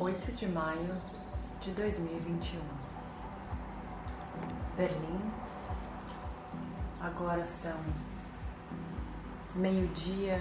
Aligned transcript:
8 0.00 0.30
de 0.30 0.46
maio 0.46 0.94
de 1.60 1.72
2021. 1.72 2.60
Berlim. 4.76 5.32
Agora 7.00 7.44
são 7.44 7.76
meio-dia 9.56 10.40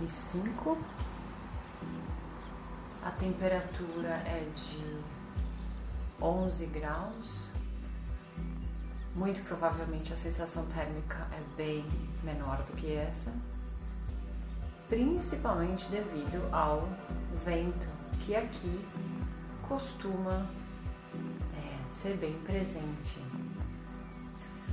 e 0.00 0.08
cinco. 0.08 0.76
A 3.04 3.12
temperatura 3.12 4.08
é 4.26 4.44
de 4.52 5.00
11 6.20 6.66
graus. 6.66 7.52
Muito 9.14 9.40
provavelmente 9.44 10.12
a 10.12 10.16
sensação 10.16 10.66
térmica 10.66 11.28
é 11.30 11.56
bem 11.56 11.86
menor 12.24 12.64
do 12.64 12.72
que 12.72 12.92
essa, 12.92 13.32
principalmente 14.88 15.88
devido 15.88 16.52
ao 16.52 16.88
vento 17.44 17.97
que 18.20 18.34
aqui 18.34 18.86
costuma 19.68 20.46
é, 21.56 21.92
ser 21.92 22.16
bem 22.16 22.38
presente. 22.40 23.18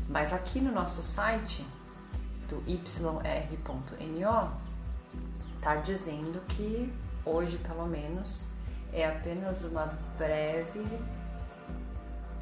Mas 0.08 0.32
aqui 0.32 0.62
no 0.62 0.72
nosso 0.72 1.02
site 1.02 1.66
do 2.48 2.64
yr.no 2.68 4.52
está 5.58 5.76
dizendo 5.78 6.40
que 6.48 6.94
hoje, 7.26 7.58
pelo 7.58 7.88
menos, 7.88 8.48
é 8.94 9.08
apenas 9.08 9.64
uma 9.64 9.88
breve 10.18 10.86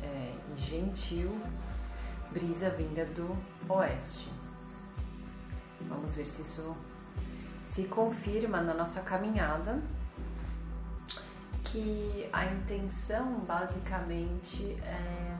é, 0.03 0.33
e 0.53 0.59
gentil 0.59 1.31
brisa 2.31 2.69
vinda 2.69 3.05
do 3.05 3.29
oeste. 3.69 4.29
Vamos 5.87 6.15
ver 6.15 6.25
se 6.25 6.41
isso 6.41 6.75
se 7.61 7.85
confirma 7.85 8.61
na 8.61 8.73
nossa 8.73 9.01
caminhada 9.01 9.81
que 11.73 12.29
a 12.31 12.45
intenção 12.45 13.39
basicamente 13.47 14.77
é 14.83 15.35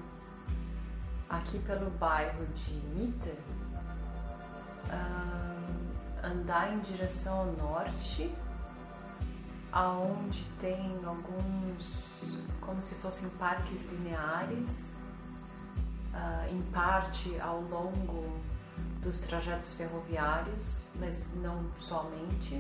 aqui 1.30 1.60
pelo 1.60 1.92
bairro 1.92 2.44
de 2.48 2.74
Mitte 2.74 3.30
uh, 4.90 6.26
andar 6.26 6.74
em 6.74 6.80
direção 6.80 7.38
ao 7.38 7.46
norte, 7.54 8.34
aonde 9.72 10.44
tem 10.60 11.00
alguns 11.06 12.44
como 12.62 12.82
se 12.82 12.96
fossem 12.96 13.30
parques 13.38 13.84
lineares, 13.84 14.92
uh, 16.16 16.52
em 16.52 16.64
parte 16.72 17.40
ao 17.40 17.62
longo 17.62 18.42
dos 19.04 19.20
trajetos 19.20 19.74
ferroviários, 19.74 20.90
mas 20.96 21.32
não 21.36 21.64
somente 21.78 22.60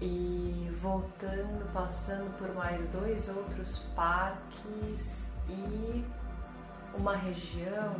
e 0.00 0.70
voltando, 0.80 1.70
passando 1.72 2.34
por 2.38 2.54
mais 2.54 2.86
dois 2.88 3.28
outros 3.28 3.78
parques 3.94 5.28
e 5.48 6.04
uma 6.94 7.14
região 7.14 7.94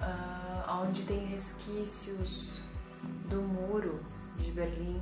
uh, 0.00 0.82
onde 0.82 1.04
tem 1.04 1.24
resquícios 1.24 2.62
do 3.28 3.40
muro 3.40 4.00
de 4.36 4.52
Berlim, 4.52 5.00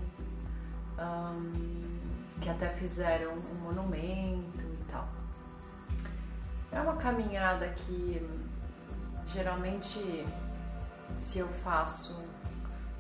um, 0.99 2.01
que 2.41 2.49
até 2.49 2.69
fizeram 2.69 3.33
um 3.33 3.55
monumento 3.55 4.63
e 4.65 4.85
tal. 4.91 5.09
É 6.71 6.81
uma 6.81 6.97
caminhada 6.97 7.69
que 7.71 8.27
geralmente 9.27 10.27
se 11.15 11.39
eu 11.39 11.49
faço 11.49 12.17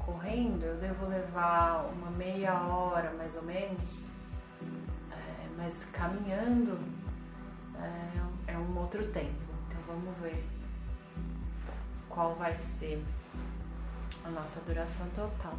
correndo, 0.04 0.64
eu 0.64 0.76
devo 0.78 1.06
levar 1.06 1.86
uma 1.86 2.10
meia 2.10 2.54
hora 2.62 3.12
mais 3.14 3.34
ou 3.36 3.42
menos, 3.42 4.10
é, 5.10 5.48
mas 5.56 5.84
caminhando 5.92 6.78
é, 7.78 8.52
é 8.52 8.58
um 8.58 8.78
outro 8.78 9.06
tempo. 9.08 9.52
Então 9.66 9.80
vamos 9.86 10.16
ver 10.18 10.44
qual 12.08 12.34
vai 12.34 12.56
ser 12.58 13.02
a 14.24 14.28
nossa 14.30 14.60
duração 14.60 15.06
total. 15.14 15.54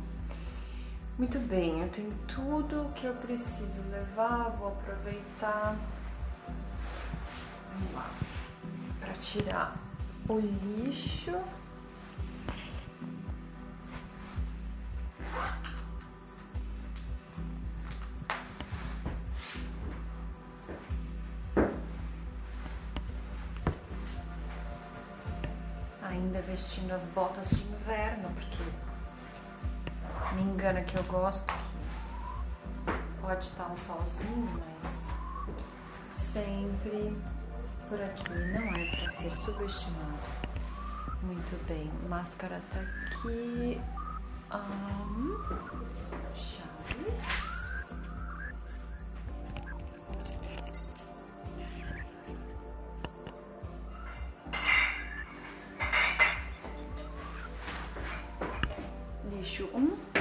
Muito 1.18 1.38
bem, 1.40 1.82
eu 1.82 1.90
tenho 1.90 2.12
tudo 2.28 2.92
que 2.96 3.06
eu 3.06 3.14
preciso 3.16 3.82
levar, 3.90 4.50
vou 4.58 4.70
aproveitar. 4.70 5.76
Vamos 7.72 7.94
lá. 7.94 8.10
Para 9.00 9.14
tirar 9.14 9.76
o 10.28 10.40
lixo. 10.40 11.32
Ainda 26.02 26.42
vestindo 26.42 26.92
as 26.94 27.06
botas 27.08 27.50
de 27.50 27.64
inverno, 27.64 28.30
porque 28.36 28.64
me 30.36 30.42
engana 30.42 30.82
que 30.82 30.98
eu 30.98 31.04
gosto 31.04 31.46
que 32.86 33.22
pode 33.22 33.46
estar 33.46 33.72
um 33.72 33.78
solzinho, 33.78 34.64
mas 34.78 35.08
sempre 36.12 37.16
por 37.88 38.02
aqui 38.02 38.30
não 38.30 38.76
é 38.76 38.96
para 38.96 39.10
ser 39.10 39.32
subestimado. 39.32 40.18
Muito 41.22 41.68
bem, 41.68 41.92
máscara 42.10 42.62
tá 42.72 42.80
aqui. 42.80 43.82
Um, 44.54 45.40
chaves. 46.36 46.64
Lixo 59.32 59.70
um. 59.74 60.13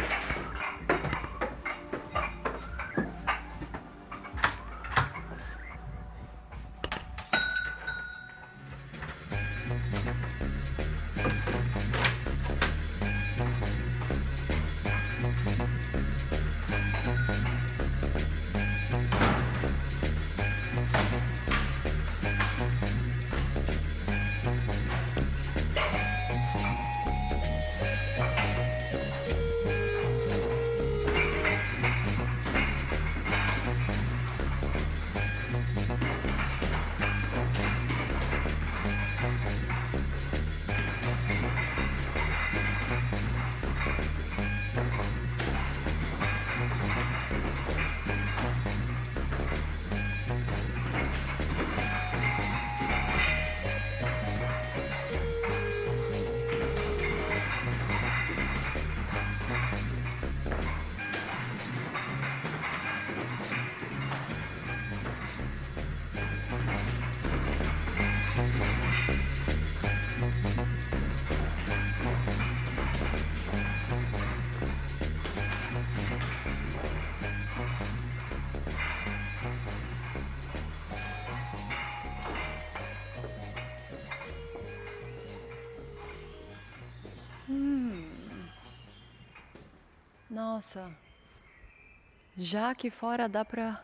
Já 92.45 92.71
aqui 92.71 92.91
fora 92.91 93.29
dá 93.29 93.45
para 93.45 93.81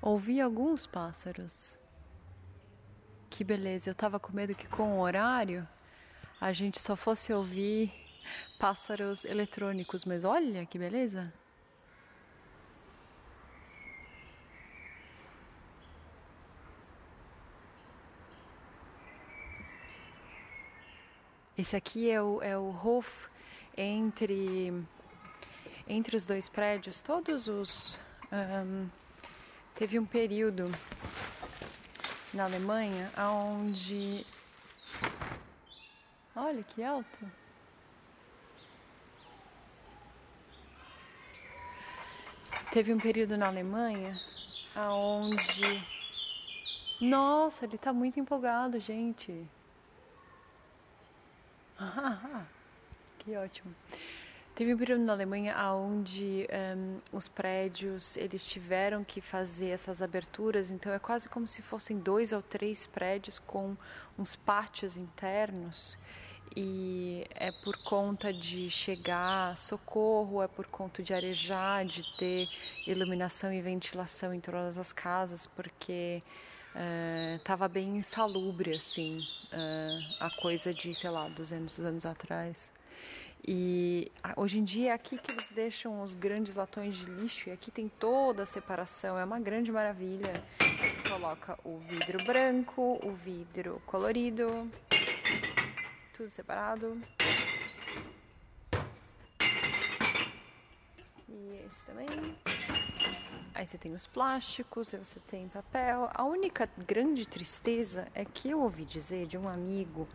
ouvir 0.00 0.40
alguns 0.40 0.86
pássaros. 0.86 1.76
Que 3.28 3.42
beleza, 3.42 3.90
eu 3.90 3.92
estava 3.92 4.20
com 4.20 4.32
medo 4.32 4.54
que 4.54 4.68
com 4.68 4.98
o 4.98 5.00
horário 5.00 5.68
a 6.40 6.52
gente 6.52 6.78
só 6.78 6.94
fosse 6.94 7.32
ouvir 7.32 7.92
pássaros 8.56 9.24
eletrônicos, 9.24 10.04
mas 10.04 10.22
olha 10.22 10.64
que 10.64 10.78
beleza! 10.78 11.34
Esse 21.58 21.74
aqui 21.74 22.08
é 22.08 22.22
o, 22.22 22.40
é 22.40 22.56
o 22.56 22.70
Hof 22.70 23.28
entre 23.76 24.72
entre 25.86 26.16
os 26.16 26.26
dois 26.26 26.48
prédios. 26.48 27.00
Todos 27.00 27.48
os. 27.48 27.98
Um, 28.32 28.88
teve 29.74 29.98
um 29.98 30.06
período 30.06 30.70
na 32.32 32.44
Alemanha 32.44 33.10
onde. 33.18 34.24
Olha 36.34 36.62
que 36.62 36.82
alto! 36.82 37.18
Teve 42.72 42.94
um 42.94 42.98
período 42.98 43.36
na 43.36 43.48
Alemanha 43.48 44.18
onde. 44.76 45.86
Nossa, 47.00 47.64
ele 47.66 47.76
tá 47.76 47.92
muito 47.92 48.18
empolgado, 48.18 48.78
gente. 48.78 49.46
que 53.18 53.36
ótimo. 53.36 53.74
Teve 54.62 54.74
um 54.74 54.78
período 54.78 55.02
na 55.02 55.12
Alemanha 55.12 55.56
onde 55.74 56.46
um, 56.76 57.00
os 57.12 57.26
prédios 57.26 58.16
eles 58.16 58.46
tiveram 58.46 59.02
que 59.02 59.20
fazer 59.20 59.70
essas 59.70 60.00
aberturas, 60.00 60.70
então 60.70 60.92
é 60.92 61.00
quase 61.00 61.28
como 61.28 61.48
se 61.48 61.60
fossem 61.60 61.98
dois 61.98 62.32
ou 62.32 62.40
três 62.40 62.86
prédios 62.86 63.40
com 63.40 63.76
uns 64.16 64.36
pátios 64.36 64.96
internos. 64.96 65.98
E 66.54 67.26
é 67.34 67.50
por 67.50 67.76
conta 67.78 68.32
de 68.32 68.70
chegar 68.70 69.58
socorro, 69.58 70.40
é 70.40 70.46
por 70.46 70.68
conta 70.68 71.02
de 71.02 71.12
arejar, 71.12 71.84
de 71.84 72.16
ter 72.16 72.48
iluminação 72.86 73.52
e 73.52 73.60
ventilação 73.60 74.32
em 74.32 74.38
todas 74.38 74.78
as 74.78 74.92
casas, 74.92 75.44
porque 75.44 76.22
estava 77.36 77.66
uh, 77.66 77.68
bem 77.68 77.96
insalubre 77.96 78.76
assim 78.76 79.26
uh, 79.52 80.16
a 80.20 80.30
coisa 80.30 80.72
de 80.72 80.94
sei 80.94 81.10
lá 81.10 81.28
200 81.28 81.80
anos 81.80 82.06
atrás 82.06 82.72
e 83.46 84.10
hoje 84.36 84.58
em 84.58 84.64
dia 84.64 84.90
é 84.90 84.94
aqui 84.94 85.18
que 85.18 85.32
eles 85.32 85.50
deixam 85.52 86.02
os 86.02 86.14
grandes 86.14 86.56
latões 86.56 86.96
de 86.96 87.06
lixo 87.06 87.48
e 87.48 87.52
aqui 87.52 87.70
tem 87.70 87.88
toda 87.88 88.44
a 88.44 88.46
separação 88.46 89.18
é 89.18 89.24
uma 89.24 89.40
grande 89.40 89.72
maravilha. 89.72 90.32
Você 90.60 91.08
coloca 91.08 91.58
o 91.64 91.78
vidro 91.78 92.24
branco 92.24 93.00
o 93.02 93.12
vidro 93.12 93.82
colorido 93.86 94.46
tudo 96.22 96.30
separado. 96.30 96.98
E 101.28 101.64
esse 101.66 101.84
também. 101.84 102.08
Aí 103.54 103.66
você 103.66 103.76
tem 103.76 103.92
os 103.92 104.06
plásticos, 104.06 104.92
você 104.92 105.18
tem 105.20 105.48
papel. 105.48 106.08
A 106.14 106.24
única 106.24 106.68
grande 106.86 107.26
tristeza 107.26 108.06
é 108.14 108.24
que 108.24 108.50
eu 108.50 108.60
ouvi 108.60 108.84
dizer 108.84 109.26
de 109.26 109.36
um 109.36 109.48
amigo 109.48 110.08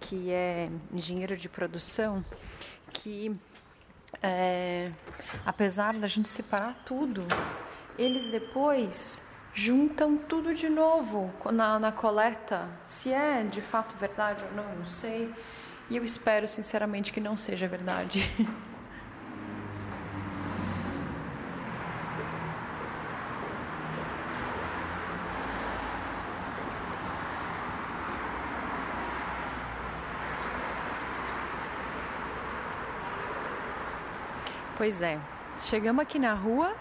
que 0.00 0.30
é 0.30 0.68
engenheiro 0.92 1.36
de 1.36 1.48
produção 1.48 2.22
que 2.94 3.38
é, 4.22 4.90
apesar 5.44 5.94
da 5.94 6.06
gente 6.06 6.28
separar 6.28 6.74
tudo, 6.86 7.26
eles 7.98 8.28
depois 8.30 9.22
juntam 9.52 10.16
tudo 10.16 10.54
de 10.54 10.68
novo 10.68 11.32
na, 11.52 11.78
na 11.78 11.92
coleta. 11.92 12.68
Se 12.86 13.12
é 13.12 13.44
de 13.44 13.60
fato 13.60 13.96
verdade 13.96 14.44
ou 14.44 14.52
não, 14.52 14.76
não 14.76 14.86
sei. 14.86 15.32
E 15.90 15.96
eu 15.96 16.04
espero 16.04 16.48
sinceramente 16.48 17.12
que 17.12 17.20
não 17.20 17.36
seja 17.36 17.68
verdade. 17.68 18.20
Pois 34.84 35.00
é. 35.00 35.18
Chegamos 35.58 36.02
aqui 36.02 36.18
na 36.18 36.34
rua. 36.34 36.76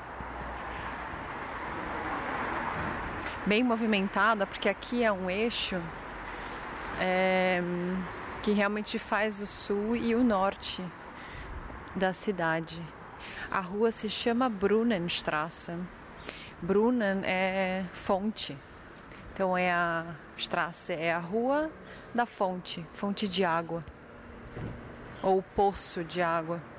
Bem 3.45 3.63
movimentada, 3.63 4.45
porque 4.45 4.67
aqui 4.67 5.05
é 5.05 5.09
um 5.09 5.29
eixo 5.29 5.81
é, 7.00 7.61
que 8.41 8.51
realmente 8.51 9.00
faz 9.00 9.39
o 9.39 9.47
sul 9.47 9.95
e 9.95 10.13
o 10.15 10.21
norte 10.21 10.83
da 11.95 12.11
cidade. 12.11 12.85
A 13.50 13.61
rua 13.61 13.89
se 13.89 14.09
chama 14.09 14.49
Brunnenstraße. 14.49 15.71
Brunnen 16.61 17.21
é 17.23 17.85
fonte. 17.94 18.57
Então 19.31 19.57
é 19.57 19.71
a 19.71 20.07
Straße, 20.35 20.91
é 20.91 21.13
a 21.13 21.19
rua 21.19 21.71
da 22.13 22.25
fonte, 22.25 22.85
fonte 22.91 23.29
de 23.29 23.45
água. 23.45 23.81
Ou 25.21 25.41
poço 25.56 26.03
de 26.03 26.21
água. 26.21 26.72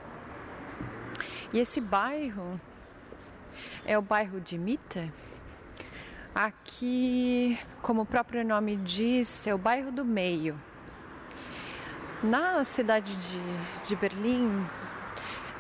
E 1.55 1.61
esse 1.61 1.81
bairro 1.81 2.61
é 3.87 3.97
o 3.97 4.03
bairro 4.03 4.41
de 4.41 4.59
Mitte. 4.59 5.13
Aqui, 6.35 7.57
como 7.81 8.03
o 8.03 8.05
próprio 8.05 8.45
nome 8.45 8.75
diz, 8.75 9.47
é 9.47 9.55
o 9.55 9.59
bairro 9.59 9.93
do 9.93 10.05
meio. 10.05 10.61
Na 12.25 12.65
cidade 12.65 13.17
de, 13.17 13.87
de 13.87 13.95
Berlim, 13.95 14.67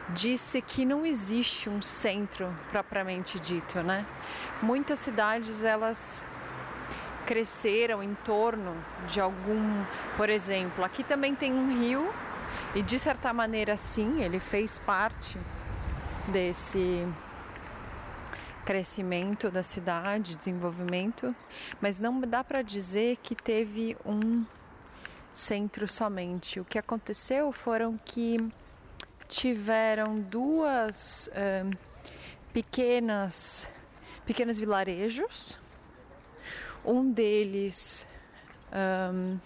disse 0.09 0.61
que 0.61 0.85
não 0.85 1.07
existe 1.07 1.71
um 1.71 1.81
centro 1.81 2.53
propriamente 2.73 3.39
dito, 3.39 3.81
né? 3.81 4.05
Muitas 4.61 4.99
cidades 4.99 5.63
elas 5.63 6.21
cresceram 7.25 8.03
em 8.03 8.15
torno 8.15 8.77
de 9.07 9.21
algum, 9.21 9.85
por 10.17 10.29
exemplo, 10.29 10.85
aqui 10.85 11.05
também 11.05 11.37
tem 11.37 11.53
um 11.53 11.79
rio 11.79 12.13
e 12.75 12.83
de 12.83 12.99
certa 12.99 13.33
maneira 13.33 13.77
sim, 13.77 14.23
ele 14.23 14.41
fez 14.41 14.81
parte 14.81 15.39
desse 16.29 17.07
crescimento 18.65 19.51
da 19.51 19.63
cidade, 19.63 20.37
desenvolvimento, 20.37 21.35
mas 21.81 22.01
não 22.01 22.21
dá 22.21 22.43
para 22.43 22.63
dizer 22.63 23.19
que 23.23 23.35
teve 23.35 23.97
um 24.07 24.45
centro 25.33 25.87
somente. 25.87 26.61
O 26.61 26.65
que 26.65 26.79
aconteceu 26.79 27.53
foram 27.53 27.99
que 27.99 28.39
tiveram 29.29 30.21
duas 30.21 31.29
uh, 31.29 31.77
pequenas 32.53 33.69
pequenos 34.25 34.59
vilarejos. 34.59 35.59
Um 36.85 37.11
deles 37.11 38.07
um, 38.73 39.39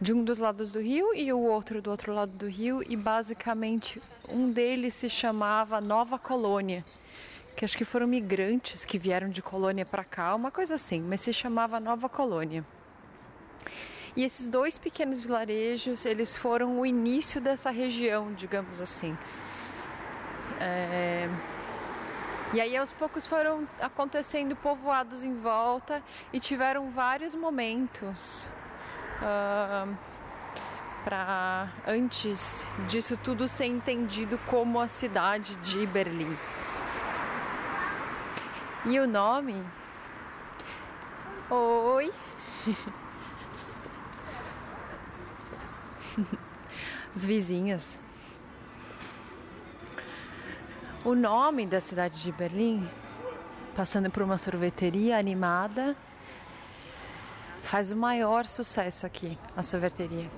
de 0.00 0.14
um 0.14 0.24
dos 0.24 0.38
lados 0.38 0.72
do 0.72 0.80
rio 0.80 1.14
e 1.14 1.30
o 1.30 1.38
outro 1.38 1.82
do 1.82 1.90
outro 1.90 2.14
lado 2.14 2.32
do 2.32 2.48
rio 2.48 2.82
e 2.88 2.96
basicamente 2.96 4.00
um 4.28 4.50
deles 4.50 4.94
se 4.94 5.10
chamava 5.10 5.78
Nova 5.80 6.18
Colônia, 6.18 6.84
que 7.54 7.64
acho 7.64 7.76
que 7.76 7.84
foram 7.84 8.06
migrantes 8.06 8.84
que 8.84 8.98
vieram 8.98 9.28
de 9.28 9.42
colônia 9.42 9.84
para 9.84 10.02
cá, 10.02 10.34
uma 10.34 10.50
coisa 10.50 10.76
assim, 10.76 11.00
mas 11.02 11.20
se 11.20 11.32
chamava 11.32 11.78
Nova 11.78 12.08
Colônia. 12.08 12.64
E 14.16 14.24
esses 14.24 14.48
dois 14.48 14.78
pequenos 14.78 15.20
vilarejos, 15.20 16.06
eles 16.06 16.34
foram 16.34 16.80
o 16.80 16.86
início 16.86 17.40
dessa 17.40 17.70
região, 17.70 18.32
digamos 18.32 18.80
assim. 18.80 19.16
É... 20.58 21.28
E 22.52 22.60
aí 22.60 22.76
aos 22.76 22.92
poucos 22.92 23.26
foram 23.26 23.68
acontecendo 23.80 24.56
povoados 24.56 25.22
em 25.22 25.36
volta 25.36 26.02
e 26.32 26.40
tiveram 26.40 26.90
vários 26.90 27.34
momentos 27.34 28.48
uh, 29.22 29.96
para 31.04 31.68
antes 31.86 32.66
disso 32.88 33.16
tudo 33.16 33.48
ser 33.48 33.66
entendido 33.66 34.38
como 34.46 34.80
a 34.80 34.88
cidade 34.88 35.56
de 35.56 35.86
Berlim. 35.86 36.36
E 38.86 38.98
o 38.98 39.06
nome? 39.06 39.62
Oi! 41.50 42.12
Os 47.14 47.24
vizinhos. 47.24 47.98
O 51.04 51.14
nome 51.14 51.66
da 51.66 51.80
cidade 51.80 52.22
de 52.22 52.30
Berlim, 52.30 52.88
passando 53.74 54.10
por 54.10 54.22
uma 54.22 54.36
sorveteria 54.38 55.18
animada, 55.18 55.96
faz 57.70 57.92
o 57.92 57.96
maior 57.96 58.46
sucesso 58.46 59.06
aqui, 59.06 59.38
a 59.56 59.62
sorveteria. 59.62 60.28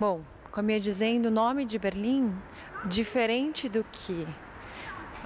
Bom, 0.00 0.22
como 0.50 0.68
eu 0.68 0.74
ia 0.74 0.80
dizendo, 0.80 1.26
o 1.26 1.30
nome 1.30 1.64
de 1.64 1.78
Berlim, 1.78 2.36
diferente 2.86 3.68
do 3.68 3.84
que 3.84 4.26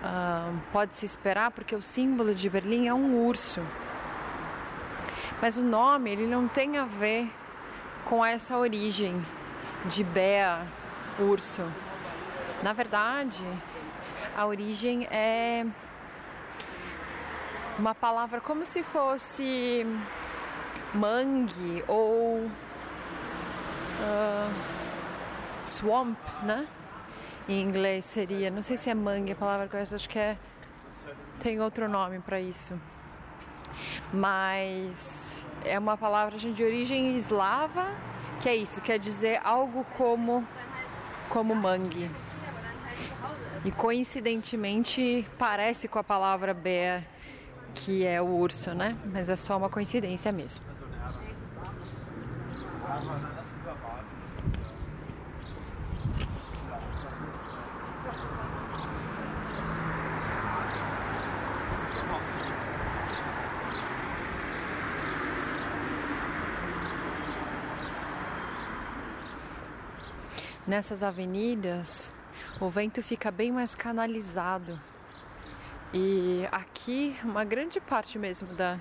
uh, 0.01 0.61
pode 0.71 0.95
se 0.95 1.07
esperar, 1.07 1.51
porque 1.53 1.75
o 1.75 1.81
símbolo 1.81 2.35
de 2.35 2.51
Berlim 2.51 2.89
é 2.89 2.93
um 2.93 3.25
urso. 3.25 3.63
Mas 5.41 5.57
o 5.57 5.63
nome 5.63 6.11
ele 6.11 6.27
não 6.27 6.47
tem 6.47 6.77
a 6.77 6.85
ver 6.85 7.27
com 8.05 8.23
essa 8.23 8.59
origem 8.59 9.15
de 9.87 10.05
Bea, 10.05 10.61
urso. 11.19 11.63
Na 12.63 12.75
verdade, 12.75 13.47
a 14.37 14.45
origem 14.45 15.07
é 15.07 15.65
uma 17.79 17.95
palavra 17.95 18.41
como 18.41 18.64
se 18.64 18.83
fosse 18.83 19.87
mangue 20.95 21.83
ou 21.88 22.47
uh, 24.00 24.52
swamp, 25.64 26.19
né? 26.43 26.67
Em 27.49 27.61
inglês 27.61 28.05
seria, 28.05 28.50
não 28.50 28.62
sei 28.62 28.76
se 28.76 28.88
é 28.88 28.95
mangue 28.95 29.33
a 29.33 29.37
palavra 29.37 29.69
que 29.69 29.75
eu 29.75 29.81
acho 29.81 30.09
que 30.09 30.19
é 30.19 30.37
tem 31.41 31.61
outro 31.61 31.88
nome 31.88 32.21
para 32.21 32.41
isso. 32.41 32.79
Mas 34.12 35.47
é 35.64 35.79
uma 35.79 35.97
palavra 35.97 36.37
de 36.38 36.62
origem 36.62 37.17
eslava, 37.17 37.87
que 38.41 38.49
é 38.49 38.55
isso, 38.55 38.81
quer 38.81 38.99
dizer 38.99 39.41
algo 39.43 39.85
como 39.97 40.47
como 41.29 41.55
mangue. 41.55 42.11
E 43.64 43.71
coincidentemente 43.71 45.26
parece 45.38 45.88
com 45.88 45.99
a 45.99 46.05
palavra 46.05 46.52
bear, 46.52 47.05
que 47.75 48.05
é 48.05 48.21
o 48.21 48.26
urso, 48.26 48.73
né? 48.75 48.97
Mas 49.12 49.29
é 49.29 49.37
só 49.37 49.57
uma 49.57 49.69
coincidência 49.69 50.31
mesmo. 50.31 50.64
Nessas 70.67 71.02
avenidas, 71.02 72.12
o 72.61 72.71
vento 72.71 73.02
fica 73.02 73.31
bem 73.31 73.50
mais 73.50 73.75
canalizado. 73.75 74.79
E 75.93 76.49
aqui, 76.51 77.17
uma 77.23 77.45
grande 77.45 77.81
parte 77.81 78.19
mesmo 78.19 78.49
da 78.55 78.79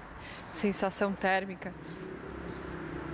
sensação 0.49 1.13
térmica 1.13 1.73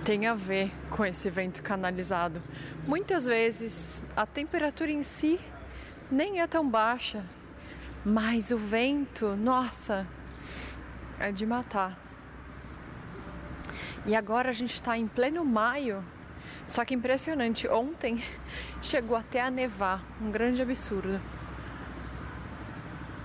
tem 0.04 0.26
a 0.26 0.34
ver 0.34 0.72
com 0.90 1.04
esse 1.04 1.28
vento 1.28 1.62
canalizado. 1.62 2.42
Muitas 2.86 3.26
vezes 3.26 4.04
a 4.16 4.24
temperatura 4.24 4.90
em 4.90 5.02
si 5.02 5.40
nem 6.10 6.40
é 6.40 6.46
tão 6.46 6.68
baixa, 6.68 7.24
mas 8.04 8.50
o 8.50 8.56
vento, 8.56 9.36
nossa, 9.36 10.06
é 11.18 11.32
de 11.32 11.44
matar. 11.44 11.98
E 14.06 14.14
agora 14.14 14.50
a 14.50 14.52
gente 14.52 14.74
está 14.74 14.96
em 14.96 15.08
pleno 15.08 15.44
maio 15.44 16.04
só 16.68 16.84
que 16.84 16.94
impressionante, 16.94 17.66
ontem 17.66 18.22
chegou 18.82 19.16
até 19.16 19.40
a 19.40 19.50
nevar, 19.50 20.04
um 20.20 20.30
grande 20.30 20.60
absurdo. 20.60 21.18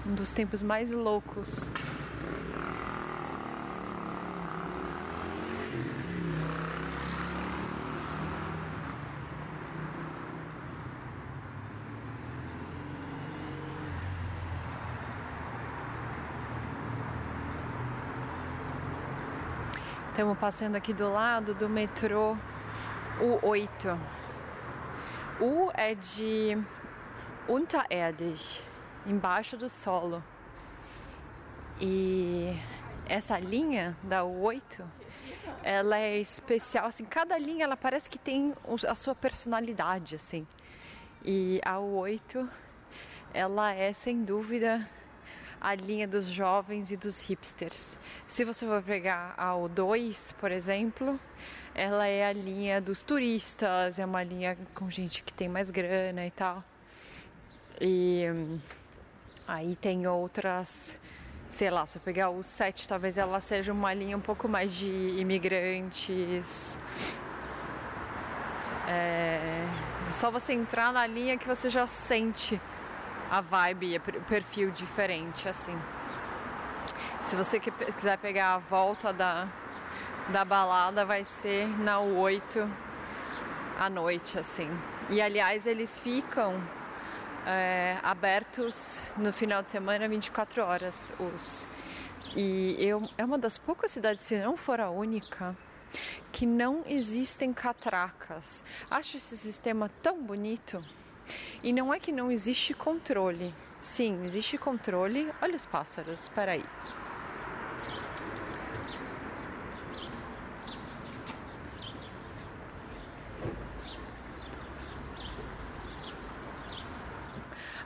Um 0.06 0.16
dos 0.16 0.32
tempos 0.32 0.62
mais 0.62 0.92
loucos. 0.92 1.70
Estamos 20.10 20.38
passando 20.38 20.76
aqui 20.76 20.94
do 20.94 21.12
lado 21.12 21.54
do 21.54 21.70
metrô 21.70 22.38
o 23.20 23.48
8. 23.48 23.98
U 25.40 25.72
é 25.74 25.96
de 25.96 26.58
Unterirdisch, 27.48 28.62
embaixo 29.06 29.58
do 29.58 29.70
solo. 29.70 30.24
E 31.80 32.56
essa 33.08 33.40
linha 33.40 33.98
da 34.04 34.22
U8, 34.22 34.86
ela 35.64 35.98
é 35.98 36.18
especial, 36.18 36.86
assim, 36.86 37.06
cada 37.06 37.38
linha 37.38 37.66
ela 37.66 37.78
parece 37.78 38.10
que 38.10 38.18
tem 38.18 38.54
a 38.88 38.96
sua 38.96 39.16
personalidade, 39.16 40.16
assim. 40.16 40.48
E 41.24 41.60
a 41.66 41.76
U8, 41.76 42.48
ela 43.34 43.74
é 43.74 43.92
sem 43.94 44.24
dúvida 44.24 44.88
a 45.60 45.74
linha 45.76 46.06
dos 46.06 46.26
jovens 46.26 46.92
e 46.92 46.98
dos 46.98 47.22
hipsters. 47.22 47.98
Se 48.28 48.44
você 48.44 48.66
for 48.66 48.84
pegar 48.84 49.34
a 49.38 49.54
U2, 49.54 50.34
por 50.34 50.52
exemplo, 50.52 51.18
ela 51.74 52.06
é 52.06 52.28
a 52.28 52.34
linha 52.34 52.82
dos 52.82 53.02
turistas, 53.02 53.98
é 53.98 54.06
uma 54.06 54.22
linha 54.22 54.58
com 54.76 54.92
gente 54.92 55.24
que 55.24 55.34
tem 55.34 55.48
mais 55.48 55.72
grana 55.72 56.28
e 56.28 56.32
tal. 56.32 56.62
E 57.80 58.26
hum, 58.30 58.60
aí 59.48 59.76
tem 59.76 60.08
outras, 60.08 60.98
sei 61.50 61.70
lá, 61.70 61.86
se 61.86 61.98
eu 61.98 62.02
pegar 62.02 62.30
o 62.30 62.44
7, 62.44 62.88
talvez 62.88 63.18
ela 63.18 63.40
seja 63.40 63.72
uma 63.72 63.94
linha 63.94 64.18
um 64.18 64.22
pouco 64.22 64.48
mais 64.48 64.74
de 64.74 64.90
imigrantes. 65.20 66.78
É, 68.88 69.66
é 70.10 70.14
só 70.14 70.30
você 70.30 70.54
entrar 70.54 70.92
na 70.92 71.06
linha 71.08 71.38
que 71.38 71.48
você 71.48 71.70
já 71.70 71.88
sente 71.88 72.60
a 73.30 73.42
vibe, 73.42 73.98
o 73.98 74.22
perfil 74.22 74.72
diferente, 74.72 75.48
assim. 75.48 75.78
Se 77.22 77.36
você 77.36 77.60
quiser 77.60 78.18
pegar 78.18 78.56
a 78.56 78.58
volta 78.58 79.14
da, 79.14 79.48
da 80.30 80.46
balada 80.46 81.06
vai 81.06 81.24
ser 81.24 81.68
na 81.80 82.00
8 82.00 82.70
à 83.80 83.90
noite, 83.90 84.38
assim. 84.38 84.70
E 85.10 85.22
aliás, 85.22 85.66
eles 85.66 86.00
ficam 86.00 86.62
é, 87.46 87.98
abertos 88.02 89.02
no 89.18 89.34
final 89.34 89.62
de 89.64 89.70
semana 89.70 90.08
24 90.08 90.64
horas. 90.64 91.14
Os. 91.20 91.68
E 92.36 92.76
eu, 92.80 93.08
é 93.18 93.26
uma 93.26 93.38
das 93.38 93.58
poucas 93.58 93.92
cidades, 93.92 94.24
se 94.24 94.38
não 94.38 94.56
for 94.56 94.80
a 94.80 94.90
única, 94.90 95.56
que 96.32 96.46
não 96.46 96.84
existem 96.86 97.54
catracas. 97.54 98.64
Acho 98.90 99.18
esse 99.18 99.38
sistema 99.38 99.90
tão 100.02 100.22
bonito. 100.22 100.84
E 101.62 101.72
não 101.72 101.94
é 101.94 102.00
que 102.00 102.12
não 102.12 102.32
existe 102.32 102.74
controle. 102.74 103.54
Sim, 103.80 104.24
existe 104.24 104.58
controle. 104.58 105.32
Olha 105.42 105.56
os 105.56 105.66
pássaros, 105.66 106.24
espera 106.24 106.58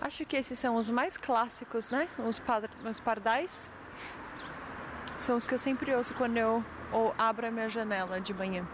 Acho 0.08 0.26
que 0.26 0.38
esses 0.38 0.58
são 0.58 0.78
os 0.78 0.90
mais 0.90 1.18
clássicos, 1.18 1.90
né? 1.90 2.08
Os, 2.18 2.42
os 2.90 3.00
pardais. 3.02 3.70
São 5.20 5.36
os 5.36 5.46
que 5.46 5.54
eu 5.54 5.60
sempre 5.60 5.94
ouço 5.94 6.14
quando 6.14 6.38
eu 6.38 6.64
ou 6.94 7.14
abro 7.18 7.46
a 7.46 7.52
minha 7.52 7.68
janela 7.68 8.22
de 8.22 8.34
manhã. 8.34 8.66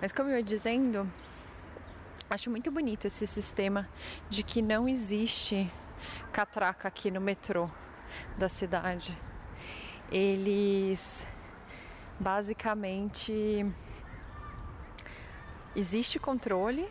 Mas 0.00 0.10
como 0.10 0.30
eu 0.30 0.38
ia 0.38 0.42
dizendo, 0.42 1.06
acho 2.30 2.48
muito 2.48 2.70
bonito 2.70 3.06
esse 3.06 3.26
sistema 3.26 3.86
de 4.30 4.42
que 4.42 4.62
não 4.62 4.88
existe 4.88 5.70
catraca 6.32 6.88
aqui 6.88 7.10
no 7.10 7.20
metrô 7.20 7.68
da 8.38 8.48
cidade. 8.48 9.14
Eles 10.10 11.26
basicamente 12.18 13.70
existe 15.76 16.18
controle, 16.18 16.88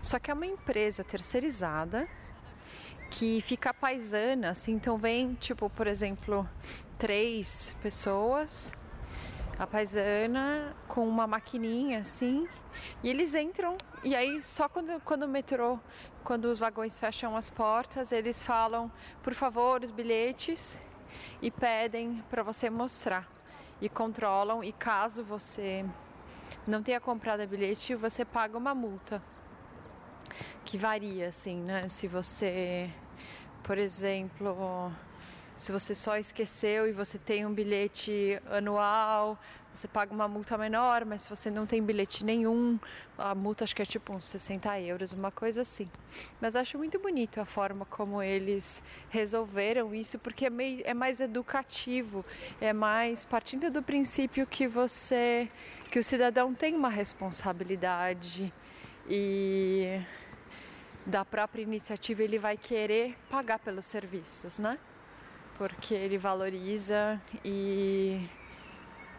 só 0.00 0.20
que 0.20 0.30
é 0.30 0.34
uma 0.34 0.46
empresa 0.46 1.02
terceirizada 1.02 2.08
que 3.18 3.40
fica 3.40 3.74
paisana, 3.74 4.50
assim, 4.50 4.74
então 4.74 4.96
vem, 4.96 5.34
tipo, 5.34 5.68
por 5.68 5.88
exemplo, 5.88 6.48
três 6.96 7.74
pessoas, 7.82 8.72
a 9.58 9.66
paisana 9.66 10.72
com 10.86 11.04
uma 11.08 11.26
maquininha 11.26 11.98
assim, 11.98 12.46
e 13.02 13.10
eles 13.10 13.34
entram 13.34 13.76
e 14.04 14.14
aí 14.14 14.40
só 14.44 14.68
quando, 14.68 15.00
quando 15.00 15.24
o 15.24 15.28
metrô, 15.28 15.80
quando 16.22 16.44
os 16.44 16.60
vagões 16.60 16.96
fecham 16.96 17.36
as 17.36 17.50
portas, 17.50 18.12
eles 18.12 18.44
falam, 18.44 18.88
por 19.20 19.34
favor, 19.34 19.82
os 19.82 19.90
bilhetes 19.90 20.78
e 21.42 21.50
pedem 21.50 22.22
para 22.30 22.44
você 22.44 22.70
mostrar 22.70 23.28
e 23.80 23.88
controlam 23.88 24.62
e 24.62 24.72
caso 24.72 25.24
você 25.24 25.84
não 26.64 26.84
tenha 26.84 27.00
comprado 27.00 27.44
bilhete, 27.48 27.96
você 27.96 28.24
paga 28.24 28.56
uma 28.56 28.76
multa 28.76 29.20
que 30.64 30.78
varia 30.78 31.26
assim, 31.26 31.56
né? 31.56 31.88
Se 31.88 32.06
você 32.06 32.92
por 33.62 33.78
exemplo, 33.78 34.92
se 35.56 35.72
você 35.72 35.94
só 35.94 36.16
esqueceu 36.16 36.88
e 36.88 36.92
você 36.92 37.18
tem 37.18 37.44
um 37.44 37.52
bilhete 37.52 38.40
anual, 38.50 39.38
você 39.74 39.86
paga 39.86 40.12
uma 40.12 40.26
multa 40.26 40.56
menor, 40.58 41.04
mas 41.04 41.22
se 41.22 41.30
você 41.30 41.50
não 41.50 41.66
tem 41.66 41.82
bilhete 41.82 42.24
nenhum, 42.24 42.78
a 43.16 43.34
multa 43.34 43.64
acho 43.64 43.74
que 43.74 43.82
é 43.82 43.84
tipo 43.84 44.12
uns 44.12 44.26
60 44.26 44.80
euros, 44.80 45.12
uma 45.12 45.30
coisa 45.30 45.62
assim. 45.62 45.88
Mas 46.40 46.56
acho 46.56 46.78
muito 46.78 46.98
bonito 46.98 47.40
a 47.40 47.44
forma 47.44 47.84
como 47.84 48.22
eles 48.22 48.82
resolveram 49.08 49.94
isso, 49.94 50.18
porque 50.18 50.46
é, 50.46 50.50
meio, 50.50 50.82
é 50.84 50.94
mais 50.94 51.20
educativo, 51.20 52.24
é 52.60 52.72
mais 52.72 53.24
partindo 53.24 53.70
do 53.70 53.82
princípio 53.82 54.46
que 54.46 54.66
você, 54.66 55.48
que 55.90 55.98
o 55.98 56.04
cidadão 56.04 56.54
tem 56.54 56.74
uma 56.74 56.88
responsabilidade 56.88 58.52
e 59.08 60.00
da 61.08 61.24
própria 61.24 61.62
iniciativa 61.62 62.22
ele 62.22 62.38
vai 62.38 62.58
querer 62.58 63.16
pagar 63.30 63.58
pelos 63.58 63.86
serviços, 63.86 64.58
né? 64.58 64.78
Porque 65.56 65.94
ele 65.94 66.18
valoriza 66.18 67.20
e 67.44 68.28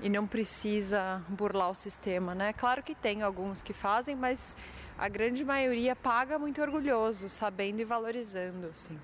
e 0.02 0.08
não 0.08 0.26
precisa 0.26 1.22
burlar 1.28 1.72
o 1.72 1.76
sistema, 1.76 2.34
né? 2.34 2.54
Claro 2.54 2.82
que 2.82 2.96
tem 2.96 3.22
alguns 3.22 3.62
que 3.62 3.74
fazem, 3.74 4.16
mas 4.16 4.56
a 4.98 5.10
grande 5.10 5.44
maioria 5.44 5.94
paga 5.94 6.40
muito 6.40 6.62
orgulhoso, 6.62 7.28
sabendo 7.28 7.82
e 7.82 7.84
valorizando, 7.84 8.68
assim. 8.68 8.98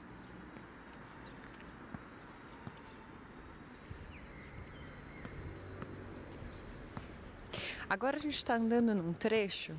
Agora 7.90 8.16
a 8.16 8.20
gente 8.22 8.38
está 8.38 8.56
andando 8.56 8.96
num 8.96 9.12
trecho 9.12 9.76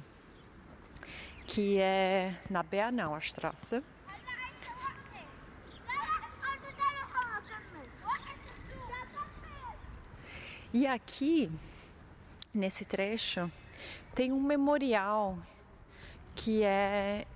que 1.47 1.79
é 1.79 2.35
na 2.51 2.63
Bernauerstraße. 2.63 3.83
E 10.73 10.87
aqui, 10.87 11.51
nesse 12.53 12.85
trecho, 12.85 13.51
tem 14.15 14.33
um 14.33 14.43
memorial 14.43 15.39
que 16.35 16.63
é 16.63 17.27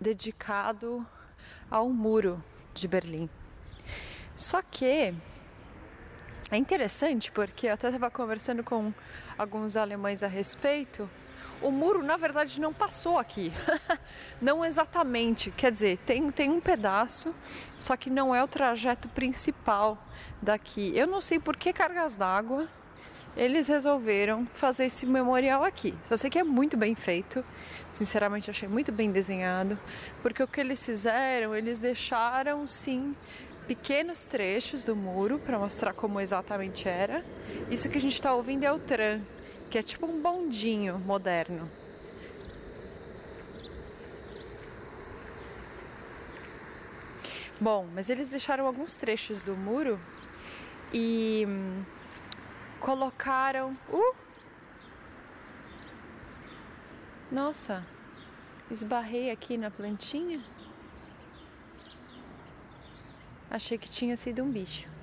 dedicado 0.00 1.04
ao 1.68 1.88
muro 1.88 2.42
de 2.74 2.86
Berlim. 2.86 3.28
Só 4.36 4.62
que 4.62 5.12
é 6.50 6.56
interessante 6.56 7.32
porque 7.32 7.66
eu 7.66 7.74
até 7.74 7.88
estava 7.88 8.10
conversando 8.10 8.62
com 8.62 8.92
alguns 9.36 9.76
alemães 9.76 10.22
a 10.22 10.28
respeito. 10.28 11.10
O 11.60 11.70
muro, 11.70 12.02
na 12.02 12.16
verdade, 12.16 12.60
não 12.60 12.72
passou 12.72 13.18
aqui. 13.18 13.52
não 14.40 14.64
exatamente. 14.64 15.50
Quer 15.50 15.72
dizer, 15.72 15.98
tem, 16.06 16.30
tem 16.30 16.50
um 16.50 16.60
pedaço, 16.60 17.34
só 17.78 17.96
que 17.96 18.10
não 18.10 18.34
é 18.34 18.42
o 18.42 18.48
trajeto 18.48 19.08
principal 19.08 19.98
daqui. 20.40 20.92
Eu 20.96 21.06
não 21.06 21.20
sei 21.20 21.38
por 21.38 21.56
que 21.56 21.72
cargas 21.72 22.16
d'água 22.16 22.68
eles 23.38 23.68
resolveram 23.68 24.46
fazer 24.54 24.86
esse 24.86 25.06
memorial 25.06 25.62
aqui. 25.62 25.94
Só 26.04 26.16
sei 26.16 26.28
que 26.28 26.38
é 26.38 26.42
muito 26.42 26.76
bem 26.76 26.96
feito, 26.96 27.44
sinceramente 27.92 28.50
achei 28.50 28.68
muito 28.68 28.90
bem 28.90 29.12
desenhado, 29.12 29.78
porque 30.22 30.42
o 30.42 30.48
que 30.48 30.60
eles 30.60 30.84
fizeram, 30.84 31.54
eles 31.54 31.78
deixaram 31.78 32.66
sim 32.66 33.14
pequenos 33.68 34.24
trechos 34.24 34.82
do 34.82 34.96
muro 34.96 35.38
para 35.38 35.56
mostrar 35.56 35.92
como 35.92 36.20
exatamente 36.20 36.88
era. 36.88 37.24
Isso 37.70 37.88
que 37.88 37.98
a 37.98 38.00
gente 38.00 38.14
está 38.14 38.34
ouvindo 38.34 38.64
é 38.64 38.72
o 38.72 38.78
tram, 38.78 39.20
que 39.68 39.78
é 39.78 39.82
tipo 39.82 40.06
um 40.06 40.20
bondinho 40.20 40.98
moderno. 40.98 41.70
Bom, 47.60 47.88
mas 47.92 48.08
eles 48.08 48.28
deixaram 48.28 48.66
alguns 48.66 48.94
trechos 48.96 49.42
do 49.42 49.56
muro 49.56 49.98
e 50.92 51.44
hum, 51.46 51.82
colocaram. 52.80 53.76
Uh! 53.90 54.14
Nossa, 57.30 57.84
esbarrei 58.70 59.30
aqui 59.30 59.58
na 59.58 59.70
plantinha. 59.70 60.42
Achei 63.50 63.76
que 63.76 63.90
tinha 63.90 64.16
sido 64.16 64.42
um 64.42 64.50
bicho. 64.50 64.97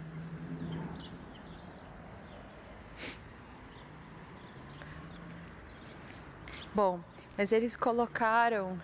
Bom, 6.76 7.00
mas 7.38 7.54
eles 7.54 7.74
colocaram 7.74 8.78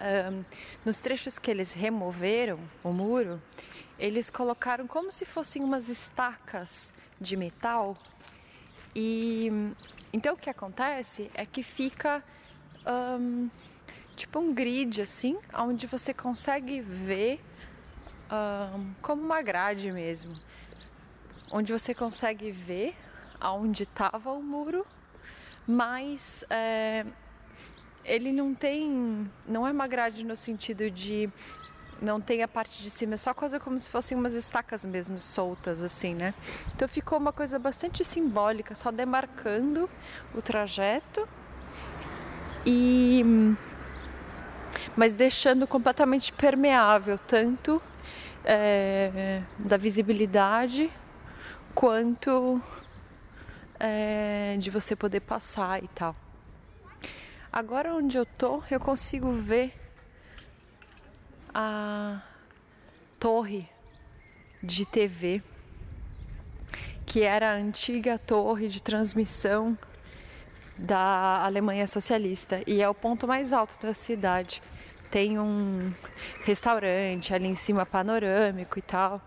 um, 0.00 0.44
nos 0.84 0.98
trechos 0.98 1.38
que 1.38 1.48
eles 1.48 1.72
removeram 1.72 2.58
o 2.82 2.92
muro, 2.92 3.40
eles 3.96 4.28
colocaram 4.28 4.88
como 4.88 5.12
se 5.12 5.24
fossem 5.24 5.62
umas 5.62 5.88
estacas 5.88 6.92
de 7.20 7.36
metal. 7.36 7.96
E 8.92 9.52
então 10.12 10.34
o 10.34 10.36
que 10.36 10.50
acontece 10.50 11.30
é 11.32 11.46
que 11.46 11.62
fica 11.62 12.24
um, 12.84 13.48
tipo 14.16 14.40
um 14.40 14.52
grid 14.52 15.00
assim, 15.00 15.38
onde 15.54 15.86
você 15.86 16.12
consegue 16.12 16.80
ver 16.80 17.40
um, 18.32 18.94
como 19.00 19.22
uma 19.22 19.42
grade 19.42 19.92
mesmo, 19.92 20.34
onde 21.52 21.72
você 21.72 21.94
consegue 21.94 22.50
ver 22.50 22.96
aonde 23.40 23.84
estava 23.84 24.32
o 24.32 24.42
muro, 24.42 24.84
mas 25.64 26.44
é, 26.50 27.06
ele 28.08 28.32
não 28.32 28.54
tem, 28.54 29.30
não 29.46 29.66
é 29.66 29.70
uma 29.70 29.86
grade 29.86 30.24
no 30.24 30.34
sentido 30.34 30.90
de 30.90 31.30
não 32.00 32.20
tem 32.20 32.42
a 32.42 32.48
parte 32.48 32.82
de 32.82 32.90
cima, 32.90 33.14
é 33.14 33.16
só 33.16 33.34
coisa 33.34 33.58
como 33.58 33.78
se 33.78 33.90
fossem 33.90 34.16
umas 34.16 34.34
estacas 34.34 34.86
mesmo 34.86 35.18
soltas, 35.18 35.82
assim, 35.82 36.14
né? 36.14 36.32
Então 36.74 36.88
ficou 36.88 37.18
uma 37.18 37.32
coisa 37.32 37.58
bastante 37.58 38.04
simbólica, 38.04 38.74
só 38.74 38.90
demarcando 38.90 39.90
o 40.34 40.40
trajeto 40.40 41.28
e. 42.64 43.24
mas 44.96 45.14
deixando 45.14 45.66
completamente 45.66 46.32
permeável 46.32 47.18
tanto 47.18 47.82
é, 48.44 49.42
da 49.58 49.76
visibilidade 49.76 50.90
quanto 51.74 52.62
é, 53.78 54.56
de 54.58 54.70
você 54.70 54.94
poder 54.94 55.20
passar 55.20 55.82
e 55.82 55.88
tal. 55.88 56.14
Agora 57.58 57.92
onde 57.92 58.16
eu 58.16 58.24
tô, 58.24 58.62
eu 58.70 58.78
consigo 58.78 59.32
ver 59.32 59.74
a 61.52 62.22
torre 63.18 63.68
de 64.62 64.86
TV, 64.86 65.42
que 67.04 67.22
era 67.22 67.50
a 67.50 67.54
antiga 67.54 68.16
torre 68.16 68.68
de 68.68 68.80
transmissão 68.80 69.76
da 70.76 71.44
Alemanha 71.44 71.88
socialista 71.88 72.62
e 72.64 72.80
é 72.80 72.88
o 72.88 72.94
ponto 72.94 73.26
mais 73.26 73.52
alto 73.52 73.76
da 73.84 73.92
cidade. 73.92 74.62
Tem 75.10 75.36
um 75.36 75.92
restaurante 76.44 77.34
ali 77.34 77.48
em 77.48 77.56
cima 77.56 77.84
panorâmico 77.84 78.78
e 78.78 78.82
tal. 78.82 79.20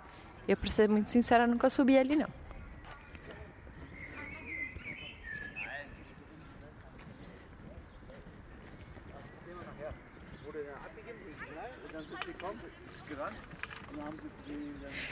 Eu, 0.47 0.55
pra 0.55 0.69
ser 0.69 0.87
muito 0.87 1.11
sincera, 1.11 1.45
nunca 1.45 1.69
subi 1.69 1.97
ali 1.97 2.15
não. 2.15 2.40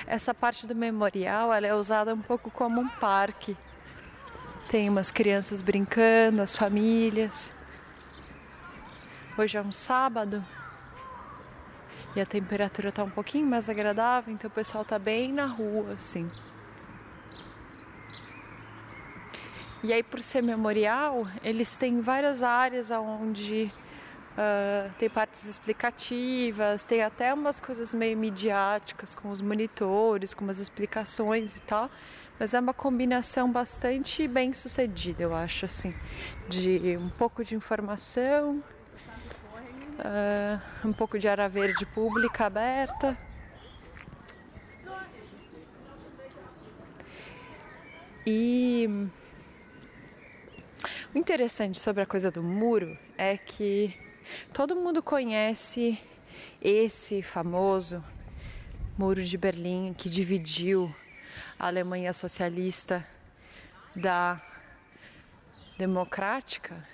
Essa 0.09 0.33
parte 0.33 0.65
do 0.65 0.73
memorial 0.73 1.53
ela 1.53 1.67
é 1.67 1.75
usada 1.75 2.15
um 2.15 2.19
pouco 2.19 2.49
como 2.49 2.81
um 2.81 2.89
parque. 2.89 3.55
Tem 4.67 4.89
umas 4.89 5.11
crianças 5.11 5.61
brincando, 5.61 6.41
as 6.41 6.55
famílias. 6.55 7.55
Hoje 9.37 9.55
é 9.55 9.61
um 9.61 9.71
sábado 9.71 10.43
e 12.15 12.19
a 12.19 12.25
temperatura 12.25 12.89
está 12.89 13.03
um 13.03 13.09
pouquinho 13.11 13.45
mais 13.45 13.69
agradável, 13.69 14.33
então 14.33 14.49
o 14.49 14.53
pessoal 14.53 14.81
está 14.81 14.97
bem 14.97 15.31
na 15.31 15.45
rua, 15.45 15.93
assim. 15.93 16.27
E 19.83 19.93
aí, 19.93 20.01
por 20.01 20.21
ser 20.23 20.41
memorial, 20.41 21.27
eles 21.43 21.77
têm 21.77 22.01
várias 22.01 22.41
áreas 22.41 22.89
onde 22.89 23.71
Uh, 24.39 24.89
tem 24.97 25.09
partes 25.09 25.43
explicativas, 25.43 26.85
tem 26.85 27.03
até 27.03 27.33
umas 27.33 27.59
coisas 27.59 27.93
meio 27.93 28.17
midiáticas 28.17 29.13
com 29.13 29.31
os 29.31 29.41
monitores, 29.41 30.33
com 30.33 30.45
umas 30.45 30.59
explicações 30.59 31.57
e 31.57 31.61
tal. 31.61 31.91
Mas 32.39 32.53
é 32.53 32.59
uma 32.59 32.73
combinação 32.73 33.51
bastante 33.51 34.29
bem 34.29 34.53
sucedida, 34.53 35.21
eu 35.23 35.35
acho, 35.35 35.65
assim, 35.65 35.93
de 36.47 36.95
um 36.95 37.09
pouco 37.09 37.43
de 37.43 37.53
informação, 37.53 38.63
uh, 39.99 40.87
um 40.87 40.93
pouco 40.93 41.19
de 41.19 41.27
área 41.27 41.49
verde 41.49 41.85
pública 41.87 42.45
aberta. 42.45 43.17
E 48.25 48.87
o 51.13 51.17
interessante 51.17 51.77
sobre 51.77 52.03
a 52.03 52.05
coisa 52.05 52.31
do 52.31 52.41
muro 52.41 52.97
é 53.17 53.35
que 53.37 54.07
Todo 54.53 54.75
mundo 54.75 55.01
conhece 55.01 55.99
esse 56.61 57.21
famoso 57.21 58.03
Muro 58.97 59.23
de 59.23 59.37
Berlim 59.37 59.93
que 59.93 60.09
dividiu 60.09 60.93
a 61.57 61.67
Alemanha 61.67 62.11
socialista 62.11 63.07
da 63.95 64.41
democrática. 65.77 66.85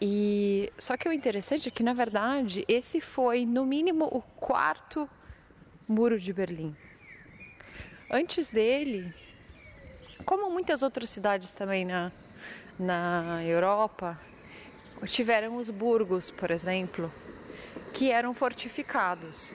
E 0.00 0.72
só 0.78 0.96
que 0.96 1.08
o 1.08 1.12
interessante 1.12 1.68
é 1.68 1.72
que 1.72 1.82
na 1.82 1.92
verdade 1.92 2.64
esse 2.68 3.00
foi 3.00 3.44
no 3.44 3.66
mínimo 3.66 4.04
o 4.04 4.22
quarto 4.22 5.08
muro 5.88 6.18
de 6.18 6.32
Berlim. 6.32 6.76
Antes 8.08 8.52
dele, 8.52 9.12
como 10.24 10.50
muitas 10.50 10.82
outras 10.82 11.10
cidades 11.10 11.50
também 11.50 11.84
na, 11.84 12.12
na 12.78 13.42
Europa, 13.44 14.18
tiveram 15.04 15.56
os 15.56 15.70
burgos, 15.70 16.30
por 16.30 16.50
exemplo, 16.50 17.12
que 17.92 18.10
eram 18.10 18.34
fortificados 18.34 19.52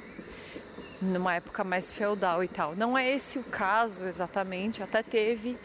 numa 1.02 1.36
época 1.36 1.64
mais 1.64 1.94
feudal 1.94 2.44
e 2.44 2.48
tal. 2.48 2.76
Não 2.76 2.98
é 2.98 3.10
esse 3.10 3.40
o 3.40 3.44
caso 3.44 4.06
exatamente, 4.06 4.84
até 4.84 5.02
teve 5.02 5.58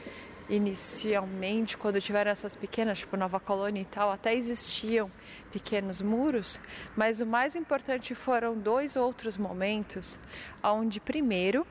inicialmente, 0.48 1.76
quando 1.76 2.00
tiveram 2.00 2.30
essas 2.30 2.54
pequenas, 2.54 3.00
tipo 3.00 3.16
Nova 3.16 3.40
Colônia 3.40 3.82
e 3.82 3.84
tal, 3.84 4.10
até 4.10 4.34
existiam 4.34 5.10
pequenos 5.50 6.00
muros, 6.00 6.60
mas 6.96 7.20
o 7.20 7.26
mais 7.26 7.56
importante 7.56 8.14
foram 8.14 8.56
dois 8.56 8.94
outros 8.96 9.36
momentos, 9.36 10.18
onde 10.62 11.00
primeiro 11.00 11.66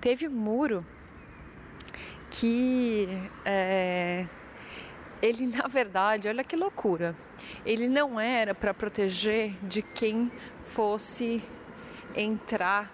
teve 0.00 0.26
um 0.26 0.32
muro 0.32 0.86
que 2.30 3.06
é, 3.44 4.26
ele 5.22 5.46
na 5.46 5.68
verdade, 5.68 6.26
olha 6.26 6.42
que 6.42 6.56
loucura, 6.56 7.16
ele 7.64 7.88
não 7.88 8.18
era 8.18 8.54
para 8.54 8.74
proteger 8.74 9.54
de 9.62 9.80
quem 9.80 10.30
fosse 10.64 11.42
entrar 12.14 12.92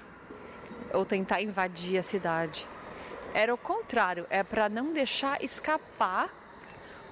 ou 0.93 1.07
tentar 1.07 1.41
invadir 1.41 1.99
a 1.99 2.03
cidade. 2.03 2.67
Era 3.33 3.53
o 3.53 3.59
contrário, 3.59 4.27
é 4.29 4.43
para 4.43 4.69
não 4.69 4.93
deixar 4.93 5.43
escapar 5.43 6.31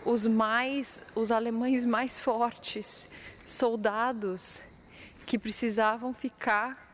os 0.04 0.26
mais 0.26 1.02
os 1.14 1.32
alemães 1.32 1.84
mais 1.84 2.20
fortes, 2.20 3.08
soldados 3.44 4.60
que 5.24 5.38
precisavam 5.38 6.14
ficar 6.14 6.86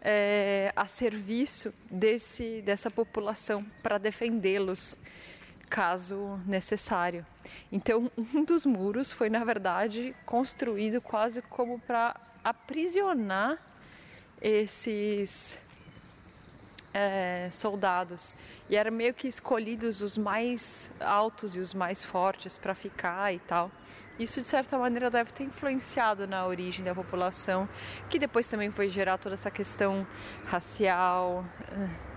é, 0.00 0.72
a 0.74 0.86
serviço 0.86 1.72
desse 1.90 2.62
dessa 2.62 2.90
população 2.90 3.64
para 3.82 3.98
defendê-los 3.98 4.98
caso 5.68 6.40
necessário. 6.46 7.24
Então, 7.70 8.10
um 8.34 8.44
dos 8.44 8.64
muros 8.64 9.12
foi 9.12 9.28
na 9.28 9.44
verdade 9.44 10.14
construído 10.24 11.00
quase 11.00 11.42
como 11.42 11.78
para 11.80 12.16
aprisionar 12.42 13.58
esses 14.40 15.60
é, 16.94 17.48
soldados 17.52 18.34
e 18.68 18.76
eram 18.76 18.92
meio 18.92 19.12
que 19.12 19.28
escolhidos 19.28 20.00
os 20.00 20.16
mais 20.16 20.90
altos 21.00 21.54
e 21.54 21.60
os 21.60 21.74
mais 21.74 22.02
fortes 22.02 22.56
para 22.56 22.74
ficar 22.74 23.32
e 23.32 23.38
tal. 23.38 23.70
Isso 24.18 24.40
de 24.40 24.48
certa 24.48 24.76
maneira 24.76 25.10
deve 25.10 25.32
ter 25.32 25.44
influenciado 25.44 26.26
na 26.26 26.44
origem 26.46 26.84
da 26.84 26.94
população, 26.94 27.68
que 28.10 28.18
depois 28.18 28.46
também 28.48 28.70
foi 28.70 28.88
gerar 28.88 29.16
toda 29.16 29.34
essa 29.34 29.50
questão 29.50 30.04
racial 30.46 31.44
eh, 31.70 32.07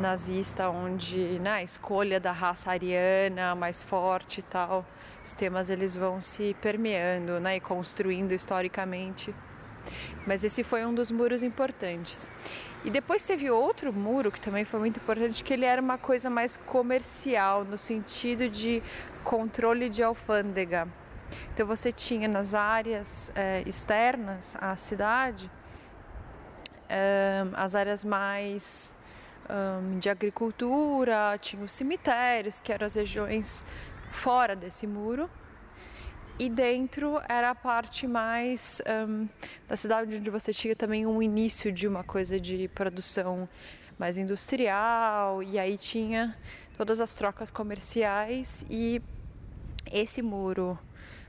nazista, 0.00 0.68
onde 0.70 1.38
na 1.38 1.56
né, 1.56 1.64
escolha 1.64 2.18
da 2.18 2.32
raça 2.32 2.70
ariana 2.70 3.54
mais 3.54 3.82
forte 3.82 4.40
e 4.40 4.42
tal, 4.42 4.84
os 5.22 5.32
temas 5.34 5.70
eles 5.70 5.94
vão 5.94 6.20
se 6.20 6.56
permeando, 6.60 7.38
né, 7.38 7.56
e 7.56 7.60
construindo 7.60 8.32
historicamente. 8.32 9.34
Mas 10.26 10.42
esse 10.42 10.64
foi 10.64 10.84
um 10.84 10.94
dos 10.94 11.10
muros 11.10 11.42
importantes. 11.42 12.30
E 12.84 12.90
depois 12.90 13.22
teve 13.22 13.50
outro 13.50 13.92
muro 13.92 14.32
que 14.32 14.40
também 14.40 14.64
foi 14.64 14.80
muito 14.80 14.98
importante, 14.98 15.44
que 15.44 15.52
ele 15.52 15.66
era 15.66 15.80
uma 15.80 15.98
coisa 15.98 16.30
mais 16.30 16.56
comercial, 16.56 17.64
no 17.64 17.76
sentido 17.76 18.48
de 18.48 18.82
controle 19.22 19.90
de 19.90 20.02
alfândega. 20.02 20.88
Então 21.52 21.66
você 21.66 21.92
tinha 21.92 22.26
nas 22.26 22.54
áreas 22.54 23.30
é, 23.34 23.62
externas 23.66 24.56
à 24.60 24.74
cidade, 24.76 25.50
é, 26.88 27.44
as 27.54 27.74
áreas 27.74 28.02
mais 28.02 28.92
um, 29.50 29.98
de 29.98 30.08
agricultura, 30.08 31.38
tinha 31.40 31.62
os 31.64 31.72
cemitérios, 31.72 32.60
que 32.60 32.72
eram 32.72 32.86
as 32.86 32.94
regiões 32.94 33.64
fora 34.10 34.54
desse 34.54 34.86
muro, 34.86 35.28
e 36.38 36.48
dentro 36.48 37.20
era 37.28 37.50
a 37.50 37.54
parte 37.54 38.06
mais 38.06 38.80
um, 39.06 39.28
da 39.68 39.76
cidade 39.76 40.16
onde 40.16 40.30
você 40.30 40.54
tinha 40.54 40.74
também 40.74 41.04
um 41.04 41.20
início 41.20 41.70
de 41.70 41.86
uma 41.86 42.02
coisa 42.02 42.40
de 42.40 42.66
produção 42.68 43.46
mais 43.98 44.16
industrial. 44.16 45.42
E 45.42 45.58
aí 45.58 45.76
tinha 45.76 46.34
todas 46.78 46.98
as 46.98 47.12
trocas 47.12 47.50
comerciais. 47.50 48.64
E 48.70 49.02
esse 49.92 50.22
muro 50.22 50.78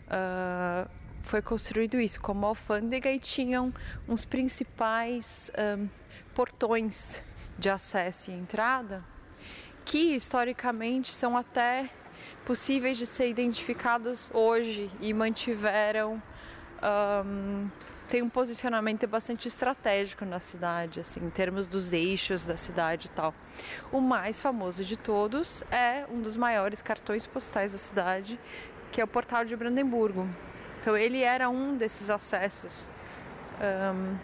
uh, 0.07 0.89
foi 1.23 1.41
construído 1.41 1.99
isso 1.99 2.21
como 2.21 2.45
alfândega 2.45 3.11
e 3.11 3.19
tinham 3.19 3.73
uns 4.07 4.23
principais 4.23 5.51
um, 5.77 5.89
portões 6.33 7.21
de 7.57 7.69
acesso 7.69 8.31
e 8.31 8.33
entrada 8.33 9.03
que 9.85 10.15
historicamente 10.15 11.13
são 11.13 11.35
até 11.35 11.89
possíveis 12.45 12.97
de 12.97 13.05
ser 13.05 13.29
identificados 13.29 14.29
hoje 14.33 14.89
e 14.99 15.13
mantiveram 15.13 16.21
um, 17.25 17.69
tem 18.09 18.21
um 18.21 18.29
posicionamento 18.29 19.07
bastante 19.07 19.47
estratégico 19.47 20.25
na 20.25 20.39
cidade, 20.39 20.99
assim, 20.99 21.25
em 21.25 21.29
termos 21.29 21.65
dos 21.65 21.93
eixos 21.93 22.45
da 22.45 22.57
cidade 22.57 23.07
e 23.07 23.09
tal. 23.09 23.33
O 23.91 24.01
mais 24.01 24.41
famoso 24.41 24.83
de 24.83 24.97
todos 24.97 25.63
é 25.71 26.05
um 26.11 26.21
dos 26.21 26.35
maiores 26.35 26.81
cartões 26.81 27.25
postais 27.25 27.71
da 27.71 27.77
cidade, 27.77 28.37
que 28.91 28.99
é 28.99 29.03
o 29.03 29.07
Portal 29.07 29.45
de 29.45 29.55
Brandemburgo. 29.55 30.27
Então 30.81 30.97
ele 30.97 31.21
era 31.21 31.49
um 31.49 31.77
desses 31.77 32.09
acessos 32.09 32.89
um, 33.61 34.17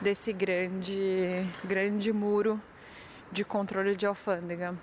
desse 0.00 0.32
grande, 0.32 1.46
grande 1.64 2.12
muro 2.12 2.60
de 3.32 3.44
controle 3.44 3.96
de 3.96 4.06
alfândega. 4.06 4.76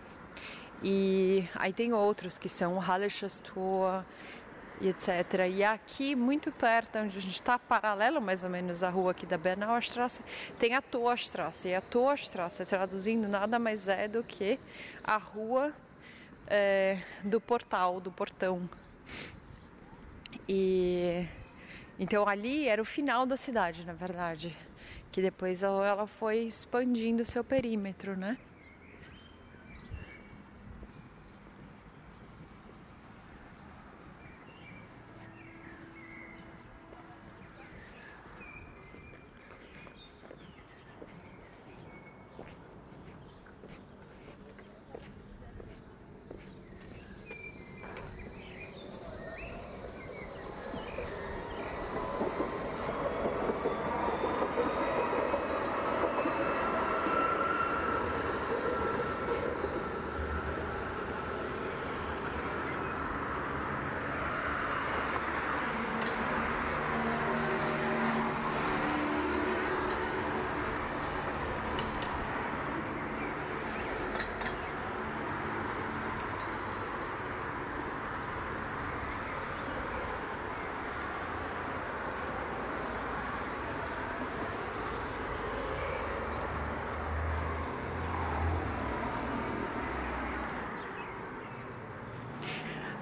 E 0.83 1.47
aí 1.55 1.71
tem 1.71 1.93
outros 1.93 2.37
que 2.37 2.49
são 2.49 2.77
Hallerstraße 2.77 3.41
e 4.81 4.89
etc. 4.89 5.47
E 5.49 5.63
aqui, 5.63 6.15
muito 6.15 6.51
perto, 6.51 6.99
onde 6.99 7.17
a 7.17 7.21
gente 7.21 7.35
está, 7.35 7.57
paralelo 7.57 8.21
mais 8.21 8.43
ou 8.43 8.49
menos 8.49 8.83
à 8.83 8.89
rua 8.89 9.11
aqui 9.11 9.25
da 9.25 9.37
Straße, 9.79 10.21
tem 10.59 10.75
a 10.75 10.81
Torstraße. 10.81 11.69
E 11.69 11.75
a 11.75 11.81
Torstraße, 11.81 12.65
traduzindo, 12.65 13.27
nada 13.27 13.57
mais 13.57 13.87
é 13.87 14.07
do 14.07 14.23
que 14.23 14.59
a 15.03 15.17
rua 15.17 15.71
é, 16.47 16.99
do 17.23 17.39
portal, 17.39 18.01
do 18.01 18.11
portão. 18.11 18.69
E 20.47 21.25
então 21.97 22.27
ali 22.27 22.67
era 22.67 22.81
o 22.81 22.85
final 22.85 23.25
da 23.25 23.37
cidade, 23.37 23.85
na 23.85 23.93
verdade, 23.93 24.55
que 25.13 25.21
depois 25.21 25.61
ela 25.61 26.07
foi 26.07 26.39
expandindo 26.39 27.23
seu 27.23 27.43
perímetro, 27.43 28.17
né? 28.17 28.35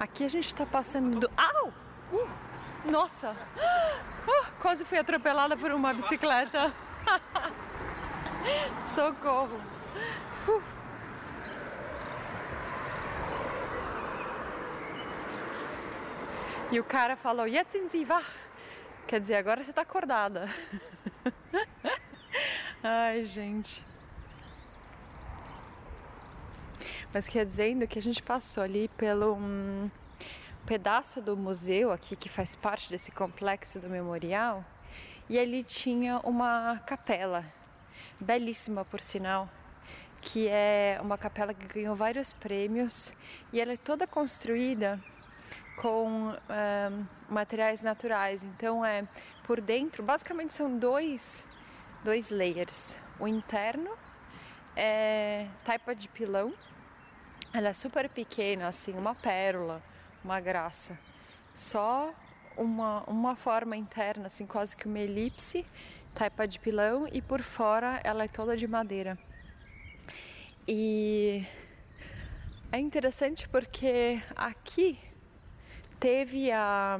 Aqui 0.02 0.24
a 0.24 0.28
gente 0.28 0.46
está 0.46 0.66
passando 0.66 1.20
do. 1.20 1.30
Au! 1.36 1.68
Uh, 2.12 2.28
nossa! 2.90 3.30
Uh, 3.30 4.60
quase 4.60 4.84
fui 4.84 4.98
atropelada 4.98 5.56
por 5.56 5.70
uma 5.70 5.94
bicicleta. 5.94 6.74
Socorro! 8.96 9.60
Uh. 10.48 10.60
E 16.72 16.80
o 16.80 16.84
cara 16.84 17.14
falou: 17.14 17.46
wach. 17.46 18.32
Quer 19.06 19.20
dizer, 19.20 19.36
agora 19.36 19.62
você 19.62 19.70
está 19.70 19.82
acordada. 19.82 20.48
Ai, 22.82 23.22
gente. 23.22 23.84
Mas 27.12 27.28
quer 27.28 27.44
dizendo 27.44 27.86
que 27.86 27.98
a 27.98 28.02
gente 28.02 28.22
passou 28.22 28.62
ali 28.62 28.88
pelo 28.96 29.34
um 29.34 29.90
pedaço 30.66 31.20
do 31.20 31.36
museu 31.36 31.92
aqui 31.92 32.16
que 32.16 32.28
faz 32.28 32.54
parte 32.54 32.88
desse 32.88 33.10
complexo 33.10 33.80
do 33.80 33.88
memorial 33.88 34.64
e 35.28 35.38
ali 35.38 35.64
tinha 35.64 36.20
uma 36.20 36.80
capela 36.86 37.44
belíssima 38.20 38.84
por 38.84 39.00
sinal 39.00 39.48
que 40.22 40.48
é 40.48 40.98
uma 41.02 41.18
capela 41.18 41.52
que 41.52 41.66
ganhou 41.66 41.96
vários 41.96 42.32
prêmios 42.32 43.12
e 43.52 43.60
ela 43.60 43.72
é 43.72 43.76
toda 43.76 44.06
construída 44.06 45.00
com 45.76 46.30
um, 46.30 47.06
materiais 47.28 47.82
naturais. 47.82 48.42
Então 48.44 48.84
é 48.84 49.06
por 49.44 49.60
dentro, 49.60 50.02
basicamente 50.02 50.54
são 50.54 50.78
dois, 50.78 51.44
dois 52.04 52.30
layers. 52.30 52.96
O 53.18 53.26
interno 53.26 53.90
é 54.76 55.48
taipa 55.64 55.94
de 55.94 56.08
pilão. 56.08 56.54
Ela 57.54 57.68
é 57.68 57.72
super 57.74 58.08
pequena, 58.08 58.68
assim, 58.68 58.92
uma 58.92 59.14
pérola, 59.14 59.82
uma 60.24 60.40
graça. 60.40 60.98
Só 61.54 62.14
uma, 62.56 63.02
uma 63.04 63.36
forma 63.36 63.76
interna, 63.76 64.26
assim, 64.26 64.46
quase 64.46 64.74
que 64.74 64.86
uma 64.86 64.98
elipse, 64.98 65.66
taipa 66.14 66.48
de 66.48 66.58
pilão, 66.58 67.06
e 67.12 67.20
por 67.20 67.42
fora 67.42 68.00
ela 68.04 68.24
é 68.24 68.28
toda 68.28 68.56
de 68.56 68.66
madeira. 68.66 69.18
E 70.66 71.46
é 72.70 72.78
interessante 72.78 73.46
porque 73.48 74.22
aqui 74.34 74.98
teve 76.00 76.50
a, 76.50 76.98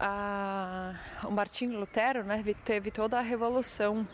a 0.00 0.94
o 1.24 1.30
Martinho 1.30 1.78
Lutero, 1.78 2.24
né? 2.24 2.42
Teve 2.64 2.90
toda 2.90 3.18
a 3.18 3.20
revolução 3.20 4.06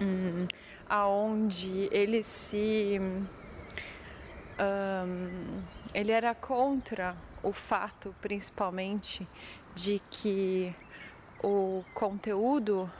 hum, 0.00 0.46
aonde 0.88 1.88
ele 1.90 2.22
se 2.22 3.00
um, 4.58 5.62
ele 5.92 6.12
era 6.12 6.34
contra 6.34 7.16
o 7.42 7.52
fato 7.52 8.14
principalmente 8.20 9.26
de 9.74 10.00
que 10.10 10.74
o 11.42 11.84
conteúdo 11.92 12.90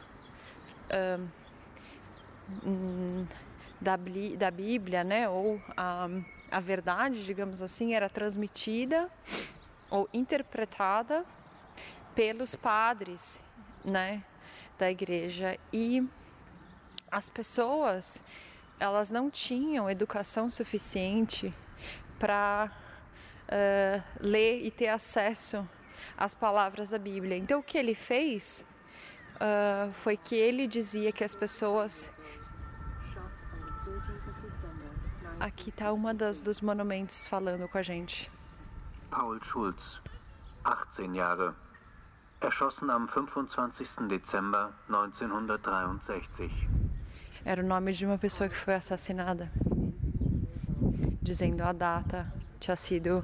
um, 2.65 3.27
da, 3.81 3.99
da 4.39 4.51
Bíblia, 4.51 5.05
né, 5.05 5.29
ou 5.29 5.61
a, 5.77 6.09
a 6.51 6.61
verdade, 6.61 7.25
digamos 7.25 7.63
assim, 7.63 7.95
era 7.95 8.09
transmitida 8.09 9.11
ou 9.91 10.09
interpretada 10.13 11.25
pelos 12.15 12.55
padres, 12.55 13.41
né, 13.85 14.23
da 14.79 14.91
igreja. 14.91 15.59
E 15.73 16.07
as 17.15 17.31
pessoas 17.31 18.21
elas 18.81 19.09
não 19.09 19.31
tinham 19.31 19.89
educação 19.89 20.51
suficiente 20.51 21.55
para 22.19 22.73
uh, 23.47 24.03
ler 24.21 24.65
e 24.65 24.71
ter 24.71 24.89
acesso 24.89 25.67
às 26.17 26.35
palavras 26.35 26.91
da 26.91 26.99
Bíblia. 26.99 27.37
Então 27.37 27.61
o 27.61 27.63
que 27.63 27.79
ele 27.79 27.95
fez 27.95 28.67
uh, 29.37 29.93
foi 29.93 30.17
que 30.17 30.35
ele 30.35 30.67
dizia 30.67 31.13
que 31.13 31.23
as 31.23 31.35
pessoas 31.35 32.11
Aqui 35.39 35.71
está 35.71 35.93
uma 35.93 36.15
das 36.15 36.41
dos 36.41 36.61
monumentos 36.61 37.27
falando 37.27 37.69
com 37.69 37.77
a 37.77 37.83
gente. 37.83 38.31
Paul 39.11 39.39
Schulz, 39.43 40.01
18 40.65 41.15
Jahre, 41.15 41.55
erschossen 42.41 42.91
am 42.91 43.07
25. 43.07 44.09
Dezember 44.09 44.71
1963. 44.89 47.04
Era 47.45 47.63
o 47.63 47.67
nome 47.67 47.93
de 47.93 48.07
uma 48.07 48.17
pessoa 48.17 48.49
que 48.49 48.57
foi 48.57 48.73
assassinada. 48.73 49.53
Dizendo 51.21 51.63
a 51.63 51.73
data, 51.73 52.33
tinha 52.59 52.75
sido. 52.75 53.23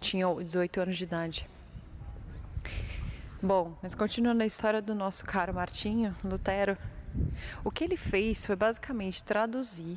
tinha 0.00 0.26
18 0.34 0.80
anos 0.80 0.96
de 0.96 1.04
idade. 1.04 1.48
Bom, 3.40 3.78
mas 3.80 3.94
continuando 3.94 4.42
a 4.42 4.46
história 4.46 4.82
do 4.82 4.92
nosso 4.92 5.24
caro 5.24 5.54
Martinho 5.54 6.16
Lutero, 6.24 6.76
o 7.62 7.70
que 7.70 7.84
ele 7.84 7.96
fez 7.96 8.44
foi 8.44 8.56
basicamente 8.56 9.22
traduzir 9.22 9.96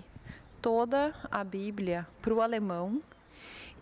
toda 0.62 1.16
a 1.32 1.44
Bíblia 1.44 2.08
para 2.22 2.32
o 2.32 2.42
alemão 2.42 3.02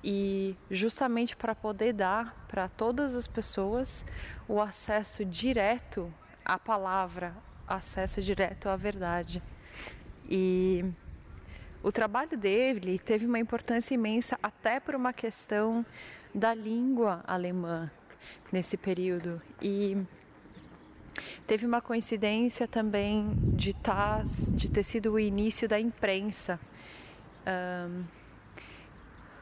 e 0.01 0.55
justamente 0.71 1.35
para 1.35 1.53
poder 1.53 1.91
dar 1.91 2.33
para 2.47 2.69
todas 2.69 3.13
as 3.13 3.27
pessoas 3.27 4.05
o 4.47 4.61
acesso 4.61 5.25
direto 5.25 6.09
à 6.45 6.57
palavra, 6.57 7.35
acesso 7.75 8.21
direto 8.21 8.67
à 8.67 8.75
verdade. 8.75 9.41
E 10.29 10.83
o 11.81 11.91
trabalho 11.91 12.37
dele 12.37 12.99
teve 12.99 13.25
uma 13.25 13.39
importância 13.39 13.93
imensa 13.93 14.37
até 14.41 14.79
por 14.79 14.95
uma 14.95 15.13
questão 15.13 15.85
da 16.33 16.53
língua 16.53 17.23
alemã 17.25 17.89
nesse 18.51 18.77
período 18.77 19.41
e 19.61 19.97
Teve 21.45 21.65
uma 21.65 21.81
coincidência 21.81 22.67
também 22.67 23.33
de, 23.53 23.73
tá, 23.73 24.21
de 24.51 24.69
ter 24.69 24.83
sido 24.83 25.13
o 25.13 25.19
início 25.19 25.67
da 25.67 25.79
imprensa, 25.79 26.59
um, 27.47 28.03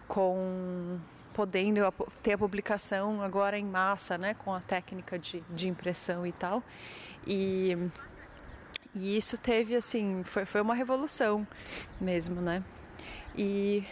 com 0.07 0.99
podendo 1.33 1.81
ter 2.23 2.33
a 2.33 2.37
publicação 2.37 3.21
agora 3.21 3.59
em 3.59 3.65
massa, 3.65 4.17
né, 4.17 4.33
com 4.33 4.53
a 4.53 4.59
técnica 4.59 5.19
de, 5.19 5.43
de 5.49 5.67
impressão 5.67 6.25
e 6.25 6.31
tal. 6.31 6.63
E, 7.27 7.77
e 8.97 9.15
isso 9.15 9.37
teve 9.37 9.75
assim, 9.75 10.23
foi, 10.23 10.45
foi 10.45 10.59
uma 10.59 10.73
revolução 10.73 11.47
mesmo, 12.01 12.41
né? 12.41 12.63
E 13.37 13.85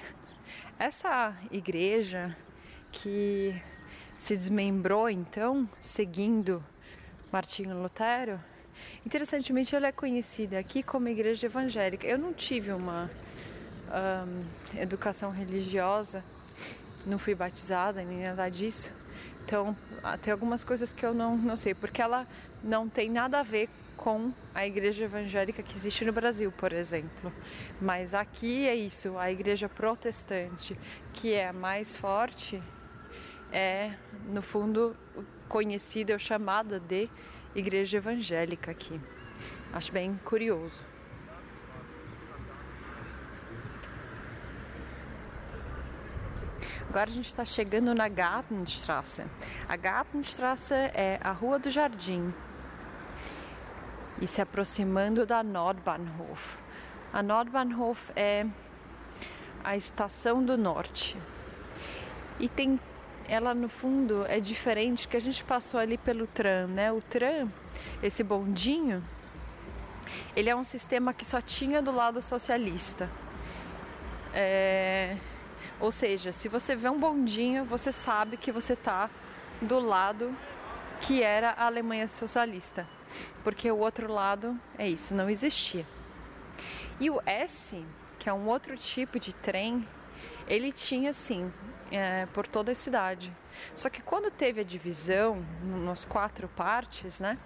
essa 0.79 1.35
igreja 1.51 2.35
que 2.91 3.55
se 4.17 4.35
desmembrou 4.35 5.07
então, 5.09 5.69
seguindo 5.79 6.63
Martinho 7.31 7.79
Lutero, 7.79 8.39
interessantemente 9.05 9.75
ela 9.75 9.87
é 9.87 9.91
conhecida 9.91 10.57
aqui 10.57 10.81
como 10.81 11.07
igreja 11.07 11.45
evangélica. 11.45 12.07
Eu 12.07 12.17
não 12.17 12.33
tive 12.33 12.71
uma 12.71 13.09
um, 13.87 14.79
educação 14.79 15.29
religiosa, 15.29 16.23
não 17.05 17.19
fui 17.19 17.35
batizada 17.35 18.01
nem 18.01 18.23
nada 18.23 18.49
disso. 18.49 18.89
Então, 19.43 19.77
tem 20.23 20.33
algumas 20.33 20.63
coisas 20.63 20.91
que 20.91 21.05
eu 21.05 21.13
não, 21.13 21.37
não 21.37 21.55
sei, 21.55 21.75
porque 21.75 22.01
ela 22.01 22.25
não 22.63 22.89
tem 22.89 23.07
nada 23.11 23.39
a 23.39 23.43
ver 23.43 23.69
com 23.97 24.31
a 24.53 24.65
igreja 24.65 25.05
evangélica 25.05 25.63
que 25.63 25.75
existe 25.75 26.05
no 26.05 26.13
Brasil, 26.13 26.51
por 26.51 26.71
exemplo. 26.71 27.31
Mas 27.81 28.13
aqui 28.13 28.67
é 28.67 28.75
isso, 28.75 29.17
a 29.17 29.31
igreja 29.31 29.67
protestante, 29.67 30.77
que 31.13 31.34
é 31.34 31.49
a 31.49 31.53
mais 31.53 31.97
forte, 31.97 32.62
é, 33.51 33.93
no 34.27 34.41
fundo, 34.41 34.95
conhecida 35.47 36.13
ou 36.13 36.19
chamada 36.19 36.79
de 36.79 37.10
igreja 37.55 37.97
evangélica 37.97 38.71
aqui. 38.71 38.99
Acho 39.73 39.91
bem 39.91 40.19
curioso. 40.23 40.81
Agora 46.89 47.10
a 47.10 47.13
gente 47.13 47.27
está 47.27 47.43
chegando 47.43 47.93
na 47.93 48.08
Gartenstrasse. 48.08 49.25
A 49.67 49.75
Gartenstrasse 49.75 50.73
é 50.73 51.19
a 51.21 51.31
Rua 51.31 51.60
do 51.60 51.69
Jardim 51.69 52.34
e 54.21 54.28
se 54.28 54.41
aproximando 54.41 55.25
da 55.25 55.43
Nordbahnhof. 55.43 56.58
A 57.13 57.21
Nordbahnhof 57.21 58.12
é 58.15 58.45
a 59.63 59.75
estação 59.75 60.43
do 60.43 60.58
norte 60.58 61.17
e 62.39 62.47
tem 62.47 62.80
ela 63.28 63.54
no 63.54 63.67
fundo 63.67 64.23
é 64.28 64.39
diferente 64.39 65.08
que 65.08 65.17
a 65.17 65.19
gente 65.19 65.43
passou 65.43 65.80
ali 65.80 65.97
pelo 65.97 66.28
tram, 66.28 66.67
né? 66.67 66.91
O 66.91 67.01
tram, 67.01 67.51
esse 68.01 68.23
bondinho, 68.23 69.04
ele 70.36 70.49
é 70.49 70.56
um 70.56 70.63
sistema 70.63 71.13
que 71.13 71.25
só 71.25 71.41
tinha 71.41 71.82
do 71.82 71.91
lado 71.91 72.21
socialista. 72.21 73.10
É... 74.34 75.17
Ou 75.80 75.91
seja, 75.91 76.32
se 76.32 76.47
você 76.47 76.75
vê 76.75 76.89
um 76.89 76.99
bondinho, 76.99 77.65
você 77.65 77.91
sabe 77.91 78.38
que 78.38 78.51
você 78.51 78.73
está 78.73 79.10
do 79.62 79.80
lado 79.80 80.36
que 81.01 81.21
era 81.21 81.51
a 81.51 81.65
Alemanha 81.65 82.08
socialista, 82.08 82.88
porque 83.43 83.69
o 83.71 83.78
outro 83.78 84.12
lado 84.12 84.60
é 84.78 84.88
isso, 84.88 85.13
não 85.13 85.30
existia. 85.30 85.86
E 86.99 87.10
o 87.10 87.21
S, 87.25 87.86
que 88.17 88.30
é 88.30 88.34
um 88.34 88.47
outro 88.47 88.78
tipo 88.78 89.19
de 89.19 89.34
trem, 89.34 89.88
ele 90.47 90.71
tinha 90.71 91.12
sim 91.13 91.51
é, 91.91 92.25
por 92.28 92.47
toda 92.47 92.71
a 92.71 92.75
cidade. 92.75 93.32
Só 93.73 93.89
que 93.89 94.01
quando 94.01 94.32
teve 94.32 94.62
a 94.62 94.63
divisão 94.63 95.45
nas 95.62 96.06
quatro 96.06 96.47
partes, 96.47 97.19
né, 97.19 97.38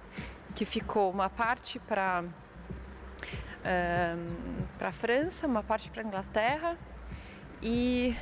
que 0.56 0.66
ficou 0.66 1.12
uma 1.12 1.30
parte 1.30 1.80
para 1.80 2.24
é, 3.64 4.16
para 4.78 4.92
França, 4.92 5.48
uma 5.48 5.64
parte 5.64 5.90
para 5.92 6.04
Inglaterra 6.04 6.78
e 7.62 8.16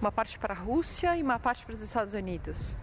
uma 0.00 0.10
parte 0.10 0.38
para 0.38 0.54
a 0.54 0.56
Rússia 0.56 1.16
e 1.16 1.22
uma 1.22 1.38
parte 1.38 1.64
para 1.64 1.74
os 1.74 1.80
Estados 1.80 2.14
Unidos. 2.14 2.76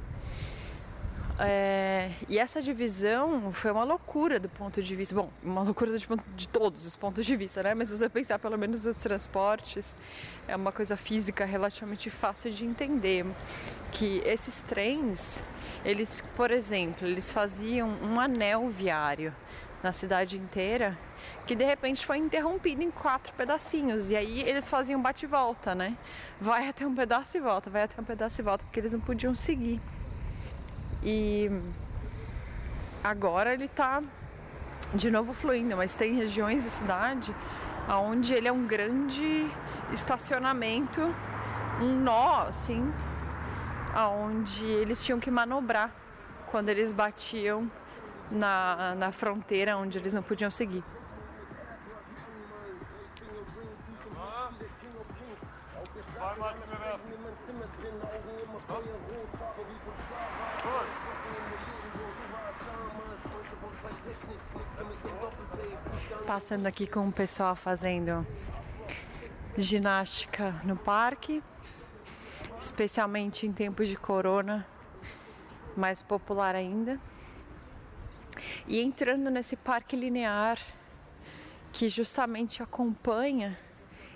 É, 1.40 2.12
e 2.30 2.38
essa 2.38 2.62
divisão 2.62 3.52
foi 3.54 3.72
uma 3.72 3.84
loucura 3.84 4.40
do 4.40 4.48
ponto 4.48 4.82
de 4.84 4.96
vista, 4.96 5.16
bom, 5.16 5.32
uma 5.42 5.64
loucura 5.64 5.98
de, 5.98 6.08
de, 6.36 6.48
todos 6.48 6.86
os 6.86 6.96
pontos 6.96 7.26
de 7.26 7.36
vista, 7.36 7.64
né? 7.64 7.74
Mas 7.74 7.90
se 7.90 7.98
você 7.98 8.08
pensar 8.08 8.38
pelo 8.38 8.58
menos 8.58 8.86
nos 8.86 8.98
transportes, 8.98 9.96
é 10.48 10.56
uma 10.56 10.72
coisa 10.72 10.96
física 10.96 11.44
relativamente 11.44 12.10
fácil 12.12 12.52
de 12.52 12.66
entender. 12.66 13.26
Que 13.92 14.22
esses 14.26 14.62
trens, 14.62 15.42
eles, 15.84 16.24
por 16.36 16.52
exemplo, 16.52 17.08
eles 17.08 17.32
faziam 17.32 17.90
um 18.04 18.20
anel 18.20 18.70
viário, 18.70 19.34
na 19.82 19.92
cidade 19.92 20.38
inteira, 20.38 20.98
que 21.46 21.56
de 21.56 21.66
repente 21.66 22.06
foi 22.06 22.18
interrompido 22.18 22.82
em 22.82 22.92
quatro 22.92 23.34
pedacinhos. 23.34 24.10
E 24.12 24.16
aí 24.16 24.42
eles 24.42 24.70
faziam 24.70 25.02
bate-volta, 25.02 25.74
né? 25.76 25.98
Vai 26.40 26.70
até 26.70 26.86
um 26.88 26.96
pedaço 26.96 27.36
e 27.38 27.42
volta, 27.42 27.70
vai 27.70 27.84
até 27.84 28.00
um 28.00 28.06
pedaço 28.06 28.40
e 28.40 28.44
volta, 28.44 28.64
porque 28.64 28.80
eles 28.80 28.94
não 28.94 29.02
podiam 29.02 29.36
seguir. 29.36 29.82
E 31.04 31.52
agora 33.04 33.54
ele 33.54 33.68
tá 33.68 34.02
de 34.94 35.12
novo 35.12 35.34
fluindo, 35.34 35.76
mas 35.76 35.96
tem 35.96 36.16
regiões 36.16 36.64
da 36.64 36.70
cidade 36.70 37.36
onde 37.90 38.34
ele 38.34 38.48
é 38.48 38.52
um 38.52 38.66
grande 38.66 39.50
estacionamento, 39.92 41.02
um 41.82 41.96
nó 41.96 42.44
assim, 42.44 42.94
aonde 43.94 44.66
eles 44.66 45.04
tinham 45.04 45.20
que 45.20 45.30
manobrar 45.30 45.92
quando 46.48 46.70
eles 46.70 46.94
batiam 46.94 47.70
na, 48.32 48.96
na 48.96 49.12
fronteira 49.12 49.76
onde 49.78 49.98
eles 49.98 50.14
não 50.14 50.24
podiam 50.24 50.50
seguir. 50.50 50.84
Passando 66.26 66.68
aqui 66.68 66.88
com 66.88 67.10
o 67.10 67.12
pessoal 67.12 67.54
fazendo 67.54 68.26
ginástica 69.58 70.52
no 70.64 70.78
parque, 70.78 71.44
especialmente 72.58 73.46
em 73.46 73.52
tempos 73.52 73.90
de 73.90 73.98
corona, 73.98 74.66
mais 75.76 76.02
popular 76.02 76.56
ainda. 76.56 76.98
E 78.66 78.80
entrando 78.82 79.30
nesse 79.30 79.58
parque 79.58 79.98
linear 79.98 80.58
que 81.74 81.90
justamente 81.90 82.64
acompanha 82.64 83.60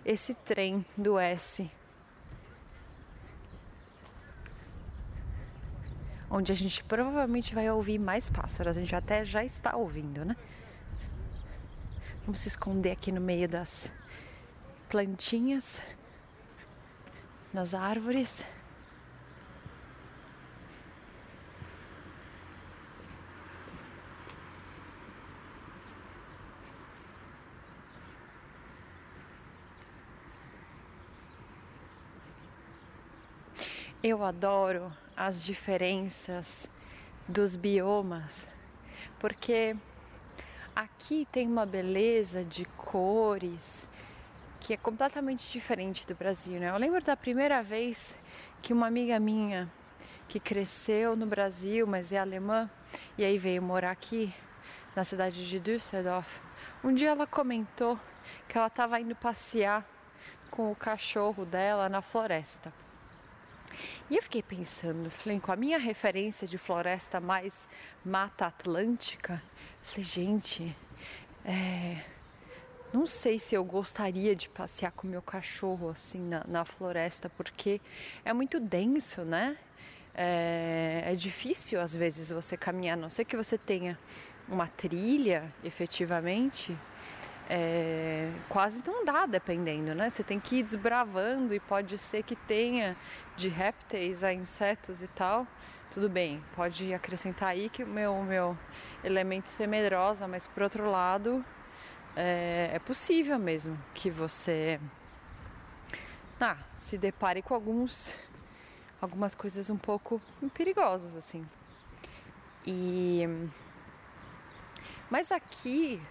esse 0.06 0.34
trem 0.34 0.86
do 0.96 1.20
S. 1.20 1.70
Onde 6.30 6.54
a 6.54 6.56
gente 6.56 6.82
provavelmente 6.86 7.54
vai 7.54 7.70
ouvir 7.70 8.00
mais 8.00 8.30
pássaros, 8.30 8.78
a 8.78 8.80
gente 8.80 8.96
até 8.96 9.26
já 9.26 9.44
está 9.44 9.76
ouvindo, 9.76 10.24
né? 10.24 10.38
Vamos 12.28 12.42
se 12.42 12.50
esconder 12.50 12.92
aqui 12.92 13.10
no 13.10 13.22
meio 13.22 13.48
das 13.48 13.90
plantinhas, 14.90 15.82
nas 17.54 17.74
árvores. 17.74 18.44
Eu 34.04 34.22
adoro 34.22 34.92
as 35.16 35.42
diferenças 35.42 36.68
dos 37.26 37.56
biomas, 37.56 38.50
porque 39.18 39.78
aqui 40.78 41.28
tem 41.32 41.48
uma 41.48 41.66
beleza 41.66 42.44
de 42.44 42.64
cores 42.78 43.90
que 44.60 44.74
é 44.74 44.78
completamente 44.78 45.52
diferente 45.52 46.06
do 46.06 46.14
Brasil, 46.14 46.60
né? 46.60 46.70
Eu 46.70 46.78
lembro 46.78 47.04
da 47.04 47.18
primeira 47.18 47.64
vez 47.64 48.16
que 48.62 48.74
uma 48.74 48.86
amiga 48.86 49.20
minha 49.20 49.68
que 50.28 50.40
cresceu 50.40 51.16
no 51.16 51.26
Brasil, 51.26 51.88
mas 51.88 52.12
é 52.12 52.20
alemã, 52.20 52.70
e 53.18 53.26
aí 53.26 53.40
veio 53.40 53.60
morar 53.60 53.90
aqui 53.90 54.32
na 54.96 55.04
cidade 55.04 55.50
de 55.50 55.60
Düsseldorf. 55.60 56.30
Um 56.84 56.94
dia 56.94 57.10
ela 57.10 57.26
comentou 57.26 58.00
que 58.48 58.56
ela 58.56 58.68
estava 58.68 59.00
indo 59.00 59.16
passear 59.16 59.84
com 60.52 60.72
o 60.72 60.76
cachorro 60.76 61.44
dela 61.44 61.90
na 61.90 62.04
floresta. 62.04 62.72
E 64.12 64.16
eu 64.16 64.22
fiquei 64.22 64.44
pensando, 64.44 65.10
falei, 65.10 65.40
com 65.40 65.52
a 65.52 65.56
minha 65.56 65.80
referência 65.80 66.48
de 66.48 66.58
floresta 66.58 67.20
mais 67.20 67.68
mata 68.06 68.46
atlântica, 68.46 69.42
falei, 69.88 70.04
gente, 70.04 70.76
é, 71.46 72.04
não 72.94 73.08
sei 73.08 73.40
se 73.40 73.56
eu 73.56 73.64
gostaria 73.64 74.36
de 74.36 74.50
passear 74.50 74.92
com 74.92 75.08
meu 75.08 75.22
cachorro 75.22 75.90
assim 75.90 76.20
na, 76.20 76.44
na 76.48 76.66
floresta, 76.66 77.30
porque 77.30 77.82
é 78.24 78.34
muito 78.34 78.60
denso, 78.60 79.22
né? 79.22 79.58
É, 80.14 81.04
é 81.06 81.16
difícil 81.16 81.80
às 81.80 81.96
vezes 81.96 82.32
você 82.32 82.58
caminhar, 82.58 82.98
a 82.98 83.02
não 83.02 83.10
ser 83.10 83.24
que 83.26 83.38
você 83.38 83.58
tenha 83.58 83.98
uma 84.48 84.68
trilha 84.68 85.54
efetivamente 85.64 86.76
é, 87.50 88.30
quase 88.50 88.84
não 88.86 89.06
dá, 89.06 89.26
dependendo, 89.26 89.96
né? 89.96 90.10
Você 90.10 90.24
tem 90.24 90.40
que 90.40 90.58
ir 90.58 90.64
desbravando 90.64 91.54
e 91.54 91.60
pode 91.60 91.98
ser 91.98 92.24
que 92.24 92.36
tenha 92.36 92.96
de 93.38 93.48
répteis 93.48 94.24
a 94.24 94.34
insetos 94.34 95.02
e 95.02 95.08
tal. 95.08 95.48
Tudo 95.92 96.10
bem, 96.10 96.44
pode 96.56 96.94
acrescentar 96.94 97.50
aí 97.50 97.70
que 97.70 97.84
o 97.84 97.88
meu, 97.88 98.22
meu 98.24 98.58
elemento 99.04 99.50
ser 99.50 99.68
medrosa, 99.68 100.28
mas 100.28 100.46
por 100.46 100.64
outro 100.64 100.90
lado, 100.90 101.44
é, 102.16 102.72
é 102.74 102.80
possível 102.80 103.40
mesmo 103.40 103.78
que 103.94 104.10
você 104.10 104.80
ah, 106.40 106.58
se 106.74 106.98
depare 106.98 107.42
com 107.42 107.54
alguns 107.54 108.14
algumas 109.02 109.34
coisas 109.34 109.70
um 109.70 109.78
pouco 109.78 110.22
perigosas 110.54 111.16
assim. 111.16 111.48
E 112.66 113.24
mas 115.10 115.32
aqui 115.32 116.02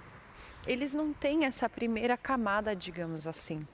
eles 0.67 0.95
não 0.95 1.13
têm 1.13 1.45
essa 1.45 1.69
primeira 1.69 2.17
camada, 2.17 2.75
digamos 2.75 3.27
assim. 3.27 3.67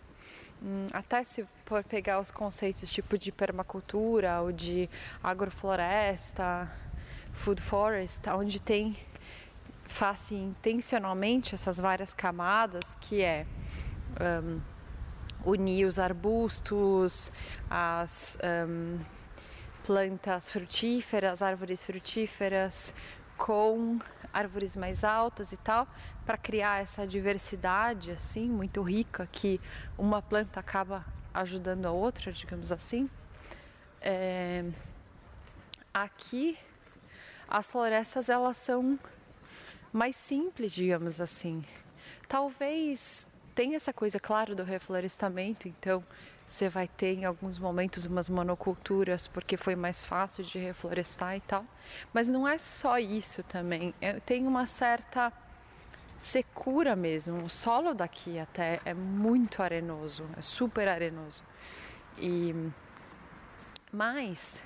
Hum, 0.63 0.87
até 0.93 1.25
se 1.25 1.47
for 1.73 1.83
pegar 1.83 2.21
os 2.21 2.31
conceitos 2.31 2.93
tipo 2.93 3.17
de 3.17 3.33
permacultura 3.33 4.43
ou 4.43 4.53
de 4.53 4.91
agrofloresta, 5.23 6.71
food 7.33 7.63
forest, 7.63 8.29
onde 8.29 8.61
tem 8.61 8.95
face 9.87 10.35
intencionalmente 10.35 11.55
essas 11.55 11.79
várias 11.79 12.13
camadas, 12.13 12.95
que 13.01 13.23
é 13.23 13.47
um, 14.21 14.61
unir 15.47 15.87
os 15.87 15.99
arbustos, 15.99 17.33
as 17.71 18.37
um, 18.69 18.99
plantas 19.83 20.51
frutíferas, 20.51 21.41
árvores 21.41 21.83
frutíferas, 21.83 22.93
com 23.39 23.99
árvores 24.31 24.77
mais 24.77 25.05
altas 25.05 25.53
e 25.53 25.57
tal, 25.57 25.89
para 26.27 26.37
criar 26.37 26.83
essa 26.83 27.07
diversidade 27.07 28.11
assim 28.11 28.47
muito 28.47 28.83
rica 28.83 29.27
que 29.33 29.59
uma 29.97 30.21
planta 30.21 30.61
acaba 30.61 31.03
ajudando 31.35 31.87
a 31.87 31.91
outra, 31.93 32.33
digamos 32.33 32.73
assim. 32.73 33.09
É... 34.01 34.65
Aqui 35.93 36.59
as 37.49 37.71
florestas 37.71 38.29
elas 38.29 38.57
são 38.57 38.99
mais 39.93 40.17
simples, 40.17 40.73
digamos 40.73 41.21
assim. 41.21 41.63
Talvez 42.27 43.27
tenha 43.55 43.77
essa 43.77 43.93
coisa, 43.93 44.19
claro, 44.19 44.57
do 44.57 44.63
reflorestamento, 44.63 45.69
então 45.69 46.03
você 46.47 46.69
vai 46.69 46.89
ter 46.89 47.15
em 47.15 47.25
alguns 47.25 47.59
momentos 47.59 48.07
umas 48.07 48.29
monoculturas 48.29 49.27
porque 49.27 49.57
foi 49.57 49.77
mais 49.77 50.05
fácil 50.05 50.43
de 50.43 50.59
reflorestar 50.59 51.37
e 51.37 51.41
tal. 51.41 51.65
Mas 52.13 52.29
não 52.29 52.49
é 52.49 52.57
só 52.59 52.99
isso 52.99 53.43
também. 53.43 53.95
Tem 54.25 54.47
uma 54.47 54.67
certa 54.67 55.33
secura 56.23 56.95
mesmo. 56.95 57.45
O 57.45 57.51
solo 57.51 57.93
daqui 57.93 58.39
até 58.39 58.81
é 58.85 58.95
muito 58.95 59.61
arenoso, 59.61 60.25
é 60.37 60.41
super 60.41 60.87
arenoso. 60.89 61.43
E 62.17 62.55
mas 63.93 64.63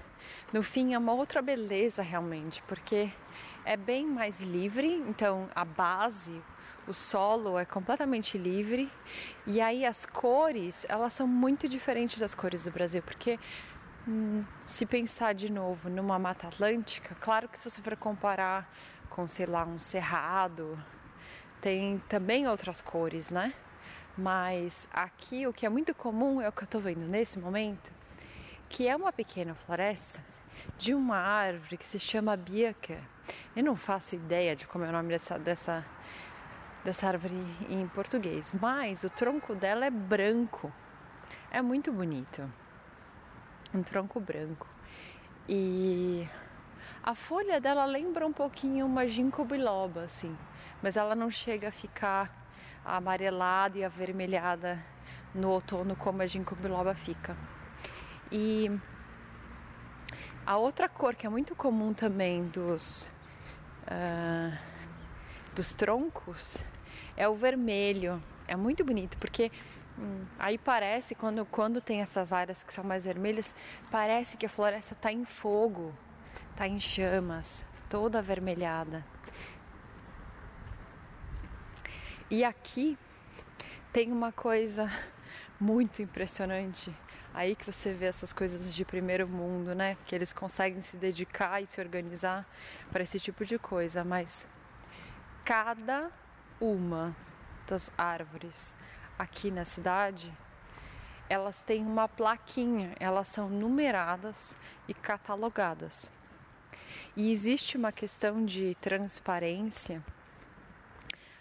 no 0.52 0.62
fim 0.62 0.92
é 0.92 0.98
uma 0.98 1.12
outra 1.12 1.40
beleza 1.40 2.02
realmente, 2.02 2.62
porque 2.68 3.11
é 3.64 3.76
bem 3.76 4.07
mais 4.07 4.40
livre, 4.40 5.02
então 5.09 5.48
a 5.54 5.64
base, 5.64 6.40
o 6.86 6.92
solo 6.92 7.59
é 7.59 7.64
completamente 7.64 8.38
livre 8.38 8.92
e 9.46 9.61
aí 9.61 9.84
as 9.84 10.04
cores 10.04 10.86
elas 10.88 11.14
são 11.14 11.26
muito 11.26 11.68
diferentes 11.68 12.20
das 12.20 12.34
cores 12.34 12.64
do 12.64 12.70
Brasil 12.70 13.02
porque 13.02 13.40
hum, 14.07 14.44
se 14.62 14.86
pensar 14.86 15.34
de 15.34 15.50
novo 15.50 15.88
numa 15.90 16.16
mata 16.16 16.46
atlântica 16.46 17.16
claro 17.18 17.48
que 17.48 17.59
se 17.59 17.68
você 17.68 17.82
for 17.82 17.96
comparar 17.96 18.70
com 19.11 19.26
sei 19.26 19.46
lá 19.46 19.64
um 19.64 19.80
cerrado 19.80 20.78
tem 21.61 22.02
também 22.09 22.46
outras 22.46 22.80
cores 22.80 23.30
né 23.30 23.52
mas 24.16 24.88
aqui 24.92 25.46
o 25.46 25.52
que 25.52 25.66
é 25.66 25.68
muito 25.68 25.94
comum 25.94 26.40
é 26.40 26.48
o 26.48 26.52
que 26.52 26.62
eu 26.62 26.66
estou 26.66 26.80
vendo 26.80 27.07
nesse 27.07 27.38
momento 27.38 27.92
que 28.68 28.88
é 28.88 28.96
uma 28.96 29.12
pequena 29.12 29.54
floresta 29.54 30.20
de 30.78 30.94
uma 30.94 31.16
árvore 31.16 31.76
que 31.76 31.86
se 31.86 31.98
chama 31.98 32.36
Birke. 32.36 32.96
Eu 33.54 33.64
não 33.64 33.76
faço 33.76 34.14
ideia 34.14 34.54
de 34.54 34.66
como 34.66 34.84
é 34.84 34.88
o 34.88 34.92
nome 34.92 35.09
dessa, 35.09 35.38
dessa, 35.38 35.84
dessa 36.84 37.09
árvore 37.09 37.34
em 37.68 37.86
português, 37.88 38.52
mas 38.52 39.04
o 39.04 39.11
tronco 39.11 39.54
dela 39.54 39.86
é 39.86 39.90
branco. 39.90 40.72
É 41.50 41.61
muito 41.62 41.92
bonito. 41.92 42.48
Um 43.74 43.82
tronco 43.82 44.20
branco. 44.20 44.68
E 45.48 46.28
A 47.07 47.14
folha 47.14 47.61
dela 47.61 47.84
lembra 47.84 48.26
um 48.26 48.32
pouquinho 48.32 48.84
uma 48.84 49.07
ginkgo 49.07 49.44
biloba, 49.44 50.02
assim, 50.02 50.36
mas 50.82 50.96
ela 50.96 51.14
não 51.14 51.30
chega 51.30 51.68
a 51.68 51.70
ficar 51.70 52.28
amarelada 52.84 53.78
e 53.78 53.84
avermelhada 53.84 54.84
no 55.32 55.50
outono 55.50 55.94
como 55.94 56.20
a 56.20 56.26
ginkgo 56.26 56.57
biloba 56.57 56.96
fica. 56.96 57.36
E 58.32 58.76
a 60.44 60.57
outra 60.57 60.88
cor 60.88 61.14
que 61.14 61.24
é 61.24 61.30
muito 61.30 61.54
comum 61.54 61.94
também 61.94 62.48
dos 62.48 63.09
uh, 63.86 64.59
dos 65.54 65.72
troncos 65.72 66.57
é 67.16 67.28
o 67.28 67.36
vermelho. 67.36 68.20
É 68.48 68.57
muito 68.57 68.84
bonito 68.84 69.16
porque 69.18 69.52
hum, 69.96 70.24
aí 70.40 70.59
parece 70.59 71.14
quando 71.14 71.46
quando 71.46 71.80
tem 71.80 72.00
essas 72.00 72.32
áreas 72.32 72.64
que 72.64 72.74
são 72.74 72.82
mais 72.82 73.04
vermelhas, 73.04 73.54
parece 73.92 74.36
que 74.36 74.46
a 74.46 74.48
floresta 74.48 74.92
está 74.92 75.12
em 75.12 75.24
fogo, 75.24 75.94
está 76.57 76.66
em 76.66 76.80
chamas, 76.80 77.62
toda 77.86 78.18
avermelhada. 78.18 79.04
E 82.30 82.42
aqui 82.42 82.98
tem 83.92 84.11
uma 84.11 84.32
coisa 84.32 84.90
muito 85.61 86.00
impressionante. 86.00 86.90
Aí 87.34 87.54
que 87.54 87.70
você 87.70 87.92
vê 87.92 88.07
essas 88.07 88.32
coisas 88.32 88.74
de 88.74 88.86
primeiro 88.86 89.28
mundo, 89.28 89.74
né? 89.74 89.98
Que 90.07 90.14
eles 90.14 90.32
conseguem 90.32 90.80
se 90.80 90.96
dedicar 90.96 91.62
e 91.62 91.66
se 91.66 91.78
organizar 91.78 92.46
para 92.90 93.02
esse 93.02 93.20
tipo 93.20 93.44
de 93.44 93.59
coisa, 93.59 94.02
mas 94.02 94.46
cada 95.44 96.11
uma 96.59 97.14
das 97.66 97.92
árvores 97.98 98.72
aqui 99.18 99.50
na 99.50 99.66
cidade, 99.66 100.32
elas 101.28 101.61
têm 101.62 101.82
uma 101.82 102.09
plaquinha, 102.09 102.94
elas 102.98 103.28
são 103.28 103.50
numeradas 103.50 104.57
e 104.88 104.94
catalogadas. 104.94 106.16
E 107.16 107.30
existe 107.32 107.76
uma 107.76 107.92
questão 107.92 108.44
de 108.44 108.76
transparência 108.80 110.03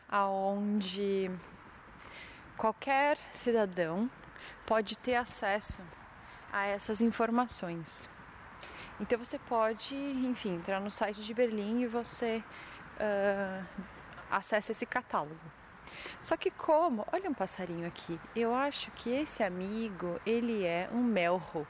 aonde 0.10 1.30
qualquer 2.58 3.18
cidadão 3.32 4.10
pode 4.66 4.98
ter 4.98 5.16
acesso 5.16 5.82
a 6.52 6.66
essas 6.66 7.02
informações. 7.02 8.10
Então 9.00 9.20
você 9.20 9.38
pode, 9.38 9.96
enfim, 9.96 10.56
entrar 10.56 10.80
no 10.80 10.90
site 10.90 11.22
de 11.22 11.34
Berlim 11.34 11.82
e 11.82 11.88
você 11.88 12.42
uh, 12.96 13.66
acessa 14.32 14.72
esse 14.72 14.86
catálogo. 14.86 15.36
Só 16.22 16.38
que 16.38 16.50
como, 16.50 17.06
olha 17.12 17.30
um 17.30 17.34
passarinho 17.34 17.86
aqui, 17.86 18.20
eu 18.36 18.56
acho 18.56 18.90
que 18.92 19.10
esse 19.10 19.44
amigo, 19.44 20.20
ele 20.26 20.64
é 20.66 20.90
um 20.92 21.04
melro. 21.04 21.68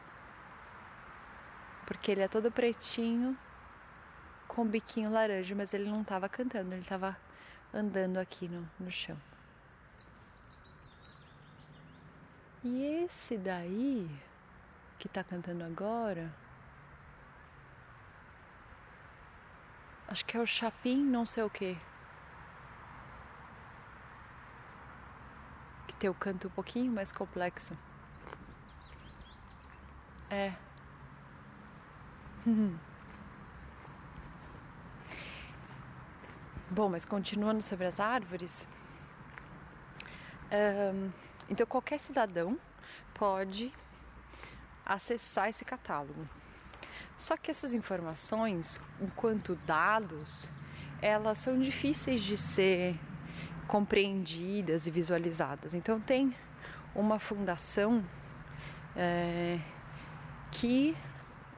Porque 1.86 2.12
ele 2.12 2.22
é 2.22 2.28
todo 2.28 2.52
pretinho, 2.52 3.38
com 4.48 4.66
biquinho 4.66 5.12
laranja, 5.12 5.56
mas 5.56 5.74
ele 5.74 5.90
não 5.90 6.02
estava 6.02 6.30
cantando, 6.30 6.74
ele 6.74 6.82
estava 6.82 7.18
andando 7.74 8.18
aqui 8.18 8.48
no, 8.48 8.68
no 8.80 8.92
chão. 8.92 9.18
E 12.64 12.84
esse 13.04 13.38
daí 13.38 14.10
que 14.98 15.08
tá 15.08 15.24
cantando 15.24 15.64
agora, 15.64 16.34
acho 20.08 20.26
que 20.26 20.36
é 20.36 20.40
o 20.40 20.48
Chapim, 20.48 21.04
não 21.04 21.26
sei 21.26 21.44
o 21.44 21.50
que. 21.50 21.78
Que 25.88 25.96
tem 25.96 26.10
o 26.10 26.14
canto 26.14 26.48
um 26.48 26.52
pouquinho 26.52 26.92
mais 26.92 27.12
complexo. 27.12 27.78
É. 30.30 30.54
Bom, 36.70 36.90
mas 36.90 37.06
continuando 37.06 37.62
sobre 37.62 37.86
as 37.86 38.00
árvores. 38.00 38.68
Um, 40.52 41.12
então, 41.48 41.66
qualquer 41.68 42.00
cidadão 42.00 42.58
pode 43.14 43.72
acessar 44.84 45.48
esse 45.48 45.64
catálogo. 45.64 46.28
Só 47.20 47.38
que 47.38 47.52
essas 47.52 47.76
informações, 47.76 48.80
enquanto 49.00 49.56
dados, 49.68 50.50
elas 51.02 51.38
são 51.38 51.60
difíceis 51.60 52.22
de 52.22 52.36
ser 52.36 53.00
compreendidas 53.68 54.88
e 54.88 54.92
visualizadas. 54.92 55.76
Então, 55.76 56.00
tem 56.00 56.36
uma 56.96 57.20
fundação 57.20 58.04
é, 58.96 59.60
que 60.52 60.98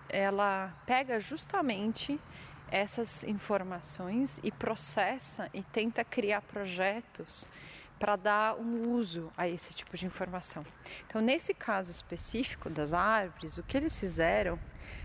ela 0.10 0.74
pega 0.86 1.18
justamente 1.20 2.20
essas 2.72 3.24
informações 3.24 4.40
e 4.44 4.52
processa 4.52 5.50
e 5.54 5.62
tenta 5.64 6.04
criar 6.04 6.42
projetos 6.42 7.50
para 8.00 8.16
dar 8.16 8.56
um 8.56 8.92
uso 8.92 9.32
a 9.36 9.48
esse 9.48 9.74
tipo 9.74 9.98
de 9.98 10.06
informação. 10.06 10.66
Então, 11.06 11.22
nesse 11.22 11.54
caso 11.54 11.92
específico 11.92 12.70
das 12.70 12.94
árvores, 12.94 13.58
o 13.58 13.64
que 13.64 13.76
eles 13.76 14.00
fizeram 14.00 14.60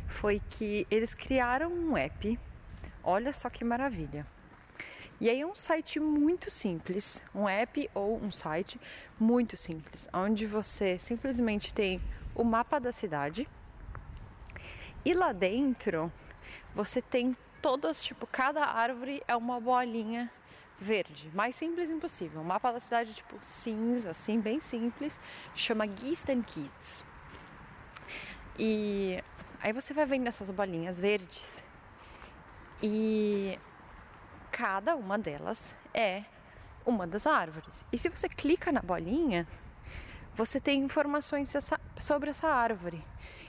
foi 0.06 0.40
que 0.40 0.86
eles 0.90 1.14
criaram 1.14 1.72
um 1.72 1.96
app. 1.96 2.38
Olha 3.02 3.32
só 3.32 3.48
que 3.48 3.64
maravilha. 3.64 4.26
E 5.20 5.30
aí 5.30 5.40
é 5.40 5.46
um 5.46 5.54
site 5.54 6.00
muito 6.00 6.50
simples, 6.50 7.22
um 7.34 7.48
app 7.48 7.88
ou 7.94 8.20
um 8.20 8.30
site 8.30 8.80
muito 9.18 9.56
simples, 9.56 10.08
onde 10.12 10.46
você 10.46 10.98
simplesmente 10.98 11.72
tem 11.72 12.00
o 12.34 12.42
mapa 12.42 12.78
da 12.80 12.90
cidade 12.90 13.48
e 15.04 15.14
lá 15.14 15.32
dentro 15.32 16.12
você 16.74 17.02
tem 17.02 17.36
todas, 17.62 18.02
tipo, 18.02 18.26
cada 18.26 18.66
árvore 18.66 19.22
é 19.26 19.36
uma 19.36 19.60
bolinha 19.60 20.30
verde, 20.76 21.30
mais 21.32 21.54
simples 21.54 21.88
impossível. 21.88 22.40
Um 22.40 22.44
mapa 22.44 22.72
da 22.72 22.80
cidade 22.80 23.14
tipo 23.14 23.38
cinza, 23.42 24.10
assim, 24.10 24.40
bem 24.40 24.58
simples, 24.60 25.18
chama 25.54 25.86
Gisten 25.86 26.42
Kids. 26.42 27.04
E 28.58 29.22
aí 29.62 29.72
você 29.72 29.94
vai 29.94 30.04
vendo 30.04 30.26
essas 30.26 30.50
bolinhas 30.50 31.00
verdes 31.00 31.62
e 32.82 33.58
cada 34.50 34.96
uma 34.96 35.16
delas 35.16 35.74
é 35.94 36.24
uma 36.84 37.06
das 37.06 37.26
árvores. 37.26 37.84
E 37.92 37.96
se 37.96 38.08
você 38.08 38.28
clica 38.28 38.72
na 38.72 38.82
bolinha, 38.82 39.46
você 40.34 40.60
tem 40.60 40.82
informações 40.82 41.52
sobre 42.00 42.30
essa 42.30 42.48
árvore. 42.48 43.02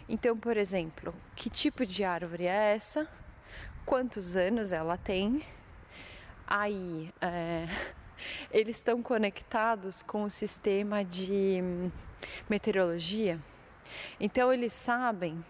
Então, 0.08 0.38
por 0.38 0.56
exemplo, 0.56 1.16
que 1.36 1.50
tipo 1.50 1.86
de 1.86 2.04
árvore 2.04 2.46
é 2.46 2.76
essa? 2.76 3.08
Quantos 3.86 4.38
anos 4.38 4.72
ela 4.72 4.98
tem? 4.98 5.44
Aí, 6.48 7.14
é, 7.20 7.68
eles 8.50 8.78
estão 8.78 9.04
conectados 9.04 10.02
com 10.02 10.24
o 10.24 10.30
sistema 10.30 11.04
de 11.04 11.62
meteorologia, 12.50 13.38
então 14.20 14.54
eles 14.54 14.72
sabem 14.72 15.44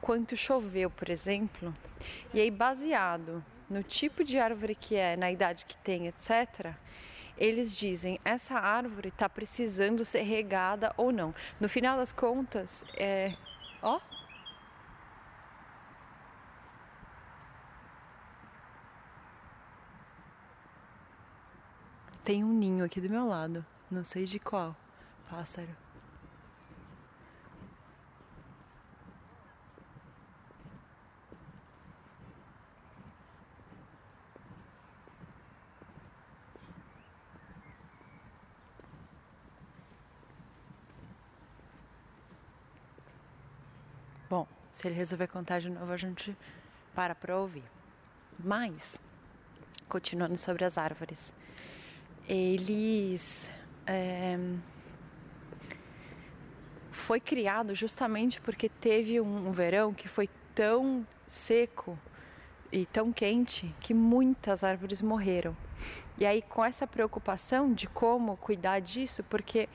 quanto 0.00 0.36
choveu, 0.36 0.88
por 0.88 1.08
exemplo, 1.08 1.74
e 2.32 2.40
aí 2.40 2.50
baseado 2.50 3.44
no 3.68 3.82
tipo 3.82 4.22
de 4.22 4.38
árvore 4.38 4.76
que 4.76 4.94
é, 4.94 5.16
na 5.16 5.32
idade 5.32 5.66
que 5.66 5.76
tem, 5.78 6.06
etc., 6.06 6.74
eles 7.36 7.76
dizem 7.76 8.20
essa 8.24 8.54
árvore 8.54 9.08
está 9.08 9.28
precisando 9.28 10.04
ser 10.04 10.22
regada 10.22 10.92
ou 10.96 11.10
não. 11.10 11.34
No 11.58 11.68
final 11.68 11.96
das 11.96 12.12
contas, 12.12 12.84
é, 12.96 13.34
ó, 13.82 13.98
Tem 22.24 22.42
um 22.42 22.54
ninho 22.54 22.82
aqui 22.82 23.02
do 23.02 23.10
meu 23.10 23.28
lado, 23.28 23.62
não 23.90 24.02
sei 24.02 24.24
de 24.24 24.38
qual 24.38 24.74
pássaro. 25.28 25.68
Bom, 44.30 44.48
se 44.72 44.88
ele 44.88 44.94
resolver 44.94 45.26
contar 45.26 45.58
de 45.58 45.68
novo, 45.68 45.92
a 45.92 45.96
gente 45.98 46.34
para 46.94 47.14
para 47.14 47.36
ouvir. 47.36 47.64
Mas, 48.38 48.98
continuando 49.86 50.38
sobre 50.38 50.64
as 50.64 50.78
árvores 50.78 51.34
eles 52.28 53.50
é, 53.86 54.38
foi 56.90 57.20
criado 57.20 57.74
justamente 57.74 58.40
porque 58.40 58.68
teve 58.68 59.20
um, 59.20 59.50
verão 59.50 59.92
que 59.92 60.08
foi 60.08 60.28
tão 60.54 61.06
seco 61.26 61.98
e 62.72 62.86
tão 62.86 63.12
quente 63.12 63.74
que 63.80 63.92
muitas 63.92 64.64
árvores 64.64 65.02
morreram. 65.02 65.56
E 66.16 66.24
aí 66.24 66.40
com 66.42 66.64
essa 66.64 66.86
preocupação 66.86 67.72
de 67.72 67.86
como 67.86 68.36
cuidar 68.36 68.80
disso, 68.80 69.22
porque 69.24 69.68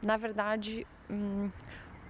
na 0.00 0.16
verdade 0.16 0.86
hum, 1.10 1.50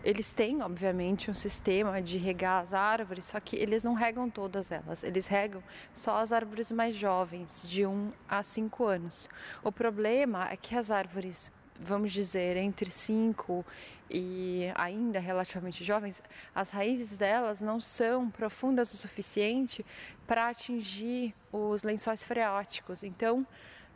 eles 0.05 0.31
têm, 0.31 0.63
obviamente, 0.63 1.31
um 1.31 1.35
sistema 1.35 2.03
de 2.03 2.19
regar 2.19 2.63
as 2.63 2.75
árvores, 2.75 3.27
só 3.27 3.39
que 3.39 3.57
eles 3.57 3.83
não 3.83 3.95
regam 3.95 4.29
todas 4.29 4.71
elas. 4.73 5.05
Eles 5.05 5.27
regam 5.27 5.63
só 5.95 6.19
as 6.19 6.33
árvores 6.33 6.73
mais 6.73 6.97
jovens, 6.97 7.63
de 7.67 7.87
1 7.87 8.13
a 8.29 8.43
5 8.43 8.85
anos. 8.85 9.29
O 9.63 9.71
problema 9.71 10.49
é 10.51 10.57
que 10.57 10.75
as 10.75 10.91
árvores, 10.91 11.51
vamos 11.79 12.13
dizer, 12.13 12.57
entre 12.57 12.91
5 12.91 13.65
e 14.11 14.73
ainda 14.75 15.21
relativamente 15.21 15.85
jovens, 15.85 16.21
as 16.55 16.71
raízes 16.71 17.17
delas 17.17 17.61
não 17.61 17.81
são 17.81 18.29
profundas 18.29 18.93
o 18.93 18.97
suficiente 18.97 19.87
para 20.27 20.49
atingir 20.49 21.33
os 21.53 21.85
lençóis 21.85 22.25
freáticos. 22.25 23.05
Então, 23.05 23.47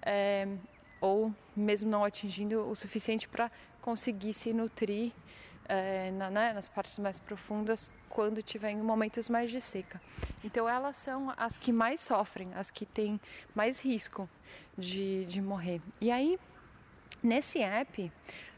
é, 0.02 0.46
ou 1.00 1.34
mesmo 1.54 1.90
não 1.90 2.04
atingindo 2.04 2.60
o 2.68 2.76
suficiente 2.76 3.28
para 3.28 3.50
conseguir 3.82 4.34
se 4.34 4.52
nutrir 4.52 5.12
é, 5.68 6.10
na, 6.12 6.30
né, 6.30 6.52
nas 6.52 6.68
partes 6.68 6.98
mais 6.98 7.18
profundas 7.18 7.90
quando 8.08 8.42
tiver 8.42 8.70
em 8.70 8.80
momentos 8.80 9.28
mais 9.28 9.50
de 9.50 9.60
seca. 9.60 10.00
Então 10.42 10.68
elas 10.68 10.96
são 10.96 11.32
as 11.36 11.56
que 11.56 11.72
mais 11.72 12.00
sofrem, 12.00 12.52
as 12.54 12.70
que 12.70 12.86
têm 12.86 13.20
mais 13.54 13.80
risco 13.80 14.28
de, 14.76 15.26
de 15.26 15.40
morrer. 15.40 15.80
E 16.00 16.10
aí, 16.10 16.38
nesse 17.22 17.60
app, 17.60 18.10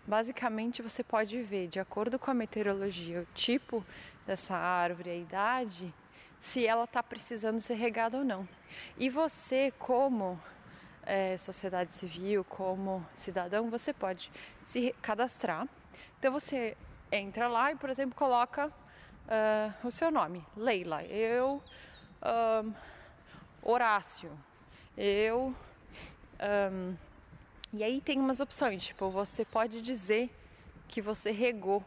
basicamente 0.06 0.82
você 0.82 1.02
pode 1.02 1.42
ver, 1.42 1.68
de 1.68 1.80
acordo 1.80 2.18
com 2.18 2.30
a 2.30 2.34
meteorologia, 2.34 3.22
o 3.22 3.26
tipo 3.34 3.84
dessa 4.26 4.54
árvore, 4.54 5.10
a 5.10 5.16
idade, 5.16 5.92
se 6.38 6.66
ela 6.66 6.84
está 6.84 7.02
precisando 7.02 7.60
ser 7.60 7.74
regada 7.74 8.18
ou 8.18 8.24
não. 8.24 8.48
E 8.96 9.10
você, 9.10 9.72
como 9.78 10.40
é, 11.04 11.38
sociedade 11.38 11.96
civil, 11.96 12.44
como 12.44 13.04
cidadão, 13.14 13.70
você 13.70 13.92
pode 13.92 14.30
se 14.62 14.94
cadastrar. 15.00 15.66
Então 16.18 16.32
você 16.32 16.76
entra 17.10 17.48
lá 17.48 17.72
e, 17.72 17.76
por 17.76 17.90
exemplo, 17.90 18.14
coloca 18.14 18.68
uh, 18.68 19.86
o 19.86 19.90
seu 19.90 20.10
nome, 20.10 20.44
Leila. 20.56 21.04
Eu, 21.04 21.62
um, 22.64 22.72
Horácio. 23.62 24.30
Eu. 24.96 25.54
Um, 26.72 26.96
e 27.72 27.84
aí 27.84 28.00
tem 28.00 28.18
umas 28.18 28.40
opções, 28.40 28.86
tipo, 28.86 29.10
você 29.10 29.44
pode 29.44 29.82
dizer 29.82 30.34
que 30.86 31.02
você 31.02 31.30
regou 31.30 31.84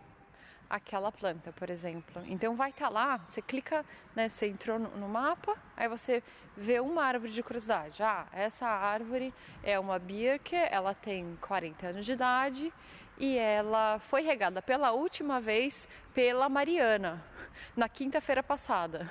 aquela 0.70 1.12
planta, 1.12 1.52
por 1.52 1.70
exemplo. 1.70 2.24
Então 2.28 2.56
vai 2.56 2.70
estar 2.70 2.86
tá 2.86 2.92
lá, 2.92 3.18
você 3.18 3.42
clica, 3.42 3.84
né, 4.16 4.30
você 4.30 4.48
entrou 4.48 4.80
no, 4.80 5.10
mapa, 5.10 5.58
aí 5.76 5.88
você 5.88 6.24
vê 6.56 6.80
uma 6.80 7.04
árvore 7.04 7.32
de 7.32 7.44
curiosidade. 7.44 8.02
Ah, 8.04 8.28
essa 8.32 8.68
árvore 8.68 9.34
é 9.64 9.80
uma 9.80 9.98
birke, 9.98 10.56
ela 10.56 10.94
tem 10.94 11.38
40 11.42 11.88
anos 11.88 12.06
de 12.06 12.12
idade 12.14 12.74
e 13.22 13.38
ela 13.38 14.00
foi 14.00 14.24
regada 14.24 14.64
pela 14.64 14.94
última 14.94 15.40
vez 15.40 15.88
pela 16.12 16.50
Mariana, 16.50 17.24
na 17.78 17.88
quinta-feira 17.88 18.42
passada. 18.42 19.08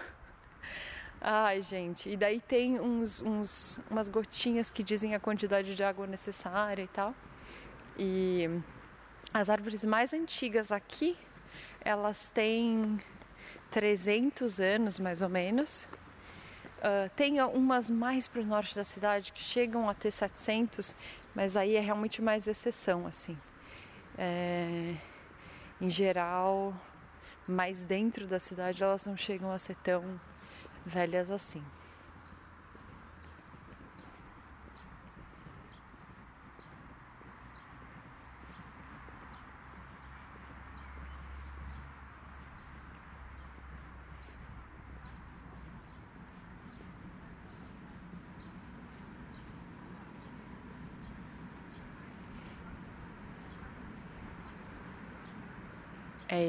Ai, 1.21 1.63
gente, 1.63 2.11
e 2.11 2.17
daí 2.17 2.41
tem 2.41 2.81
uns, 2.81 3.23
uns, 3.23 3.79
umas 3.89 4.09
gotinhas 4.09 4.69
que 4.69 4.83
dizem 4.83 5.15
a 5.15 5.21
quantidade 5.21 5.77
de 5.77 5.85
água 5.85 6.09
necessária 6.09 6.83
e 6.83 6.89
tal. 6.89 7.15
E 7.97 8.51
as 9.33 9.49
árvores 9.49 9.85
mais 9.85 10.13
antigas 10.13 10.73
aqui, 10.73 11.17
elas 11.81 12.31
têm 12.31 12.99
300 13.71 14.59
anos 14.59 14.99
mais 14.99 15.23
ou 15.23 15.29
menos. 15.29 15.85
Uh, 16.79 17.09
tem 17.15 17.41
umas 17.43 17.89
mais 17.89 18.27
para 18.27 18.41
o 18.41 18.45
norte 18.45 18.75
da 18.75 18.83
cidade 18.83 19.33
que 19.33 19.41
chegam 19.41 19.89
a 19.89 19.95
ter 19.95 20.11
700, 20.11 20.97
mas 21.33 21.57
aí 21.57 21.77
é 21.77 21.81
realmente 21.81 22.21
mais 22.21 22.49
exceção, 22.49 23.07
assim 23.07 23.39
é, 24.19 24.95
em 25.81 25.91
geral, 25.91 26.75
mais 27.47 27.85
dentro 27.85 28.27
da 28.27 28.39
cidade, 28.39 28.83
elas 28.83 29.07
não 29.07 29.17
chegam 29.17 29.51
a 29.51 29.59
ser 29.59 29.77
tão 29.77 30.21
velhas 30.85 31.31
assim. 31.31 31.63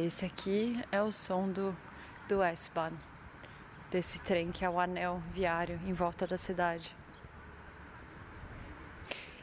Esse 0.06 0.26
aqui 0.26 0.82
é 0.92 1.02
o 1.02 1.12
som 1.12 1.50
do, 1.50 1.76
do 2.28 2.42
S-Bahn, 2.42 2.94
desse 3.90 4.20
trem 4.22 4.52
que 4.52 4.66
é 4.66 4.70
o 4.70 4.80
anel 4.80 5.22
viário 5.32 5.80
em 5.86 5.94
volta 5.94 6.26
da 6.26 6.38
cidade. 6.38 6.96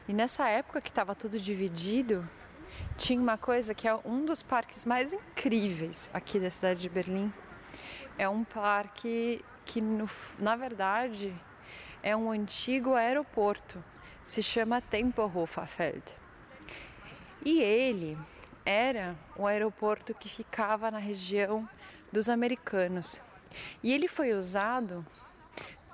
E 0.09 0.13
nessa 0.13 0.49
época 0.49 0.81
que 0.81 0.89
estava 0.89 1.15
tudo 1.15 1.39
dividido, 1.39 2.29
tinha 2.97 3.21
uma 3.21 3.37
coisa 3.37 3.75
que 3.75 3.87
é 3.87 3.95
um 4.05 4.25
dos 4.25 4.43
parques 4.43 4.85
mais 4.85 5.13
incríveis 5.13 6.09
aqui 6.13 6.41
da 6.41 6.51
cidade 6.51 6.81
de 6.81 6.89
Berlim. 6.89 7.33
É 8.17 8.29
um 8.29 8.43
parque 8.43 9.45
que, 9.65 9.81
no, 9.81 10.09
na 10.39 10.57
verdade, 10.57 11.35
é 12.03 12.17
um 12.17 12.31
antigo 12.31 12.95
aeroporto. 12.95 13.83
Se 14.25 14.43
chama 14.43 14.81
Tempelhoferfeld. 14.81 16.03
E 17.45 17.61
ele 17.63 18.19
era 18.69 19.17
um 19.35 19.47
aeroporto 19.47 20.13
que 20.13 20.29
ficava 20.29 20.91
na 20.91 20.99
região 20.99 21.67
dos 22.13 22.29
americanos. 22.29 23.19
E 23.83 23.95
ele 23.95 24.07
foi 24.07 24.35
usado 24.35 25.07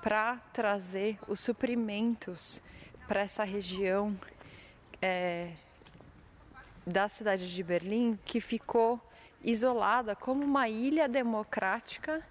para 0.03 0.35
trazer 0.51 1.17
os 1.25 1.39
suprimentos 1.39 2.61
para 3.07 3.21
essa 3.21 3.45
região 3.45 4.19
é, 5.01 5.53
da 6.85 7.07
cidade 7.07 7.49
de 7.49 7.63
Berlim 7.63 8.19
que 8.25 8.41
ficou 8.41 8.99
isolada 9.41 10.13
como 10.13 10.43
uma 10.43 10.67
ilha 10.67 11.07
democrática 11.07 12.21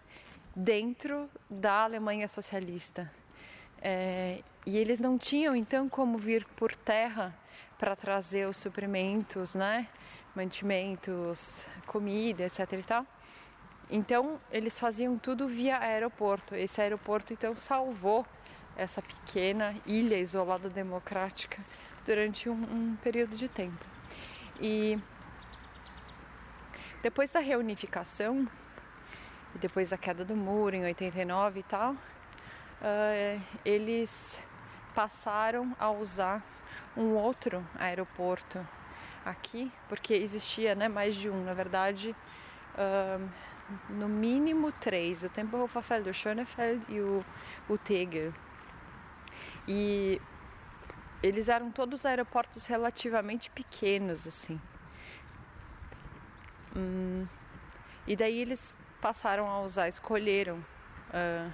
dentro 0.54 1.26
da 1.48 1.84
Alemanha 1.84 2.28
socialista. 2.28 3.10
É, 3.80 4.42
e 4.66 4.76
eles 4.76 4.98
não 4.98 5.16
tinham 5.16 5.56
então 5.56 5.88
como 5.88 6.18
vir 6.18 6.44
por 6.54 6.76
terra 6.76 7.34
para 7.78 7.96
trazer 7.96 8.46
os 8.46 8.58
suprimentos, 8.58 9.54
né? 9.54 9.88
Mantimentos, 10.34 11.64
comida, 11.86 12.44
etc 12.44 12.72
e 12.72 12.82
tal. 12.82 13.06
Então 13.90 14.40
eles 14.50 14.78
faziam 14.78 15.18
tudo 15.18 15.46
via 15.46 15.78
aeroporto. 15.78 16.54
Esse 16.54 16.80
aeroporto 16.80 17.32
então 17.32 17.56
salvou 17.56 18.26
essa 18.76 19.00
pequena 19.00 19.74
ilha 19.86 20.18
isolada 20.18 20.68
democrática 20.68 21.62
durante 22.04 22.48
um, 22.48 22.54
um 22.54 22.96
período 22.96 23.36
de 23.36 23.48
tempo. 23.48 23.84
E 24.60 24.98
depois 27.02 27.30
da 27.30 27.40
reunificação 27.40 28.48
depois 29.54 29.90
da 29.90 29.96
queda 29.96 30.24
do 30.24 30.36
muro 30.36 30.74
em 30.74 30.84
89 30.84 31.60
e 31.60 31.62
tal, 31.62 31.92
uh, 31.92 33.42
eles 33.64 34.40
passaram 34.94 35.74
a 35.78 35.90
usar 35.90 36.42
um 36.96 37.14
outro 37.14 37.64
aeroporto 37.78 38.66
aqui, 39.24 39.72
porque 39.88 40.14
existia 40.14 40.74
né, 40.74 40.88
mais 40.88 41.16
de 41.16 41.30
um, 41.30 41.44
na 41.44 41.54
verdade, 41.54 42.14
no 43.88 44.08
mínimo 44.08 44.72
três, 44.72 45.22
o 45.22 45.28
Tempelhoferfeld, 45.28 46.10
o 46.10 46.14
Schönefeld 46.14 46.84
e 46.88 47.00
o, 47.00 47.24
o 47.68 47.78
Tegel. 47.78 48.32
E 49.66 50.20
eles 51.22 51.48
eram 51.48 51.70
todos 51.70 52.04
aeroportos 52.04 52.66
relativamente 52.66 53.50
pequenos, 53.50 54.26
assim. 54.26 54.60
Hum, 56.76 57.26
e 58.06 58.14
daí 58.16 58.38
eles 58.40 58.74
passaram 59.00 59.48
a 59.48 59.60
usar, 59.62 59.88
escolheram 59.88 60.56
uh, 60.58 61.50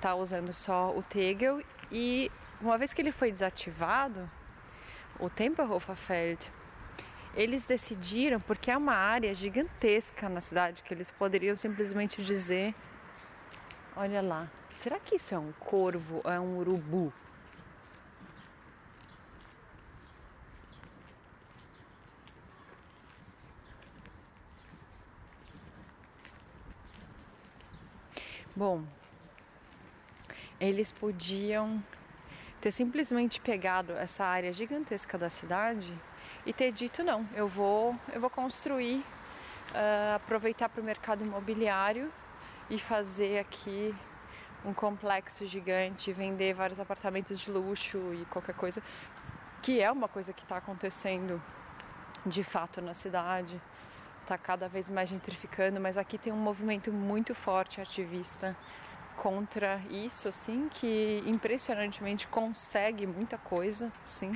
tá 0.00 0.14
usando 0.14 0.52
só 0.52 0.94
o 0.96 1.02
Tegel 1.02 1.62
e 1.90 2.30
uma 2.60 2.76
vez 2.76 2.92
que 2.92 3.00
ele 3.00 3.12
foi 3.12 3.30
desativado, 3.30 4.30
o 5.18 5.30
Tempelhoferfeld, 5.30 6.50
eles 7.34 7.64
decidiram, 7.64 8.40
porque 8.40 8.70
é 8.70 8.76
uma 8.76 8.94
área 8.94 9.34
gigantesca 9.34 10.28
na 10.28 10.40
cidade, 10.40 10.82
que 10.82 10.92
eles 10.92 11.10
poderiam 11.10 11.56
simplesmente 11.56 12.22
dizer: 12.22 12.74
olha 13.96 14.20
lá, 14.20 14.50
será 14.70 14.98
que 14.98 15.16
isso 15.16 15.34
é 15.34 15.38
um 15.38 15.52
corvo 15.52 16.20
ou 16.24 16.30
é 16.30 16.38
um 16.38 16.58
urubu? 16.58 17.12
Bom, 28.54 28.84
eles 30.60 30.92
podiam 30.92 31.82
ter 32.62 32.70
simplesmente 32.70 33.40
pegado 33.40 33.92
essa 33.94 34.24
área 34.24 34.52
gigantesca 34.52 35.18
da 35.18 35.28
cidade 35.28 35.92
e 36.46 36.52
ter 36.52 36.70
dito 36.70 37.02
não, 37.02 37.28
eu 37.34 37.48
vou, 37.48 37.98
eu 38.14 38.20
vou 38.20 38.30
construir 38.30 38.98
uh, 39.70 40.14
aproveitar 40.14 40.68
para 40.68 40.80
o 40.80 40.84
mercado 40.84 41.24
imobiliário 41.24 42.10
e 42.70 42.78
fazer 42.78 43.40
aqui 43.40 43.92
um 44.64 44.72
complexo 44.72 45.44
gigante, 45.44 46.12
vender 46.12 46.54
vários 46.54 46.78
apartamentos 46.78 47.40
de 47.40 47.50
luxo 47.50 47.98
e 48.14 48.24
qualquer 48.26 48.54
coisa, 48.54 48.80
que 49.60 49.82
é 49.82 49.90
uma 49.90 50.06
coisa 50.06 50.32
que 50.32 50.44
está 50.44 50.58
acontecendo 50.58 51.42
de 52.24 52.44
fato 52.44 52.80
na 52.80 52.94
cidade, 52.94 53.60
está 54.20 54.38
cada 54.38 54.68
vez 54.68 54.88
mais 54.88 55.08
gentrificando, 55.08 55.80
mas 55.80 55.98
aqui 55.98 56.16
tem 56.16 56.32
um 56.32 56.36
movimento 56.36 56.92
muito 56.92 57.34
forte 57.34 57.80
ativista 57.80 58.56
contra 59.22 59.80
isso, 59.88 60.26
assim, 60.26 60.68
que 60.68 61.22
impressionantemente 61.24 62.26
consegue 62.26 63.06
muita 63.06 63.38
coisa, 63.38 63.92
sim. 64.04 64.32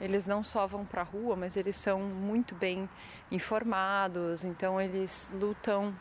Eles 0.00 0.26
não 0.26 0.44
só 0.44 0.64
vão 0.64 0.84
para 0.84 1.00
a 1.00 1.04
rua, 1.04 1.34
mas 1.34 1.56
eles 1.56 1.74
são 1.74 1.98
muito 1.98 2.54
bem 2.54 2.88
informados, 3.32 4.44
então 4.44 4.80
eles 4.80 5.28
lutam 5.34 5.92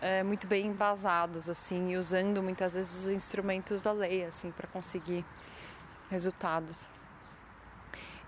é, 0.00 0.22
muito 0.22 0.46
bem 0.46 0.66
embasados, 0.66 1.48
assim, 1.48 1.96
usando 1.96 2.40
muitas 2.40 2.74
vezes 2.74 3.04
os 3.04 3.10
instrumentos 3.10 3.82
da 3.82 3.90
lei, 3.90 4.24
assim, 4.24 4.52
para 4.52 4.68
conseguir 4.68 5.24
resultados. 6.08 6.86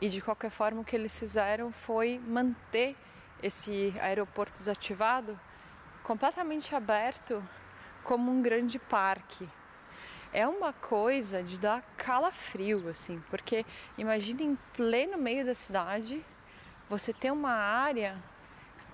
E 0.01 0.09
de 0.09 0.21
qualquer 0.21 0.51
forma, 0.51 0.81
o 0.81 0.85
que 0.85 0.97
eles 0.97 1.17
fizeram 1.17 1.71
foi 1.71 2.21
manter 2.27 2.97
esse 3.41 3.95
aeroporto 4.01 4.59
desativado 4.59 5.39
completamente 6.03 6.75
aberto 6.75 7.41
como 8.09 8.33
um 8.33 8.41
grande 8.41 8.79
parque. 8.79 9.47
É 10.33 10.49
uma 10.49 10.73
coisa 10.73 11.43
de 11.43 11.61
dar 11.61 11.83
calafrio, 11.95 12.89
assim, 12.89 13.23
porque 13.29 13.67
imagine 13.99 14.45
em 14.45 14.59
pleno 14.73 15.19
meio 15.19 15.45
da 15.45 15.55
cidade 15.55 16.25
você 16.89 17.13
ter 17.13 17.31
uma 17.31 17.53
área 17.53 18.17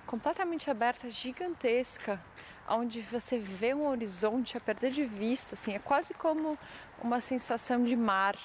completamente 0.05 0.69
aberta, 0.69 1.09
gigantesca, 1.09 2.21
onde 2.67 2.99
você 3.03 3.39
vê 3.39 3.73
um 3.73 3.87
horizonte 3.87 4.57
a 4.57 4.59
perder 4.59 4.91
de 4.91 5.05
vista, 5.05 5.55
assim, 5.55 5.73
é 5.73 5.79
quase 5.79 6.13
como 6.13 6.59
uma 7.01 7.21
sensação 7.21 7.85
de 7.85 7.95
mar, 7.95 8.35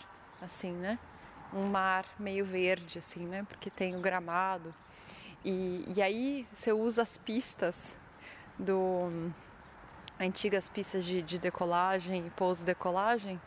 assim, 0.40 0.70
né? 0.70 1.00
Um 1.52 1.66
mar 1.66 2.06
meio 2.16 2.44
verde, 2.44 3.00
assim, 3.00 3.26
né? 3.26 3.44
Porque 3.48 3.70
tem 3.70 3.96
o 3.96 4.00
gramado. 4.00 4.72
E, 5.44 5.84
e 5.96 6.00
aí 6.00 6.46
você 6.52 6.72
usa 6.72 7.02
as 7.02 7.16
pistas 7.16 7.92
do 8.56 9.32
antigas 10.20 10.68
pistas 10.68 11.04
de, 11.04 11.22
de 11.22 11.38
decolagem 11.38 12.26
e 12.26 12.30
pouso-decolagem, 12.30 13.40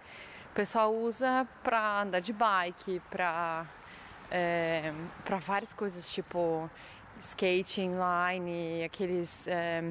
o 0.52 0.56
pessoal 0.56 0.94
usa 0.94 1.48
para 1.64 2.02
andar 2.02 2.20
de 2.20 2.34
bike, 2.34 3.02
para 3.10 3.66
é, 4.32 4.92
para 5.24 5.38
várias 5.38 5.74
coisas 5.74 6.10
tipo 6.12 6.70
skate 7.22 7.82
inline, 7.82 8.84
aqueles 8.84 9.48
é, 9.48 9.84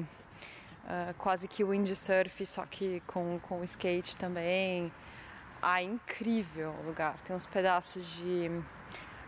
uh, 0.83 1.13
quase 1.17 1.47
que 1.47 1.63
windsurf, 1.63 2.45
só 2.45 2.65
que 2.65 3.01
com, 3.07 3.39
com 3.39 3.63
skate 3.63 4.17
também. 4.17 4.91
Ah, 5.61 5.81
incrível 5.81 6.75
o 6.83 6.87
lugar. 6.87 7.15
Tem 7.21 7.33
uns 7.33 7.45
pedaços 7.45 8.05
de 8.05 8.51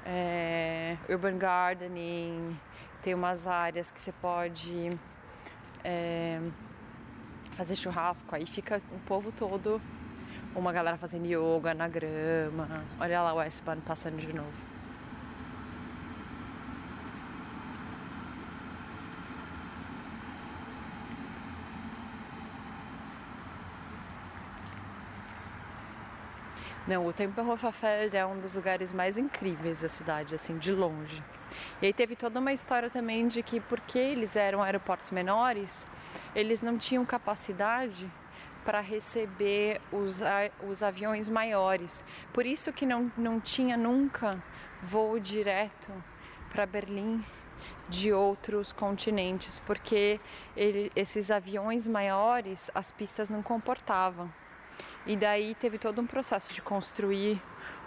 é, 0.06 0.98
urban 1.10 1.38
gardening, 1.38 2.60
tem 3.02 3.14
umas 3.14 3.48
áreas 3.48 3.90
que 3.90 4.02
você 4.02 4.12
pode 4.12 4.90
é, 5.84 6.42
fazer 7.56 7.76
churrasco. 7.76 8.36
Aí 8.36 8.46
fica 8.46 8.82
o 8.92 9.00
povo 9.08 9.32
todo, 9.32 9.82
uma 10.56 10.72
galera 10.72 10.98
fazendo 10.98 11.26
yoga 11.26 11.74
na 11.74 11.88
grama. 11.88 12.84
Olha 13.00 13.22
lá 13.22 13.34
o 13.34 13.42
S-Bahn 13.42 13.80
passando 13.80 14.18
de 14.18 14.34
novo. 14.34 14.75
Não, 26.88 27.08
o 27.08 27.12
Tempelhoferfeld 27.12 28.16
é 28.16 28.24
um 28.24 28.40
dos 28.40 28.54
lugares 28.54 28.94
mais 28.94 29.18
incríveis 29.18 29.82
da 29.82 29.90
cidade, 29.90 30.36
assim, 30.36 30.56
de 30.60 30.72
longe. 30.72 31.24
E 31.82 31.88
aí 31.88 31.94
teve 31.94 32.16
toda 32.16 32.40
uma 32.40 32.54
história 32.54 32.92
também 32.92 33.28
de 33.28 33.42
que 33.42 33.60
porque 33.60 33.98
eles 33.98 34.36
eram 34.36 34.62
aeroportos 34.62 35.10
menores, 35.10 35.88
eles 36.36 36.62
não 36.62 36.78
tinham 36.78 37.04
capacidade 37.04 38.08
para 38.64 38.82
receber 38.82 39.82
os, 39.92 40.22
os 40.68 40.84
aviões 40.84 41.28
maiores. 41.28 42.04
Por 42.32 42.46
isso 42.46 42.72
que 42.72 42.86
não, 42.86 43.12
não 43.18 43.40
tinha 43.40 43.76
nunca 43.76 44.44
voo 44.80 45.20
direto 45.20 45.92
para 46.52 46.68
Berlim 46.68 47.24
de 47.90 48.14
outros 48.14 48.72
continentes, 48.72 49.58
porque 49.58 50.20
ele, 50.56 50.92
esses 50.96 51.32
aviões 51.32 51.88
maiores 51.88 52.70
as 52.76 52.92
pistas 52.92 53.28
não 53.28 53.42
comportavam. 53.42 54.32
E 55.06 55.16
daí 55.16 55.54
teve 55.54 55.78
todo 55.78 56.02
um 56.02 56.06
processo 56.08 56.52
de 56.52 56.62
construir 56.62 57.40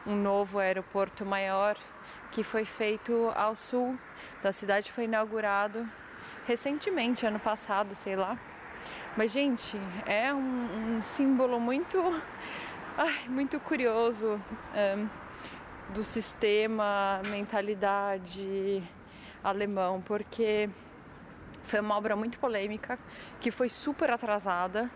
um 0.06 0.14
novo 0.14 0.60
aeroporto 0.60 1.24
maior 1.26 1.76
que 2.30 2.44
foi 2.44 2.64
feito 2.64 3.32
ao 3.34 3.56
sul 3.56 3.98
da 4.42 4.52
cidade, 4.52 4.92
foi 4.92 5.04
inaugurado 5.04 5.88
recentemente, 6.46 7.26
ano 7.26 7.40
passado, 7.40 7.94
sei 7.94 8.14
lá. 8.14 8.38
Mas 9.16 9.32
gente, 9.32 9.76
é 10.06 10.32
um, 10.32 10.98
um 10.98 11.02
símbolo 11.02 11.58
muito, 11.58 11.98
ai, 12.96 13.28
muito 13.28 13.58
curioso 13.58 14.40
um, 14.96 15.08
do 15.92 16.04
sistema, 16.04 17.20
mentalidade 17.28 18.82
alemão, 19.42 20.00
porque 20.00 20.70
foi 21.64 21.80
uma 21.80 21.96
obra 21.96 22.14
muito 22.14 22.38
polêmica 22.38 22.98
que 23.40 23.50
foi 23.50 23.68
super 23.68 24.10
atrasada 24.10 24.90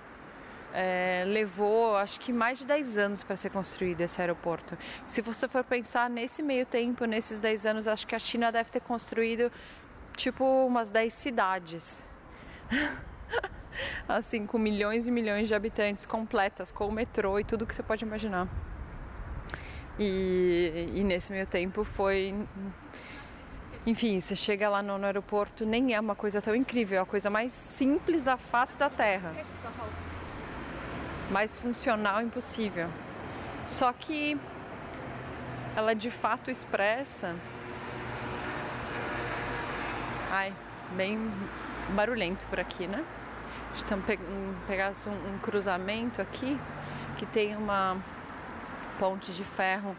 é, 0.72 1.24
levou 1.26 1.96
acho 1.96 2.18
que 2.18 2.32
mais 2.32 2.58
de 2.58 2.66
10 2.66 2.98
anos 2.98 3.22
para 3.22 3.36
ser 3.36 3.50
construído 3.50 4.00
esse 4.00 4.20
aeroporto. 4.20 4.76
Se 5.04 5.20
você 5.20 5.46
for 5.48 5.64
pensar 5.64 6.08
nesse 6.08 6.42
meio 6.42 6.66
tempo, 6.66 7.04
nesses 7.04 7.40
10 7.40 7.66
anos, 7.66 7.88
acho 7.88 8.06
que 8.06 8.14
a 8.14 8.18
China 8.18 8.50
deve 8.50 8.70
ter 8.70 8.80
construído 8.80 9.50
tipo 10.16 10.44
umas 10.66 10.90
10 10.90 11.12
cidades. 11.12 12.02
assim, 14.08 14.46
com 14.46 14.58
milhões 14.58 15.06
e 15.06 15.10
milhões 15.10 15.48
de 15.48 15.54
habitantes 15.54 16.04
completas, 16.06 16.70
com 16.70 16.86
o 16.88 16.92
metrô 16.92 17.38
e 17.38 17.44
tudo 17.44 17.66
que 17.66 17.74
você 17.74 17.82
pode 17.82 18.04
imaginar. 18.04 18.48
E, 19.98 20.90
e 20.94 21.04
nesse 21.04 21.32
meio 21.32 21.46
tempo 21.46 21.84
foi. 21.84 22.34
Enfim, 23.84 24.20
você 24.20 24.36
chega 24.36 24.68
lá 24.68 24.80
no, 24.80 24.96
no 24.96 25.06
aeroporto, 25.06 25.66
nem 25.66 25.92
é 25.92 26.00
uma 26.00 26.14
coisa 26.14 26.40
tão 26.40 26.54
incrível, 26.54 26.98
é 26.98 27.02
a 27.02 27.06
coisa 27.06 27.28
mais 27.28 27.52
simples 27.52 28.22
da 28.22 28.36
face 28.36 28.78
da 28.78 28.88
Terra 28.88 29.32
mais 31.32 31.56
funcional 31.56 32.20
impossível. 32.20 32.88
Só 33.66 33.92
que 33.92 34.38
ela 35.74 35.94
de 35.94 36.10
fato 36.10 36.50
expressa. 36.50 37.34
Ai, 40.30 40.52
bem 40.92 41.18
barulhento 41.90 42.44
por 42.46 42.60
aqui, 42.60 42.86
né? 42.86 43.02
Estamos 43.74 44.04
pegando 44.04 44.94
um, 45.06 45.34
um 45.34 45.38
cruzamento 45.38 46.20
aqui 46.20 46.60
que 47.16 47.24
tem 47.24 47.56
uma 47.56 47.96
ponte 48.98 49.32
de 49.32 49.44
ferro 49.44 49.96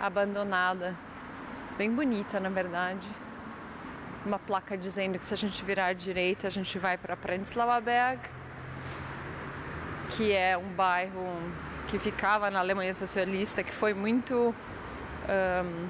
abandonada, 0.00 0.94
bem 1.78 1.90
bonita 1.90 2.38
na 2.38 2.50
verdade. 2.50 3.08
Uma 4.26 4.38
placa 4.38 4.76
dizendo 4.76 5.18
que 5.18 5.24
se 5.24 5.32
a 5.32 5.36
gente 5.36 5.64
virar 5.64 5.86
à 5.86 5.92
direita 5.94 6.46
a 6.46 6.50
gente 6.50 6.78
vai 6.78 6.98
para 6.98 7.16
Prenzlauer 7.16 7.80
Berg 7.80 8.20
que 10.10 10.32
é 10.32 10.56
um 10.56 10.68
bairro 10.68 11.24
que 11.88 11.98
ficava 11.98 12.50
na 12.50 12.60
Alemanha 12.60 12.94
socialista, 12.94 13.62
que 13.62 13.72
foi 13.72 13.94
muito 13.94 14.54
um, 15.28 15.88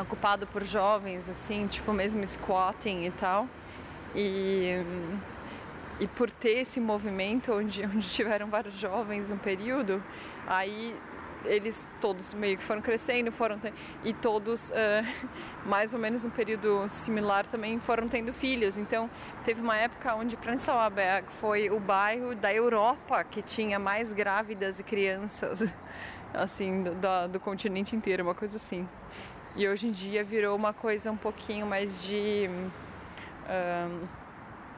ocupado 0.00 0.46
por 0.46 0.64
jovens, 0.64 1.28
assim, 1.28 1.66
tipo 1.66 1.92
mesmo 1.92 2.26
squatting 2.26 3.04
e 3.04 3.10
tal. 3.10 3.48
E, 4.14 4.84
e 6.00 6.06
por 6.08 6.30
ter 6.30 6.60
esse 6.60 6.80
movimento 6.80 7.52
onde, 7.52 7.84
onde 7.86 8.08
tiveram 8.08 8.48
vários 8.48 8.74
jovens 8.74 9.30
um 9.30 9.38
período, 9.38 10.02
aí 10.46 10.94
eles 11.44 11.86
todos 12.00 12.34
meio 12.34 12.56
que 12.56 12.64
foram 12.64 12.80
crescendo, 12.80 13.32
foram 13.32 13.58
e 14.04 14.12
todos 14.12 14.70
uh, 14.70 14.72
mais 15.66 15.94
ou 15.94 16.00
menos 16.00 16.24
um 16.24 16.30
período 16.30 16.88
similar 16.88 17.46
também 17.46 17.78
foram 17.80 18.08
tendo 18.08 18.32
filhos. 18.32 18.78
Então 18.78 19.10
teve 19.44 19.60
uma 19.60 19.76
época 19.76 20.14
onde 20.14 20.36
Prenzlauer 20.36 21.24
foi 21.40 21.70
o 21.70 21.78
bairro 21.78 22.34
da 22.34 22.52
Europa 22.52 23.24
que 23.24 23.42
tinha 23.42 23.78
mais 23.78 24.12
grávidas 24.12 24.80
e 24.80 24.82
crianças 24.82 25.72
assim 26.32 26.82
do, 26.82 26.94
do, 26.94 27.28
do 27.32 27.40
continente 27.40 27.94
inteiro, 27.94 28.22
uma 28.22 28.34
coisa 28.34 28.56
assim. 28.56 28.88
E 29.54 29.68
hoje 29.68 29.88
em 29.88 29.90
dia 29.90 30.24
virou 30.24 30.56
uma 30.56 30.72
coisa 30.72 31.10
um 31.10 31.16
pouquinho 31.16 31.66
mais 31.66 32.02
de 32.02 32.48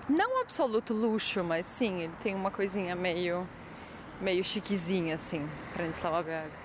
não 0.08 0.40
absoluto 0.40 0.92
luxo, 0.92 1.42
mas 1.42 1.64
sim, 1.64 2.02
ele 2.02 2.12
tem 2.22 2.34
uma 2.34 2.50
coisinha 2.50 2.94
meio 2.94 3.46
meio 4.20 4.44
chiquezinha 4.44 5.14
assim, 5.14 5.48
Prenzlauer 5.74 6.24
Berg. 6.24 6.63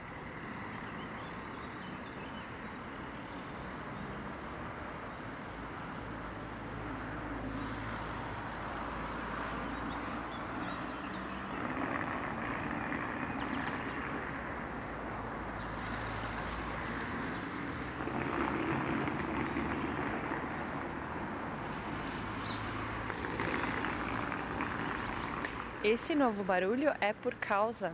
Esse 25.89 26.13
novo 26.13 26.43
barulho 26.43 26.93
é 27.01 27.13
por 27.13 27.33
causa 27.33 27.91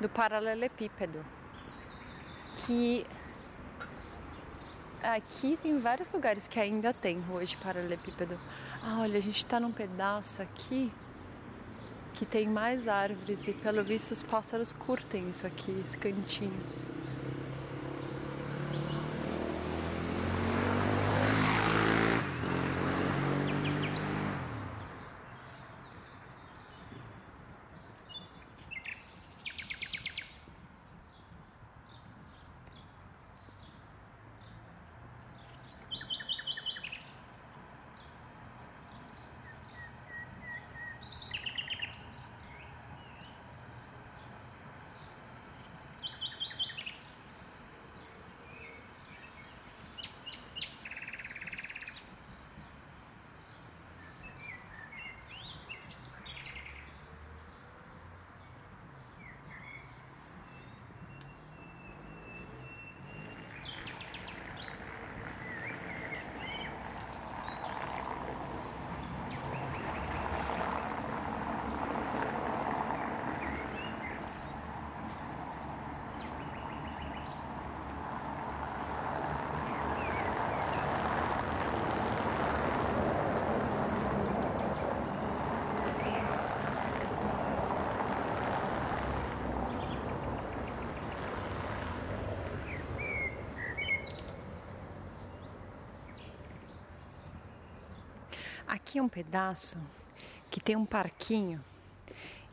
do 0.00 0.08
paralelepípedo, 0.08 1.18
que 2.58 3.04
aqui 5.02 5.58
tem 5.60 5.80
vários 5.80 6.08
lugares 6.12 6.46
que 6.46 6.60
ainda 6.60 6.94
tem 6.94 7.20
de 7.44 7.56
paralelepípedo. 7.56 8.38
Ah, 8.80 9.00
olha, 9.00 9.18
a 9.18 9.20
gente 9.20 9.38
está 9.38 9.58
num 9.58 9.72
pedaço 9.72 10.40
aqui 10.40 10.92
que 12.12 12.24
tem 12.24 12.48
mais 12.48 12.86
árvores 12.86 13.48
e 13.48 13.52
pelo 13.52 13.82
visto 13.82 14.12
os 14.12 14.22
pássaros 14.22 14.72
curtem 14.72 15.28
isso 15.28 15.44
aqui, 15.44 15.72
esse 15.84 15.98
cantinho. 15.98 16.62
Aqui 98.94 99.00
um 99.00 99.08
pedaço 99.08 99.76
que 100.48 100.60
tem 100.60 100.76
um 100.76 100.86
parquinho. 100.86 101.60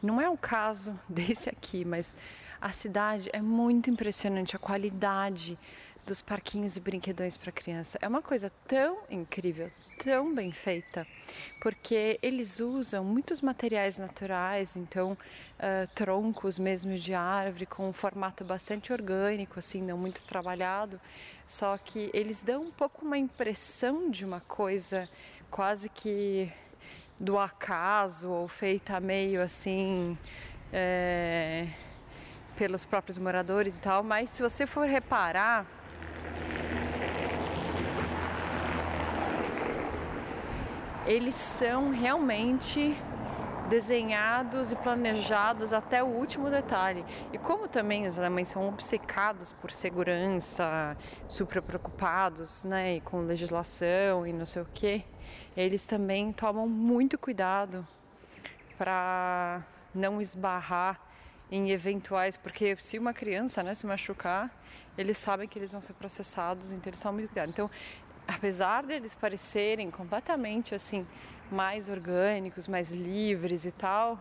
Não 0.02 0.20
é 0.20 0.28
o 0.28 0.36
caso 0.36 1.00
desse 1.08 1.48
aqui, 1.48 1.86
mas 1.86 2.12
a 2.60 2.72
cidade 2.72 3.30
é 3.32 3.40
muito 3.40 3.92
impressionante, 3.92 4.56
a 4.56 4.60
qualidade 4.60 5.56
dos 6.04 6.20
parquinhos 6.20 6.76
e 6.76 6.80
brinquedões 6.80 7.38
para 7.38 7.52
criança. 7.52 8.00
É 8.02 8.08
uma 8.08 8.24
coisa 8.24 8.52
tão 8.68 9.04
incrível, 9.08 9.70
tão 10.04 10.34
bem 10.34 10.52
feita, 10.52 11.06
porque 11.62 12.18
eles 12.24 12.60
usam 12.60 13.04
muitos 13.04 13.40
materiais 13.40 14.00
naturais, 14.00 14.76
então 14.76 15.12
uh, 15.12 15.88
troncos 15.94 16.58
mesmo 16.58 16.98
de 16.98 17.14
árvore 17.14 17.68
com 17.68 17.88
um 17.88 17.94
formato 17.94 18.44
bastante 18.44 18.92
orgânico, 18.92 19.60
assim, 19.60 19.80
não 19.80 19.96
muito 19.96 20.24
trabalhado, 20.24 21.00
só 21.46 21.78
que 21.78 22.10
eles 22.16 22.42
dão 22.42 22.64
um 22.64 22.72
pouco 22.72 23.06
uma 23.06 23.20
impressão 23.20 24.10
de 24.10 24.26
uma 24.26 24.40
coisa 24.40 25.08
quase 25.52 25.90
que 25.90 26.52
do 27.20 27.38
acaso 27.38 28.30
ou 28.30 28.48
feita 28.48 29.00
meio 29.00 29.42
assim 29.42 30.18
é, 30.72 31.68
pelos 32.58 32.86
próprios 32.86 33.18
moradores 33.18 33.78
e 33.78 33.82
tal, 33.82 34.02
mas 34.02 34.30
se 34.30 34.42
você 34.42 34.66
for 34.66 34.88
reparar 34.88 35.68
eles 41.06 41.36
são 41.36 41.90
realmente 41.90 42.98
desenhados 43.70 44.72
e 44.72 44.76
planejados 44.76 45.72
até 45.72 46.04
o 46.04 46.08
último 46.08 46.50
detalhe. 46.50 47.06
E 47.32 47.38
como 47.38 47.68
também 47.68 48.06
os 48.06 48.20
alemães 48.20 48.50
são 48.50 48.68
obcecados 48.68 49.54
por 49.54 49.72
segurança, 49.72 50.98
super 51.28 51.62
preocupados, 51.62 52.64
né, 52.64 52.96
e 52.96 53.02
com 53.02 53.22
legislação 53.22 54.28
e 54.28 54.34
não 54.34 54.46
sei 54.46 54.62
o 54.62 54.68
que, 54.74 55.06
eles 55.56 55.86
também 55.86 56.32
tomam 56.32 56.68
muito 56.68 57.18
cuidado 57.18 57.88
para 58.78 59.62
não 59.94 60.22
esbarrar 60.22 61.00
em 61.52 61.70
eventuais, 61.72 62.38
porque 62.38 62.76
se 62.80 62.98
uma 62.98 63.14
criança 63.14 63.62
né, 63.62 63.76
se 63.76 63.86
machucar, 63.86 64.50
eles 64.98 65.18
sabem 65.18 65.48
que 65.48 65.60
eles 65.60 65.72
vão 65.72 65.82
ser 65.82 65.94
processados, 65.94 66.72
então 66.72 66.90
eles 66.90 67.00
tomam 67.00 67.16
muito 67.16 67.28
cuidado. 67.28 67.50
Então, 67.50 67.70
apesar 68.28 68.84
deles 68.84 69.14
parecerem 69.14 69.92
completamente 69.92 70.74
assim 70.74 71.06
mais 71.52 71.90
orgânicos, 71.90 72.68
mais 72.68 72.92
livres 72.92 73.66
e 73.66 73.72
tal, 73.72 74.18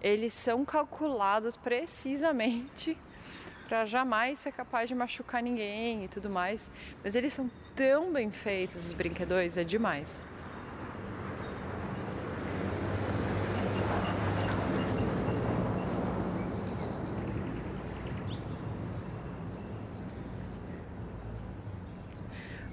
eles 0.00 0.34
são 0.34 0.64
calculados 0.64 1.56
precisamente 1.56 2.98
para 3.66 3.86
jamais 3.86 4.38
ser 4.38 4.52
capaz 4.52 4.88
de 4.88 4.94
machucar 4.94 5.42
ninguém 5.42 6.04
e 6.04 6.08
tudo 6.08 6.28
mais. 6.28 6.70
Mas 7.02 7.14
eles 7.14 7.32
são 7.32 7.50
tão 7.74 8.12
bem 8.12 8.30
feitos, 8.30 8.84
os 8.84 8.92
brinquedos, 8.92 9.56
é 9.56 9.64
demais. 9.64 10.22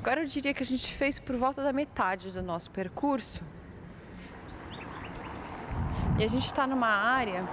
Agora 0.02 0.22
eu 0.22 0.26
diria 0.26 0.52
que 0.52 0.64
a 0.64 0.66
gente 0.66 0.92
fez 0.96 1.20
por 1.20 1.38
volta 1.38 1.62
da 1.64 1.72
metade 1.72 2.32
do 2.32 2.42
nosso 2.42 2.72
percurso. 2.72 3.40
E 6.18 6.24
a 6.24 6.28
gente 6.28 6.48
está 6.48 6.66
numa 6.66 6.88
área 6.88 7.48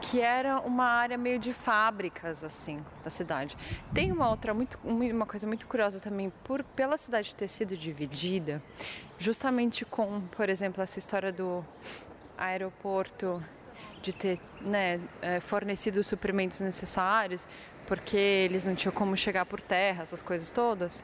que 0.00 0.22
era 0.22 0.60
uma 0.60 0.86
área 0.86 1.18
meio 1.18 1.38
de 1.38 1.52
fábricas 1.52 2.42
assim 2.42 2.78
da 3.04 3.10
cidade. 3.10 3.58
Tem 3.92 4.10
uma 4.10 4.30
outra 4.30 4.54
muito 4.54 4.78
uma 4.82 5.26
coisa 5.26 5.46
muito 5.46 5.66
curiosa 5.66 6.00
também 6.00 6.32
por 6.44 6.64
pela 6.64 6.96
cidade 6.96 7.34
ter 7.34 7.48
sido 7.48 7.76
dividida, 7.76 8.62
justamente 9.18 9.84
com, 9.84 10.22
por 10.34 10.48
exemplo, 10.48 10.82
essa 10.82 10.98
história 10.98 11.30
do 11.30 11.62
aeroporto 12.38 13.42
de 14.06 14.12
ter 14.12 14.38
né, 14.60 15.00
é, 15.20 15.40
fornecido 15.40 15.98
os 15.98 16.06
suprimentos 16.06 16.60
necessários, 16.60 17.46
porque 17.88 18.16
eles 18.16 18.64
não 18.64 18.76
tinham 18.76 18.92
como 18.92 19.16
chegar 19.16 19.44
por 19.44 19.60
terra, 19.60 20.02
essas 20.04 20.22
coisas 20.22 20.48
todas. 20.52 21.02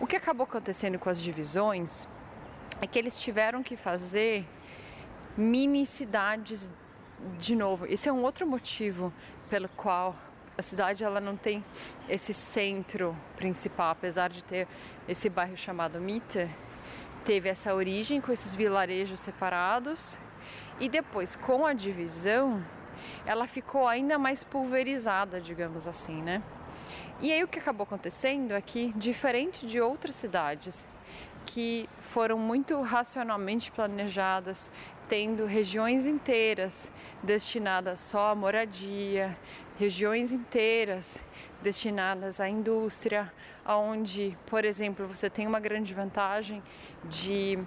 O 0.00 0.06
que 0.06 0.16
acabou 0.16 0.44
acontecendo 0.44 0.98
com 0.98 1.10
as 1.10 1.20
divisões 1.20 2.08
é 2.80 2.86
que 2.86 2.98
eles 2.98 3.20
tiveram 3.20 3.62
que 3.62 3.76
fazer 3.76 4.46
mini 5.36 5.84
cidades 5.84 6.70
de 7.38 7.54
novo. 7.54 7.84
Esse 7.86 8.08
é 8.08 8.12
um 8.12 8.22
outro 8.22 8.46
motivo 8.46 9.12
pelo 9.50 9.68
qual 9.68 10.16
a 10.56 10.62
cidade 10.62 11.04
ela 11.04 11.20
não 11.20 11.36
tem 11.36 11.62
esse 12.08 12.32
centro 12.32 13.14
principal, 13.36 13.90
apesar 13.90 14.30
de 14.30 14.42
ter 14.42 14.66
esse 15.06 15.28
bairro 15.28 15.56
chamado 15.56 16.00
Mitte, 16.00 16.48
teve 17.26 17.50
essa 17.50 17.74
origem 17.74 18.22
com 18.22 18.32
esses 18.32 18.54
vilarejos 18.54 19.20
separados 19.20 20.18
e 20.80 20.88
depois 20.88 21.36
com 21.36 21.66
a 21.66 21.72
divisão 21.72 22.62
ela 23.26 23.46
ficou 23.46 23.86
ainda 23.86 24.18
mais 24.18 24.44
pulverizada, 24.44 25.40
digamos 25.40 25.86
assim, 25.86 26.22
né? 26.22 26.42
E 27.20 27.30
aí 27.30 27.42
o 27.42 27.48
que 27.48 27.58
acabou 27.58 27.84
acontecendo 27.84 28.52
é 28.52 28.60
que, 28.60 28.92
diferente 28.96 29.66
de 29.66 29.80
outras 29.80 30.16
cidades 30.16 30.84
que 31.46 31.88
foram 32.00 32.38
muito 32.38 32.80
racionalmente 32.80 33.70
planejadas, 33.70 34.70
tendo 35.08 35.44
regiões 35.44 36.06
inteiras 36.06 36.90
destinadas 37.22 38.00
só 38.00 38.30
à 38.30 38.34
moradia, 38.34 39.36
regiões 39.78 40.32
inteiras 40.32 41.18
destinadas 41.62 42.40
à 42.40 42.48
indústria, 42.48 43.32
onde, 43.66 44.36
por 44.46 44.64
exemplo, 44.64 45.06
você 45.06 45.28
tem 45.28 45.46
uma 45.46 45.60
grande 45.60 45.94
vantagem 45.94 46.62
de 47.04 47.58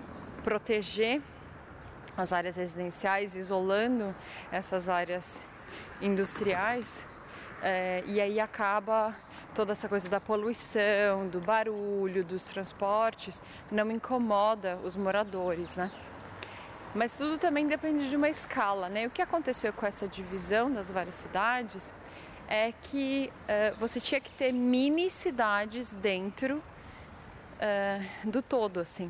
proteger 0.43 1.21
as 2.17 2.31
áreas 2.33 2.55
residenciais, 2.55 3.35
isolando 3.35 4.15
essas 4.51 4.89
áreas 4.89 5.39
industriais, 6.01 7.05
É, 7.63 8.03
e 8.05 8.21
aí 8.21 8.39
acaba 8.39 9.15
toda 9.55 9.71
essa 9.71 9.87
coisa 9.89 10.07
da 10.07 10.19
poluição, 10.19 11.27
do 11.27 11.39
barulho, 11.39 12.23
dos 12.23 12.43
transportes, 12.43 13.41
não 13.71 13.89
incomoda 13.89 14.77
os 14.83 14.95
moradores, 14.95 15.75
né? 15.75 15.89
Mas 16.93 17.17
tudo 17.17 17.39
também 17.39 17.65
depende 17.65 18.07
de 18.09 18.15
uma 18.15 18.29
escala, 18.29 18.87
né? 18.89 19.07
O 19.07 19.09
que 19.09 19.21
aconteceu 19.21 19.73
com 19.73 19.85
essa 19.85 20.07
divisão 20.07 20.71
das 20.71 20.91
várias 20.91 21.15
cidades 21.15 21.91
é 22.47 22.71
que 22.71 23.31
uh, 23.31 23.75
você 23.79 23.99
tinha 23.99 24.21
que 24.21 24.31
ter 24.31 24.51
mini 24.51 25.09
cidades 25.09 25.91
dentro 25.93 26.57
uh, 26.57 28.29
do 28.29 28.41
todo, 28.43 28.79
assim. 28.79 29.09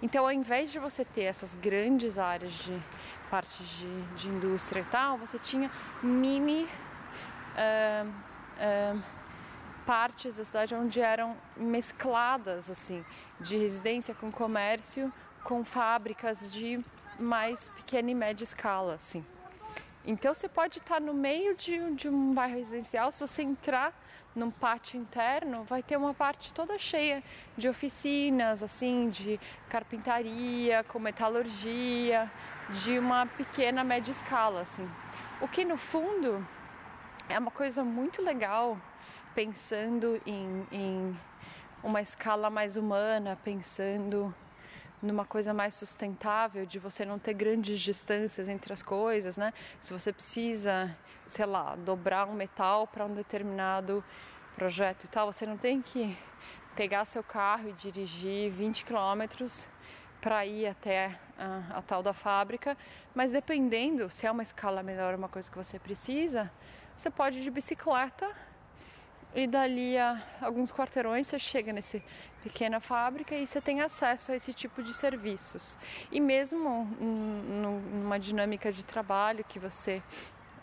Então, 0.00 0.24
ao 0.24 0.32
invés 0.32 0.70
de 0.70 0.78
você 0.78 1.04
ter 1.04 1.22
essas 1.22 1.54
grandes 1.54 2.18
áreas 2.18 2.52
de 2.52 2.80
partes 3.30 3.66
de, 3.66 4.02
de 4.14 4.28
indústria 4.28 4.80
e 4.80 4.84
tal, 4.84 5.18
você 5.18 5.38
tinha 5.38 5.70
mini 6.02 6.64
uh, 6.64 8.08
uh, 8.08 9.02
partes 9.84 10.36
da 10.36 10.44
cidade 10.44 10.74
onde 10.74 11.00
eram 11.00 11.36
mescladas, 11.56 12.70
assim, 12.70 13.04
de 13.40 13.56
residência 13.56 14.14
com 14.14 14.30
comércio, 14.30 15.12
com 15.42 15.64
fábricas 15.64 16.52
de 16.52 16.78
mais 17.18 17.68
pequena 17.70 18.10
e 18.10 18.14
média 18.14 18.44
escala, 18.44 18.94
assim. 18.94 19.24
Então 20.06 20.32
você 20.32 20.48
pode 20.48 20.78
estar 20.78 21.00
no 21.00 21.12
meio 21.12 21.56
de, 21.56 21.94
de 21.94 22.08
um 22.08 22.32
bairro 22.32 22.54
residencial, 22.54 23.10
se 23.10 23.20
você 23.20 23.42
entrar 23.42 23.92
num 24.38 24.50
pátio 24.50 24.98
interno, 24.98 25.64
vai 25.64 25.82
ter 25.82 25.96
uma 25.96 26.14
parte 26.14 26.52
toda 26.54 26.78
cheia 26.78 27.22
de 27.56 27.68
oficinas, 27.68 28.62
assim, 28.62 29.10
de 29.10 29.38
carpintaria, 29.68 30.84
com 30.84 30.98
metalurgia, 30.98 32.30
de 32.70 32.98
uma 32.98 33.26
pequena 33.26 33.82
média 33.82 34.12
escala, 34.12 34.60
assim. 34.60 34.88
O 35.40 35.48
que 35.48 35.64
no 35.64 35.76
fundo 35.76 36.46
é 37.28 37.38
uma 37.38 37.50
coisa 37.50 37.84
muito 37.84 38.22
legal, 38.22 38.78
pensando 39.34 40.20
em, 40.24 40.66
em 40.70 41.18
uma 41.82 42.00
escala 42.00 42.48
mais 42.48 42.76
humana, 42.76 43.38
pensando 43.44 44.34
numa 45.02 45.24
coisa 45.24 45.54
mais 45.54 45.74
sustentável, 45.74 46.66
de 46.66 46.78
você 46.78 47.04
não 47.04 47.18
ter 47.18 47.34
grandes 47.34 47.80
distâncias 47.80 48.48
entre 48.48 48.72
as 48.72 48.82
coisas, 48.82 49.36
né? 49.36 49.52
Se 49.80 49.92
você 49.92 50.12
precisa, 50.12 50.96
sei 51.26 51.46
lá, 51.46 51.76
dobrar 51.76 52.26
um 52.26 52.34
metal 52.34 52.86
para 52.86 53.04
um 53.04 53.14
determinado 53.14 54.04
projeto 54.56 55.04
e 55.04 55.08
tal, 55.08 55.32
você 55.32 55.46
não 55.46 55.56
tem 55.56 55.80
que 55.80 56.16
pegar 56.74 57.04
seu 57.04 57.22
carro 57.22 57.68
e 57.68 57.72
dirigir 57.72 58.50
20 58.50 58.84
quilômetros 58.84 59.68
para 60.20 60.44
ir 60.44 60.66
até 60.66 61.18
a, 61.38 61.78
a, 61.78 61.82
tal 61.82 62.02
da 62.02 62.12
fábrica, 62.12 62.76
mas 63.14 63.30
dependendo 63.30 64.10
se 64.10 64.26
é 64.26 64.30
uma 64.30 64.42
escala 64.42 64.82
menor, 64.82 65.14
uma 65.14 65.28
coisa 65.28 65.48
que 65.50 65.56
você 65.56 65.78
precisa, 65.78 66.50
você 66.96 67.08
pode 67.08 67.38
ir 67.38 67.42
de 67.42 67.50
bicicleta 67.50 68.28
e 69.38 69.46
dali 69.46 69.96
a 69.96 70.22
alguns 70.40 70.70
quarteirões 70.70 71.26
você 71.26 71.38
chega 71.38 71.72
nessa 71.72 72.02
pequena 72.42 72.80
fábrica 72.80 73.34
e 73.34 73.46
você 73.46 73.60
tem 73.60 73.80
acesso 73.80 74.32
a 74.32 74.36
esse 74.36 74.52
tipo 74.52 74.82
de 74.82 74.92
serviços. 74.94 75.78
E 76.10 76.20
mesmo 76.20 76.84
numa 77.00 78.18
dinâmica 78.18 78.72
de 78.72 78.84
trabalho 78.84 79.44
que 79.44 79.58
você 79.58 80.02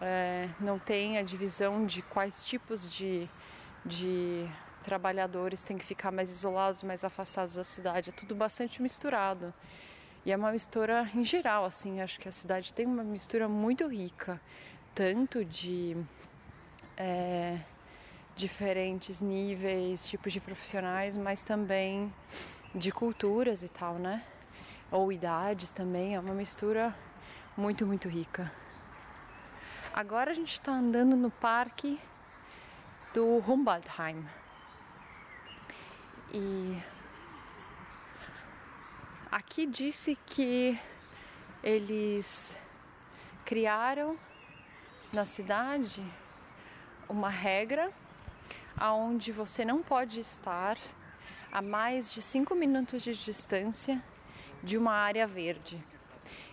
é, 0.02 0.50
não 0.60 0.78
tem 0.78 1.18
a 1.18 1.24
divisão 1.24 1.86
de 1.86 2.02
quais 2.02 2.44
tipos 2.44 2.92
de, 2.92 3.30
de 3.86 4.48
trabalhadores 4.84 5.64
têm 5.64 5.78
que 5.78 5.86
ficar 5.86 6.12
mais 6.12 6.30
isolados, 6.30 6.84
mais 6.84 7.04
afastados 7.04 7.56
da 7.56 7.64
cidade, 7.64 8.10
é 8.12 8.14
tudo 8.14 8.36
bastante 8.36 8.82
misturado. 8.82 9.54
E 10.26 10.32
é 10.32 10.36
uma 10.36 10.52
mistura 10.52 11.10
em 11.14 11.24
geral, 11.24 11.66
assim, 11.66 12.02
acho 12.02 12.20
que 12.20 12.28
a 12.28 12.32
cidade 12.32 12.74
tem 12.74 12.86
uma 12.86 13.04
mistura 13.04 13.48
muito 13.48 13.88
rica, 13.88 14.42
tanto 14.94 15.46
de. 15.46 15.96
É, 16.98 17.60
diferentes 18.36 19.22
níveis, 19.22 20.08
tipos 20.08 20.34
de 20.34 20.40
profissionais, 20.40 21.16
mas 21.16 21.44
também 21.44 22.14
de 22.74 22.92
culturas 22.92 23.64
e 23.64 23.70
tal, 23.70 23.96
né? 23.96 24.24
Ou 24.92 25.12
idades 25.12 25.72
também, 25.72 26.16
é 26.16 26.20
uma 26.20 26.34
mistura 26.34 26.94
muito, 27.56 27.86
muito 27.86 28.10
rica. 28.10 28.52
Agora 29.94 30.32
a 30.32 30.34
gente 30.34 30.52
está 30.52 30.74
andando 30.74 31.16
no 31.16 31.32
parque 31.32 32.00
do 33.14 33.38
Humboldtheim. 33.38 34.28
E 36.34 36.78
aqui 39.32 39.66
disse 39.66 40.18
que 40.26 40.78
eles 41.64 42.58
criaram 43.46 44.18
na 45.14 45.24
cidade 45.24 46.04
uma 47.08 47.30
regra 47.30 47.90
aonde 48.78 49.32
você 49.32 49.64
não 49.64 49.82
pode 49.82 50.20
estar 50.20 50.78
a 51.52 51.62
mais 51.62 52.12
de 52.12 52.22
5 52.22 52.54
minutos 52.56 53.04
de 53.04 53.14
distância 53.14 54.04
de 54.62 54.78
uma 54.78 54.94
área 54.94 55.26
verde. 55.26 55.82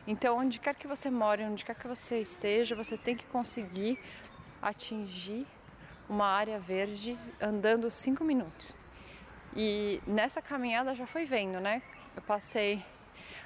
Então, 0.07 0.39
onde 0.39 0.61
quer 0.61 0.75
que 0.75 0.87
você 0.87 1.11
more, 1.11 1.43
onde 1.45 1.65
quer 1.65 1.75
que 1.75 1.87
você 1.87 2.19
esteja, 2.21 2.75
você 2.75 2.97
tem 2.97 3.17
que 3.17 3.27
conseguir 3.27 3.99
atingir 4.61 5.47
uma 6.09 6.27
área 6.27 6.59
verde 6.59 7.19
andando 7.41 7.91
5 7.91 8.25
minutos. 8.25 8.75
E 9.55 10.01
nessa 10.07 10.43
caminhada 10.43 10.95
já 10.95 11.07
foi 11.07 11.25
vendo, 11.25 11.61
né? 11.61 11.83
Eu 12.17 12.23
passei 12.23 12.85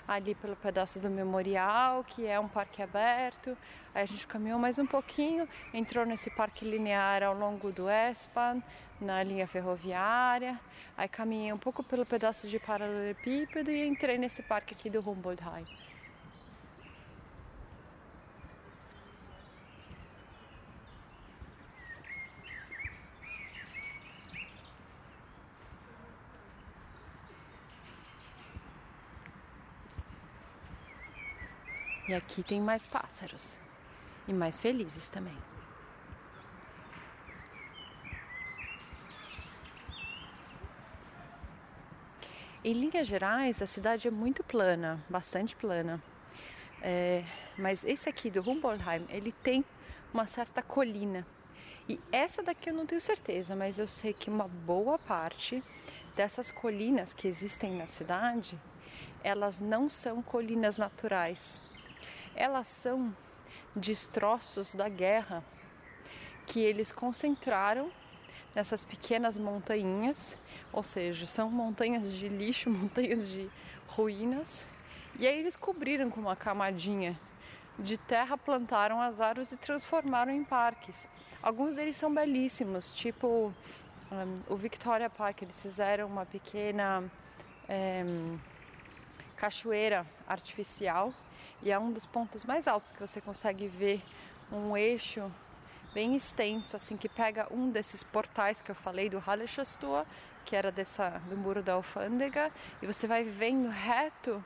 ali 0.06 0.34
pelo 0.34 0.56
pedaço 0.56 0.98
do 1.00 1.10
memorial, 1.10 2.04
que 2.04 2.26
é 2.26 2.38
um 2.38 2.48
parque 2.48 2.82
aberto. 2.82 3.56
Aí 3.94 4.02
a 4.02 4.06
gente 4.06 4.26
caminhou 4.26 4.58
mais 4.58 4.78
um 4.78 4.86
pouquinho, 4.86 5.48
entrou 5.72 6.04
nesse 6.04 6.30
parque 6.30 6.64
linear 6.64 7.22
ao 7.22 7.34
longo 7.34 7.72
do 7.72 7.88
Espan, 7.90 8.62
na 9.00 9.22
linha 9.22 9.46
ferroviária. 9.46 10.58
Aí 10.96 11.08
caminhei 11.08 11.52
um 11.52 11.58
pouco 11.58 11.82
pelo 11.82 12.06
pedaço 12.06 12.46
de 12.48 12.58
paralelepípedo 12.58 13.70
e 13.70 13.86
entrei 13.86 14.18
nesse 14.18 14.42
parque 14.42 14.74
aqui 14.74 14.88
do 14.88 15.00
Humboldt 15.00 15.42
High. 15.42 15.66
E 32.08 32.14
aqui 32.14 32.40
tem 32.40 32.60
mais 32.60 32.86
pássaros 32.86 33.56
e 34.28 34.32
mais 34.32 34.60
felizes 34.60 35.08
também. 35.08 35.36
Em 42.64 42.72
linhas 42.72 43.08
gerais, 43.08 43.60
a 43.60 43.66
cidade 43.66 44.06
é 44.06 44.10
muito 44.10 44.44
plana, 44.44 45.04
bastante 45.10 45.56
plana. 45.56 46.00
É, 46.80 47.24
mas 47.58 47.84
esse 47.84 48.08
aqui 48.08 48.30
do 48.30 48.40
Humboldtheim, 48.40 49.04
ele 49.08 49.32
tem 49.32 49.64
uma 50.14 50.28
certa 50.28 50.62
colina. 50.62 51.26
E 51.88 52.00
essa 52.12 52.40
daqui 52.40 52.70
eu 52.70 52.74
não 52.74 52.86
tenho 52.86 53.00
certeza, 53.00 53.56
mas 53.56 53.80
eu 53.80 53.88
sei 53.88 54.12
que 54.12 54.30
uma 54.30 54.46
boa 54.46 54.96
parte 54.96 55.62
dessas 56.14 56.52
colinas 56.52 57.12
que 57.12 57.26
existem 57.26 57.76
na 57.76 57.86
cidade, 57.86 58.58
elas 59.24 59.58
não 59.58 59.88
são 59.88 60.22
colinas 60.22 60.78
naturais 60.78 61.60
elas 62.36 62.66
são 62.66 63.14
destroços 63.74 64.74
da 64.74 64.88
guerra 64.88 65.42
que 66.46 66.60
eles 66.60 66.92
concentraram 66.92 67.90
nessas 68.54 68.84
pequenas 68.84 69.36
montanhas, 69.36 70.36
ou 70.72 70.82
seja, 70.82 71.26
são 71.26 71.50
montanhas 71.50 72.12
de 72.12 72.28
lixo, 72.28 72.70
montanhas 72.70 73.28
de 73.28 73.50
ruínas, 73.88 74.64
e 75.18 75.26
aí 75.26 75.38
eles 75.38 75.56
cobriram 75.56 76.10
com 76.10 76.20
uma 76.20 76.36
camadinha 76.36 77.18
de 77.78 77.98
terra, 77.98 78.38
plantaram 78.38 79.00
as 79.00 79.20
árvores 79.20 79.52
e 79.52 79.56
transformaram 79.56 80.32
em 80.32 80.44
parques. 80.44 81.08
Alguns 81.42 81.76
deles 81.76 81.96
são 81.96 82.12
belíssimos, 82.12 82.90
tipo 82.90 83.52
um, 84.10 84.54
o 84.54 84.56
Victoria 84.56 85.10
Park, 85.10 85.42
eles 85.42 85.60
fizeram 85.60 86.06
uma 86.06 86.24
pequena 86.24 87.02
um, 87.68 88.38
cachoeira 89.36 90.06
artificial 90.26 91.12
e 91.62 91.70
é 91.70 91.78
um 91.78 91.92
dos 91.92 92.06
pontos 92.06 92.44
mais 92.44 92.66
altos 92.66 92.92
que 92.92 93.00
você 93.00 93.20
consegue 93.20 93.68
ver 93.68 94.02
um 94.50 94.76
eixo 94.76 95.30
bem 95.92 96.14
extenso, 96.14 96.76
assim, 96.76 96.96
que 96.96 97.08
pega 97.08 97.48
um 97.50 97.70
desses 97.70 98.02
portais 98.02 98.60
que 98.60 98.70
eu 98.70 98.74
falei 98.74 99.08
do 99.08 99.18
Halleschusstor, 99.18 100.04
que 100.44 100.54
era 100.54 100.70
dessa, 100.70 101.10
do 101.28 101.36
muro 101.36 101.62
da 101.62 101.72
alfândega, 101.72 102.52
e 102.82 102.86
você 102.86 103.06
vai 103.06 103.24
vendo 103.24 103.68
reto 103.68 104.44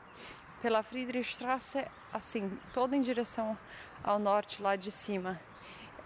pela 0.62 0.82
Friedrichstrasse, 0.82 1.84
assim, 2.12 2.56
toda 2.72 2.94
em 2.94 3.00
direção 3.00 3.58
ao 4.04 4.18
norte 4.18 4.62
lá 4.62 4.76
de 4.76 4.92
cima. 4.92 5.40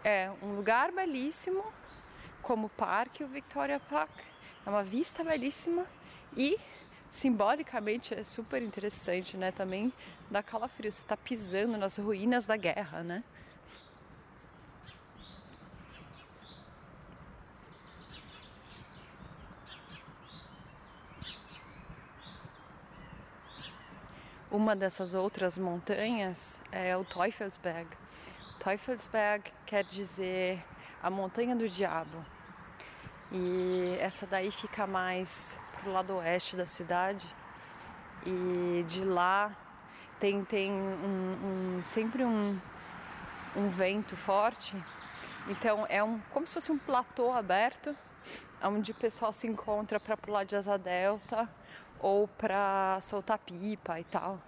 É 0.02 0.30
um 0.42 0.56
lugar 0.56 0.90
belíssimo, 0.92 1.62
como 2.40 2.68
parque, 2.70 3.22
o 3.22 3.28
Victoria 3.28 3.80
Park, 3.80 4.18
é 4.64 4.70
uma 4.70 4.82
vista 4.82 5.22
belíssima 5.22 5.86
e 6.34 6.58
simbolicamente 7.14 8.12
é 8.12 8.24
super 8.24 8.60
interessante, 8.60 9.36
né? 9.36 9.52
Também 9.52 9.92
dá 10.28 10.42
calafrio, 10.42 10.92
você 10.92 11.00
está 11.00 11.16
pisando 11.16 11.78
nas 11.78 11.96
ruínas 11.96 12.44
da 12.44 12.56
guerra, 12.56 13.02
né? 13.02 13.22
Uma 24.50 24.74
dessas 24.74 25.14
outras 25.14 25.56
montanhas 25.56 26.58
é 26.70 26.96
o 26.96 27.04
Teufelsberg. 27.04 27.88
Teufelsberg 28.58 29.52
quer 29.66 29.84
dizer 29.84 30.64
a 31.02 31.10
montanha 31.10 31.54
do 31.54 31.68
diabo. 31.68 32.24
E 33.32 33.96
essa 34.00 34.26
daí 34.26 34.50
fica 34.50 34.86
mais 34.86 35.58
pro 35.84 35.92
lado 35.92 36.16
oeste 36.16 36.56
da 36.56 36.66
cidade. 36.66 37.26
E 38.24 38.84
de 38.88 39.04
lá 39.04 39.54
tem, 40.18 40.42
tem 40.44 40.72
um, 40.72 41.76
um, 41.76 41.82
sempre 41.82 42.24
um, 42.24 42.58
um 43.54 43.68
vento 43.68 44.16
forte. 44.16 44.74
Então 45.46 45.86
é 45.90 46.02
um, 46.02 46.18
como 46.32 46.46
se 46.46 46.54
fosse 46.54 46.72
um 46.72 46.78
platô 46.78 47.30
aberto, 47.32 47.94
onde 48.62 48.92
o 48.92 48.94
pessoal 48.94 49.30
se 49.32 49.46
encontra 49.46 50.00
para 50.00 50.16
pular 50.16 50.44
de 50.44 50.56
asa 50.56 50.78
delta 50.78 51.48
ou 52.00 52.26
para 52.26 52.98
soltar 53.02 53.38
pipa 53.38 54.00
e 54.00 54.04
tal. 54.04 54.40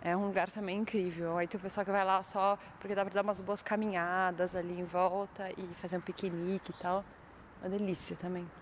É 0.00 0.16
um 0.16 0.26
lugar 0.26 0.50
também 0.50 0.78
incrível. 0.78 1.38
Aí 1.38 1.46
tem 1.46 1.56
o 1.56 1.62
pessoal 1.62 1.84
que 1.86 1.92
vai 1.92 2.04
lá 2.04 2.24
só 2.24 2.58
porque 2.80 2.96
dá 2.96 3.04
para 3.04 3.14
dar 3.14 3.22
umas 3.22 3.40
boas 3.40 3.62
caminhadas 3.62 4.56
ali 4.56 4.80
em 4.80 4.84
volta 4.84 5.48
e 5.56 5.64
fazer 5.80 5.96
um 5.98 6.00
piquenique 6.00 6.72
e 6.72 6.82
tal. 6.82 7.04
Uma 7.60 7.70
delícia 7.70 8.16
também. 8.16 8.61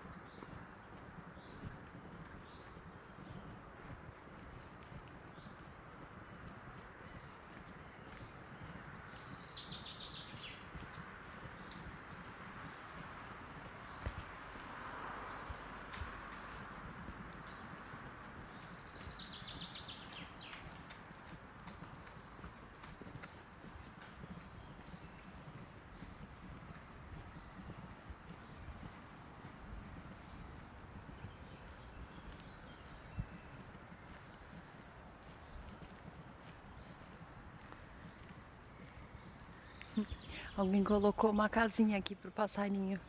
Alguém 40.61 40.83
colocou 40.83 41.31
uma 41.31 41.49
casinha 41.49 41.97
aqui 41.97 42.13
pro 42.13 42.29
passarinho. 42.29 42.99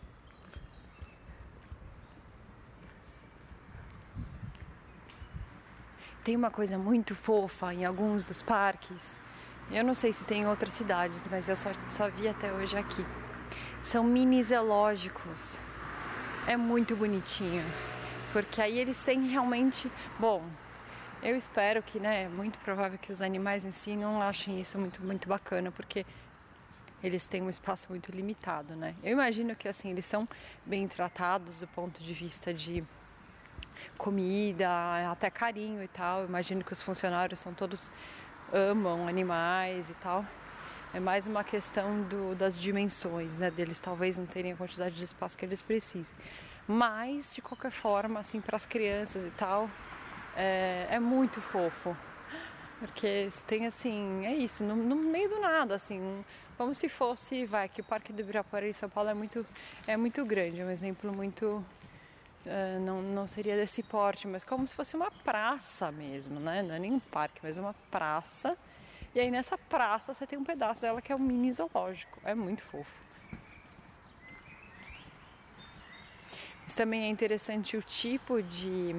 Tem 6.24 6.34
uma 6.34 6.50
coisa 6.50 6.78
muito 6.78 7.14
fofa 7.14 7.74
em 7.74 7.84
alguns 7.84 8.24
dos 8.24 8.40
parques. 8.42 9.18
Eu 9.70 9.84
não 9.84 9.92
sei 9.92 10.14
se 10.14 10.24
tem 10.24 10.44
em 10.44 10.46
outras 10.46 10.72
cidades, 10.72 11.26
mas 11.30 11.46
eu 11.46 11.54
só, 11.54 11.72
só 11.90 12.08
vi 12.08 12.26
até 12.26 12.50
hoje 12.50 12.74
aqui. 12.74 13.04
São 13.82 14.02
mini 14.02 14.42
zoológicos. 14.42 15.58
É 16.46 16.56
muito 16.56 16.96
bonitinho. 16.96 17.62
Porque 18.32 18.62
aí 18.62 18.78
eles 18.78 19.04
têm 19.04 19.28
realmente. 19.28 19.92
Bom, 20.18 20.42
eu 21.22 21.36
espero 21.36 21.82
que, 21.82 22.00
né? 22.00 22.22
É 22.22 22.28
muito 22.30 22.58
provável 22.60 22.98
que 22.98 23.12
os 23.12 23.20
animais 23.20 23.62
em 23.66 23.70
si 23.70 23.94
não 23.94 24.22
achem 24.22 24.58
isso 24.58 24.78
muito, 24.78 25.02
muito 25.02 25.28
bacana, 25.28 25.70
porque 25.70 26.06
eles 27.02 27.26
têm 27.26 27.42
um 27.42 27.50
espaço 27.50 27.86
muito 27.90 28.10
limitado, 28.10 28.74
né? 28.76 28.94
Eu 29.02 29.12
imagino 29.12 29.54
que 29.56 29.68
assim 29.68 29.90
eles 29.90 30.04
são 30.04 30.28
bem 30.64 30.86
tratados 30.86 31.58
do 31.58 31.66
ponto 31.66 32.02
de 32.02 32.12
vista 32.12 32.52
de 32.52 32.84
comida, 33.96 34.68
até 35.10 35.30
carinho 35.30 35.82
e 35.82 35.88
tal. 35.88 36.20
Eu 36.20 36.26
imagino 36.26 36.64
que 36.64 36.72
os 36.72 36.80
funcionários 36.80 37.40
são 37.40 37.52
todos 37.52 37.90
amam 38.52 39.08
animais 39.08 39.88
e 39.90 39.94
tal. 39.94 40.24
É 40.94 41.00
mais 41.00 41.26
uma 41.26 41.42
questão 41.42 42.02
do, 42.02 42.34
das 42.34 42.58
dimensões, 42.58 43.38
né? 43.38 43.50
Deles 43.50 43.80
talvez 43.80 44.18
não 44.18 44.26
terem 44.26 44.52
a 44.52 44.56
quantidade 44.56 44.94
de 44.94 45.04
espaço 45.04 45.38
que 45.38 45.44
eles 45.44 45.62
precisem. 45.62 46.14
Mas, 46.68 47.34
de 47.34 47.40
qualquer 47.40 47.72
forma, 47.72 48.20
assim, 48.20 48.40
para 48.40 48.56
as 48.56 48.66
crianças 48.66 49.24
e 49.24 49.30
tal, 49.30 49.70
é, 50.36 50.86
é 50.90 51.00
muito 51.00 51.40
fofo. 51.40 51.96
Porque 52.82 53.28
você 53.30 53.40
tem 53.46 53.64
assim, 53.64 54.26
é 54.26 54.34
isso, 54.34 54.64
no, 54.64 54.74
no 54.74 54.96
meio 54.96 55.28
do 55.28 55.38
nada, 55.38 55.76
assim, 55.76 56.24
como 56.58 56.74
se 56.74 56.88
fosse, 56.88 57.44
vai, 57.44 57.68
que 57.68 57.80
o 57.80 57.84
Parque 57.84 58.12
do 58.12 58.20
Ibirapuera 58.22 58.68
em 58.68 58.72
São 58.72 58.88
Paulo 58.88 59.08
é 59.08 59.14
muito, 59.14 59.46
é 59.86 59.96
muito 59.96 60.24
grande, 60.24 60.60
é 60.60 60.64
um 60.64 60.70
exemplo 60.70 61.12
muito, 61.12 61.64
uh, 62.44 62.80
não, 62.84 63.00
não 63.00 63.28
seria 63.28 63.54
desse 63.54 63.84
porte, 63.84 64.26
mas 64.26 64.42
como 64.42 64.66
se 64.66 64.74
fosse 64.74 64.96
uma 64.96 65.12
praça 65.12 65.92
mesmo, 65.92 66.40
né? 66.40 66.60
Não 66.60 66.74
é 66.74 66.80
nem 66.80 66.92
um 66.92 66.98
parque, 66.98 67.38
mas 67.40 67.56
uma 67.56 67.72
praça. 67.88 68.58
E 69.14 69.20
aí 69.20 69.30
nessa 69.30 69.56
praça 69.56 70.12
você 70.12 70.26
tem 70.26 70.36
um 70.36 70.44
pedaço 70.44 70.80
dela 70.80 71.00
que 71.00 71.12
é 71.12 71.14
um 71.14 71.20
mini 71.20 71.52
zoológico, 71.52 72.20
é 72.24 72.34
muito 72.34 72.64
fofo. 72.64 73.00
Mas 76.64 76.74
também 76.74 77.04
é 77.04 77.08
interessante 77.08 77.76
o 77.76 77.82
tipo 77.82 78.42
de 78.42 78.96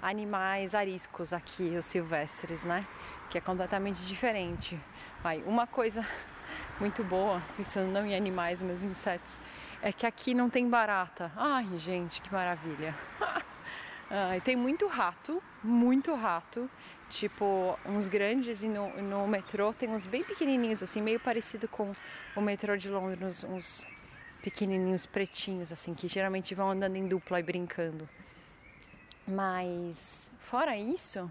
animais 0.00 0.74
ariscos 0.74 1.32
aqui, 1.32 1.76
os 1.76 1.86
silvestres, 1.86 2.64
né? 2.64 2.86
Que 3.30 3.38
é 3.38 3.40
completamente 3.40 4.04
diferente. 4.06 4.78
Vai, 5.22 5.42
uma 5.46 5.66
coisa 5.66 6.06
muito 6.80 7.02
boa, 7.04 7.42
pensando 7.56 7.90
não 7.90 8.06
em 8.06 8.14
animais, 8.14 8.62
mas 8.62 8.84
em 8.84 8.88
insetos, 8.88 9.40
é 9.82 9.92
que 9.92 10.06
aqui 10.06 10.34
não 10.34 10.48
tem 10.48 10.68
barata. 10.68 11.32
Ai, 11.36 11.66
gente, 11.78 12.20
que 12.22 12.32
maravilha. 12.32 12.94
Ai, 14.08 14.40
tem 14.40 14.54
muito 14.54 14.86
rato, 14.86 15.42
muito 15.64 16.14
rato, 16.14 16.70
tipo 17.10 17.76
uns 17.84 18.06
grandes 18.06 18.62
e 18.62 18.68
no, 18.68 19.02
no 19.02 19.26
metrô 19.26 19.72
tem 19.72 19.88
uns 19.88 20.06
bem 20.06 20.22
pequenininhos, 20.22 20.80
assim, 20.80 21.02
meio 21.02 21.18
parecido 21.18 21.66
com 21.66 21.92
o 22.36 22.40
metrô 22.40 22.76
de 22.76 22.88
Londres, 22.88 23.42
uns 23.42 23.84
pequenininhos 24.40 25.06
pretinhos, 25.06 25.72
assim, 25.72 25.92
que 25.92 26.06
geralmente 26.06 26.54
vão 26.54 26.70
andando 26.70 26.94
em 26.94 27.08
dupla 27.08 27.40
e 27.40 27.42
brincando. 27.42 28.08
Mas 29.26 30.28
fora 30.38 30.76
isso, 30.76 31.30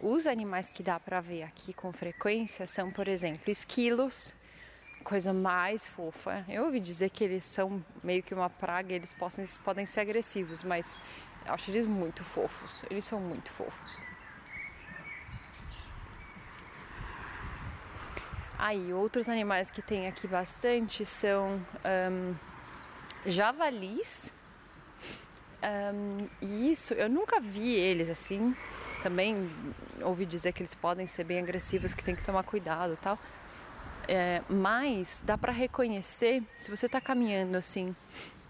os 0.00 0.26
animais 0.26 0.68
que 0.68 0.82
dá 0.82 0.98
para 0.98 1.20
ver 1.20 1.44
aqui 1.44 1.72
com 1.72 1.92
frequência 1.92 2.66
são, 2.66 2.90
por 2.90 3.06
exemplo, 3.06 3.50
esquilos, 3.50 4.34
coisa 5.04 5.32
mais 5.32 5.86
fofa. 5.86 6.44
Eu 6.48 6.64
ouvi 6.64 6.80
dizer 6.80 7.10
que 7.10 7.22
eles 7.22 7.44
são 7.44 7.82
meio 8.02 8.22
que 8.22 8.34
uma 8.34 8.50
praga, 8.50 8.92
eles 8.92 9.14
podem, 9.14 9.46
podem 9.64 9.86
ser 9.86 10.00
agressivos, 10.00 10.62
mas 10.62 10.98
acho 11.46 11.70
eles 11.70 11.86
muito 11.86 12.24
fofos. 12.24 12.84
Eles 12.90 13.04
são 13.04 13.20
muito 13.20 13.50
fofos. 13.52 14.08
Aí, 18.58 18.92
outros 18.92 19.28
animais 19.28 19.70
que 19.70 19.80
tem 19.80 20.08
aqui 20.08 20.26
bastante 20.26 21.06
são 21.06 21.64
um, 22.10 22.34
javalis 23.24 24.32
um, 25.62 26.28
e 26.40 26.70
isso, 26.70 26.94
eu 26.94 27.08
nunca 27.08 27.40
vi 27.40 27.74
eles 27.74 28.08
assim. 28.08 28.54
Também 29.02 29.50
ouvi 30.02 30.26
dizer 30.26 30.52
que 30.52 30.62
eles 30.62 30.74
podem 30.74 31.06
ser 31.06 31.24
bem 31.24 31.38
agressivos, 31.38 31.94
que 31.94 32.04
tem 32.04 32.14
que 32.14 32.22
tomar 32.22 32.42
cuidado 32.42 32.98
tal. 33.00 33.18
É, 34.06 34.42
mas 34.48 35.22
dá 35.24 35.36
para 35.36 35.52
reconhecer, 35.52 36.42
se 36.56 36.70
você 36.70 36.86
está 36.86 37.00
caminhando 37.00 37.56
assim, 37.56 37.94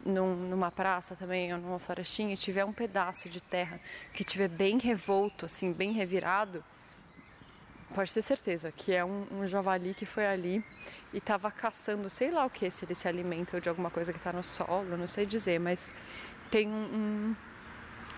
num, 0.04 0.34
numa 0.48 0.70
praça 0.70 1.16
também, 1.16 1.52
ou 1.52 1.60
numa 1.60 1.78
florestinha, 1.78 2.32
e 2.34 2.36
tiver 2.36 2.64
um 2.64 2.72
pedaço 2.72 3.28
de 3.28 3.40
terra 3.40 3.80
que 4.12 4.22
tiver 4.22 4.48
bem 4.48 4.78
revolto, 4.78 5.46
assim, 5.46 5.72
bem 5.72 5.92
revirado, 5.92 6.62
pode 7.94 8.12
ter 8.12 8.22
certeza 8.22 8.70
que 8.70 8.92
é 8.92 9.04
um, 9.04 9.26
um 9.32 9.46
javali 9.46 9.94
que 9.94 10.06
foi 10.06 10.26
ali 10.26 10.64
e 11.12 11.18
estava 11.18 11.50
caçando, 11.50 12.08
sei 12.08 12.30
lá 12.30 12.44
o 12.44 12.50
que, 12.50 12.70
se 12.70 12.84
ele 12.84 12.94
se 12.94 13.08
alimenta 13.08 13.60
de 13.60 13.68
alguma 13.68 13.90
coisa 13.90 14.12
que 14.12 14.18
está 14.18 14.32
no 14.32 14.44
solo, 14.44 14.96
não 14.96 15.06
sei 15.06 15.26
dizer, 15.26 15.58
mas 15.58 15.90
tem 16.50 16.68
um, 16.68 17.34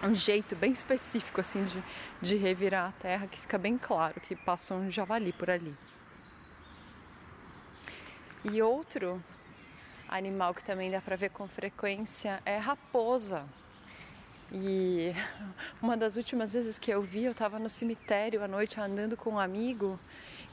um 0.02 0.14
jeito 0.14 0.56
bem 0.56 0.72
específico 0.72 1.40
assim 1.40 1.64
de, 1.64 1.82
de 2.20 2.36
revirar 2.36 2.86
a 2.86 2.92
terra 2.92 3.26
que 3.26 3.40
fica 3.40 3.58
bem 3.58 3.76
claro 3.76 4.20
que 4.20 4.34
passou 4.34 4.78
um 4.78 4.90
javali 4.90 5.32
por 5.32 5.50
ali. 5.50 5.74
E 8.44 8.62
outro 8.62 9.22
animal 10.08 10.54
que 10.54 10.64
também 10.64 10.90
dá 10.90 11.00
para 11.00 11.16
ver 11.16 11.30
com 11.30 11.46
frequência 11.46 12.40
é 12.44 12.56
raposa. 12.56 13.44
E 14.52 15.12
uma 15.80 15.96
das 15.96 16.16
últimas 16.16 16.52
vezes 16.52 16.78
que 16.78 16.90
eu 16.90 17.02
vi, 17.02 17.24
eu 17.24 17.32
estava 17.32 17.58
no 17.58 17.68
cemitério 17.68 18.42
à 18.42 18.48
noite 18.48 18.80
andando 18.80 19.16
com 19.16 19.30
um 19.30 19.38
amigo 19.38 19.98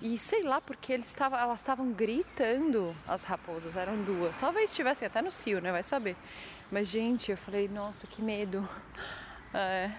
e 0.02 0.18
sei 0.18 0.44
lá 0.44 0.62
porque 0.62 0.94
eles 0.94 1.12
tavam, 1.14 1.40
elas 1.40 1.60
estavam 1.60 1.92
gritando, 1.92 2.96
as 3.08 3.24
raposas, 3.24 3.76
eram 3.76 4.00
duas. 4.04 4.38
Talvez 4.38 4.70
estivessem 4.70 5.08
até 5.08 5.22
no 5.22 5.32
cio, 5.32 5.60
né? 5.60 5.72
Vai 5.72 5.82
saber. 5.82 6.16
Mas, 6.70 6.90
gente, 6.90 7.32
eu 7.32 7.38
falei, 7.38 7.68
nossa, 7.68 8.08
que 8.08 8.22
medo. 8.22 8.68
É, 9.54 9.90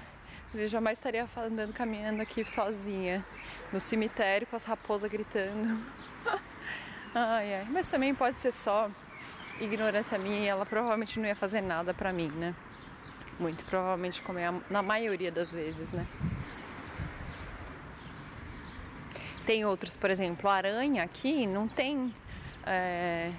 eu 0.55 0.69
jamais 0.69 0.99
estaria 0.99 1.27
andando, 1.37 1.73
caminhando 1.73 2.21
aqui 2.21 2.49
sozinha, 2.49 3.25
no 3.73 3.81
cemitério 3.81 4.47
com 4.47 4.57
as 4.57 4.64
raposas 4.64 5.11
gritando. 5.11 5.83
ai, 7.14 7.55
ai. 7.55 7.66
Mas 7.71 7.89
também 7.89 8.14
pode 8.14 8.39
ser 8.39 8.53
só 8.53 8.91
ignorância 9.59 10.19
minha 10.19 10.41
e 10.41 10.47
ela 10.47 10.66
provavelmente 10.66 11.19
não 11.19 11.27
ia 11.27 11.35
fazer 11.35 11.62
nada 11.62 11.95
pra 11.95 12.12
mim, 12.12 12.29
né? 12.29 12.55
Muito 13.41 13.64
provavelmente, 13.64 14.21
como 14.23 14.39
é 14.39 14.53
na 14.69 14.83
maioria 14.83 15.33
das 15.33 15.53
vezes, 15.53 15.95
né? 15.95 16.07
Tem 19.47 19.64
outros, 19.64 19.97
por 19.97 20.11
exemplo, 20.11 20.49
aranha 20.49 21.03
aqui 21.03 21.47
não 21.47 21.66
tem, 21.66 22.14
é, 22.66 23.33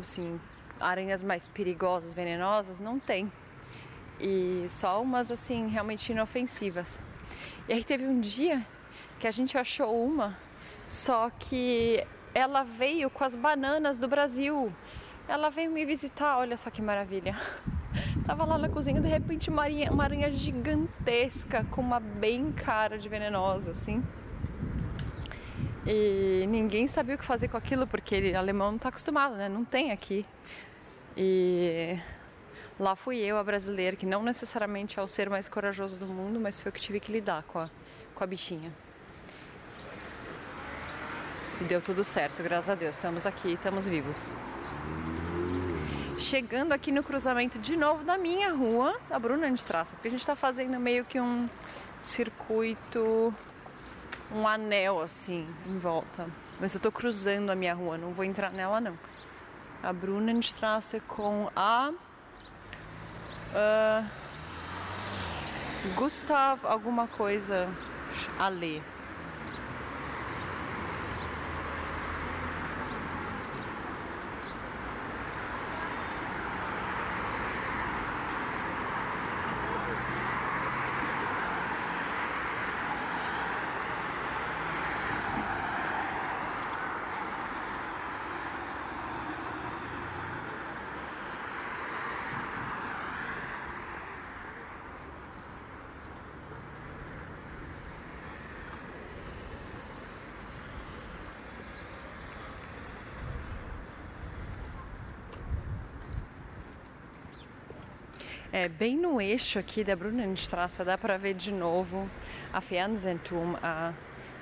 assim, 0.00 0.40
aranhas 0.80 1.22
mais 1.22 1.46
perigosas, 1.46 2.14
venenosas, 2.14 2.80
não 2.80 2.98
tem. 2.98 3.30
E 4.18 4.66
só 4.68 5.00
umas, 5.00 5.30
assim, 5.30 5.68
realmente 5.68 6.12
inofensivas. 6.12 6.98
E 7.68 7.72
aí 7.72 7.84
teve 7.84 8.06
um 8.06 8.20
dia 8.20 8.66
que 9.18 9.26
a 9.26 9.30
gente 9.30 9.56
achou 9.56 9.94
uma, 10.04 10.36
só 10.88 11.30
que 11.30 12.04
ela 12.34 12.62
veio 12.62 13.10
com 13.10 13.24
as 13.24 13.36
bananas 13.36 13.98
do 13.98 14.08
Brasil. 14.08 14.72
Ela 15.28 15.50
veio 15.50 15.70
me 15.70 15.84
visitar, 15.84 16.38
olha 16.38 16.56
só 16.56 16.70
que 16.70 16.82
maravilha. 16.82 17.36
Tava 18.26 18.44
lá 18.44 18.58
na 18.58 18.68
cozinha, 18.68 19.00
de 19.00 19.08
repente 19.08 19.48
uma 19.48 19.62
aranha, 19.62 19.92
uma 19.92 20.04
aranha 20.04 20.30
gigantesca 20.30 21.64
com 21.70 21.80
uma 21.80 22.00
bem 22.00 22.52
cara 22.52 22.98
de 22.98 23.08
venenosa, 23.08 23.70
assim. 23.70 24.02
E 25.86 26.46
ninguém 26.48 26.86
sabia 26.86 27.14
o 27.14 27.18
que 27.18 27.24
fazer 27.24 27.48
com 27.48 27.56
aquilo, 27.56 27.86
porque 27.86 28.14
ele, 28.14 28.34
alemão 28.34 28.72
não 28.72 28.78
tá 28.78 28.90
acostumado, 28.90 29.36
né? 29.36 29.48
Não 29.48 29.64
tem 29.64 29.92
aqui. 29.92 30.26
E 31.16 31.98
lá 32.78 32.94
fui 32.94 33.18
eu, 33.18 33.36
a 33.36 33.44
brasileira, 33.44 33.96
que 33.96 34.06
não 34.06 34.22
necessariamente 34.22 34.98
é 34.98 35.02
o 35.02 35.08
ser 35.08 35.28
mais 35.28 35.48
corajoso 35.48 35.98
do 35.98 36.06
mundo, 36.06 36.40
mas 36.40 36.60
foi 36.60 36.70
eu 36.70 36.72
que 36.72 36.80
tive 36.80 37.00
que 37.00 37.12
lidar 37.12 37.42
com 37.44 37.58
a, 37.58 37.70
com 38.14 38.24
a 38.24 38.26
bichinha. 38.26 38.72
E 41.60 41.64
deu 41.64 41.82
tudo 41.82 42.02
certo, 42.02 42.42
graças 42.42 42.70
a 42.70 42.74
Deus. 42.74 42.96
Estamos 42.96 43.26
aqui, 43.26 43.52
estamos 43.52 43.86
vivos. 43.86 44.30
Chegando 46.18 46.72
aqui 46.72 46.90
no 46.90 47.02
cruzamento 47.02 47.58
de 47.58 47.76
novo 47.76 48.04
da 48.04 48.16
minha 48.16 48.50
rua, 48.52 48.98
a 49.10 49.18
Bruna 49.18 49.50
de 49.50 49.64
Traça, 49.64 49.94
porque 49.94 50.08
a 50.08 50.10
gente 50.10 50.20
está 50.20 50.36
fazendo 50.36 50.78
meio 50.78 51.04
que 51.04 51.20
um 51.20 51.48
circuito, 52.00 53.34
um 54.32 54.46
anel 54.46 55.00
assim 55.00 55.46
em 55.66 55.78
volta. 55.78 56.26
Mas 56.58 56.74
eu 56.74 56.78
estou 56.78 56.92
cruzando 56.92 57.50
a 57.50 57.54
minha 57.54 57.74
rua, 57.74 57.98
não 57.98 58.12
vou 58.12 58.24
entrar 58.24 58.52
nela 58.52 58.80
não. 58.80 58.98
A 59.82 59.92
Traça 60.52 61.00
com 61.00 61.50
a. 61.56 61.92
Uh, 63.52 64.06
Gustav 65.96 66.64
alguma 66.64 67.08
coisa 67.08 67.66
a 68.38 68.48
É, 108.52 108.68
bem 108.68 108.96
no 108.96 109.20
eixo 109.20 109.60
aqui 109.60 109.84
da 109.84 109.94
Brunnenstraße 109.94 110.82
dá 110.82 110.98
para 110.98 111.16
ver 111.16 111.34
de 111.34 111.52
novo 111.52 112.10
a 112.52 112.60
Fernsehturm, 112.60 113.54
a 113.62 113.92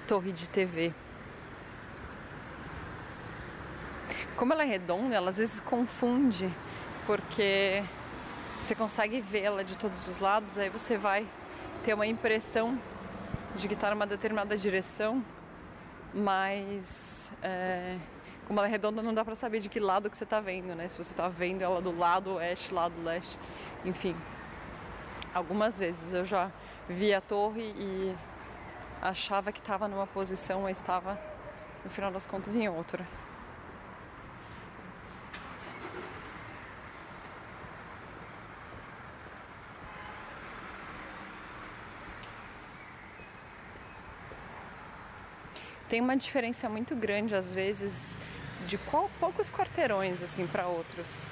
torre 0.06 0.32
de 0.32 0.48
TV. 0.48 0.94
Como 4.34 4.54
ela 4.54 4.62
é 4.62 4.66
redonda, 4.66 5.14
ela 5.14 5.28
às 5.28 5.36
vezes 5.36 5.60
confunde, 5.60 6.50
porque 7.04 7.84
você 8.62 8.74
consegue 8.74 9.20
vê-la 9.20 9.62
de 9.62 9.76
todos 9.76 10.08
os 10.08 10.18
lados, 10.20 10.56
aí 10.56 10.70
você 10.70 10.96
vai 10.96 11.26
ter 11.84 11.92
uma 11.92 12.06
impressão 12.06 12.80
de 13.56 13.68
que 13.68 13.74
está 13.74 13.90
numa 13.90 14.06
determinada 14.06 14.56
direção, 14.56 15.22
mas 16.14 17.30
é, 17.42 17.98
é 18.64 18.66
redonda, 18.66 19.02
não 19.02 19.12
dá 19.12 19.24
para 19.24 19.34
saber 19.34 19.60
de 19.60 19.68
que 19.68 19.78
lado 19.78 20.08
que 20.10 20.16
você 20.16 20.24
está 20.24 20.40
vendo, 20.40 20.74
né? 20.74 20.88
Se 20.88 20.96
você 20.96 21.12
está 21.12 21.28
vendo 21.28 21.62
ela 21.62 21.80
do 21.80 21.96
lado 21.96 22.34
oeste, 22.34 22.72
lado 22.72 22.94
leste, 23.02 23.38
enfim. 23.84 24.16
Algumas 25.34 25.78
vezes 25.78 26.12
eu 26.12 26.24
já 26.24 26.50
vi 26.88 27.12
a 27.12 27.20
torre 27.20 27.74
e 27.76 28.16
achava 29.02 29.52
que 29.52 29.60
estava 29.60 29.86
numa 29.86 30.06
posição, 30.06 30.62
mas 30.62 30.78
estava, 30.78 31.20
no 31.84 31.90
final 31.90 32.10
das 32.10 32.26
contas, 32.26 32.54
em 32.54 32.68
outra. 32.68 33.06
Tem 45.88 46.02
uma 46.02 46.16
diferença 46.16 46.68
muito 46.68 46.94
grande, 46.94 47.34
às 47.34 47.50
vezes, 47.50 48.20
de 48.68 48.76
poucos 49.18 49.50
quarteirões 49.50 50.22
assim 50.22 50.46
para 50.46 50.66
outros. 50.66 51.24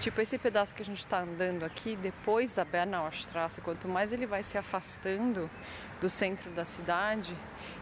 Tipo, 0.00 0.20
esse 0.22 0.38
pedaço 0.38 0.74
que 0.74 0.82
a 0.82 0.84
gente 0.84 0.98
está 0.98 1.20
andando 1.20 1.64
aqui, 1.64 1.94
depois 1.94 2.54
da 2.54 2.64
Bernaustrasse, 2.64 3.60
quanto 3.60 3.86
mais 3.86 4.12
ele 4.12 4.26
vai 4.26 4.42
se 4.42 4.56
afastando 4.56 5.50
do 6.00 6.08
centro 6.10 6.50
da 6.50 6.64
cidade, 6.64 7.36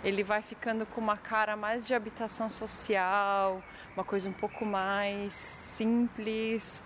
ele 0.05 0.23
vai 0.23 0.43
ficando 0.43 0.85
com 0.87 1.01
uma 1.01 1.17
cara 1.17 1.57
mais 1.57 1.87
de 1.87 1.95
habitação 1.95 2.51
social, 2.51 3.63
uma 3.95 4.05
coisa 4.05 4.29
um 4.29 4.33
pouco 4.33 4.65
mais 4.65 5.33
simples, 5.33 6.83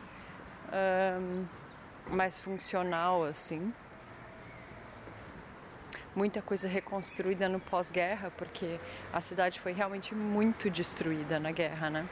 um, 0.73 1.45
mais 2.15 2.39
funcional, 2.39 3.25
assim 3.25 3.73
muita 6.17 6.41
coisa 6.41 6.67
reconstruída 6.67 7.47
no 7.47 7.61
pós-guerra, 7.61 8.33
porque 8.39 8.81
a 9.13 9.21
cidade 9.21 9.61
foi 9.61 9.73
realmente 9.73 10.15
muito 10.15 10.71
destruída 10.71 11.39
na 11.39 11.53
guerra, 11.53 11.91
né? 11.91 12.09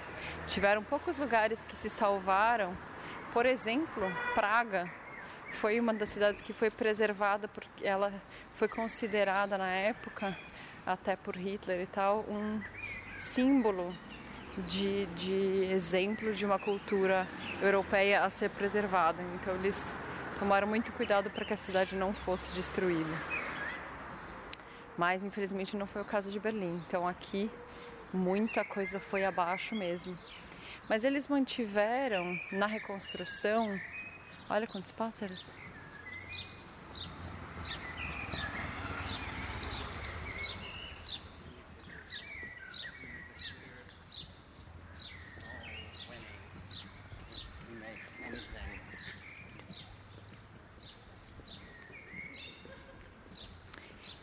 Tiveram 0.46 0.84
poucos 0.84 1.16
lugares 1.16 1.64
que 1.64 1.74
se 1.74 1.88
salvaram. 1.88 2.76
Por 3.32 3.46
exemplo, 3.46 4.04
Praga 4.34 4.92
foi 5.52 5.80
uma 5.80 5.94
das 5.94 6.10
cidades 6.10 6.42
que 6.42 6.52
foi 6.52 6.70
preservada 6.70 7.48
porque 7.48 7.86
ela 7.86 8.12
foi 8.52 8.68
considerada 8.68 9.56
na 9.56 9.70
época, 9.70 10.36
até 10.84 11.16
por 11.16 11.34
Hitler 11.34 11.80
e 11.80 11.86
tal, 11.86 12.26
um 12.28 12.60
símbolo 13.16 13.96
de, 14.68 15.06
de 15.06 15.64
exemplo 15.72 16.34
de 16.34 16.44
uma 16.44 16.58
cultura 16.58 17.26
europeia 17.62 18.22
a 18.22 18.28
ser 18.28 18.50
preservada. 18.50 19.22
Então 19.36 19.54
eles 19.54 19.94
tomaram 20.38 20.68
muito 20.68 20.92
cuidado 20.92 21.30
para 21.30 21.44
que 21.44 21.54
a 21.54 21.56
cidade 21.56 21.96
não 21.96 22.12
fosse 22.12 22.54
destruída 22.54 23.43
mas 24.96 25.22
infelizmente 25.22 25.76
não 25.76 25.86
foi 25.86 26.02
o 26.02 26.04
caso 26.04 26.30
de 26.30 26.38
Berlim. 26.38 26.82
Então 26.86 27.06
aqui 27.06 27.50
muita 28.12 28.64
coisa 28.64 29.00
foi 29.00 29.24
abaixo 29.24 29.74
mesmo. 29.74 30.14
Mas 30.88 31.04
eles 31.04 31.28
mantiveram 31.28 32.38
na 32.52 32.66
reconstrução, 32.66 33.80
olha 34.48 34.66
quantos 34.66 34.92
pássaros. 34.92 35.52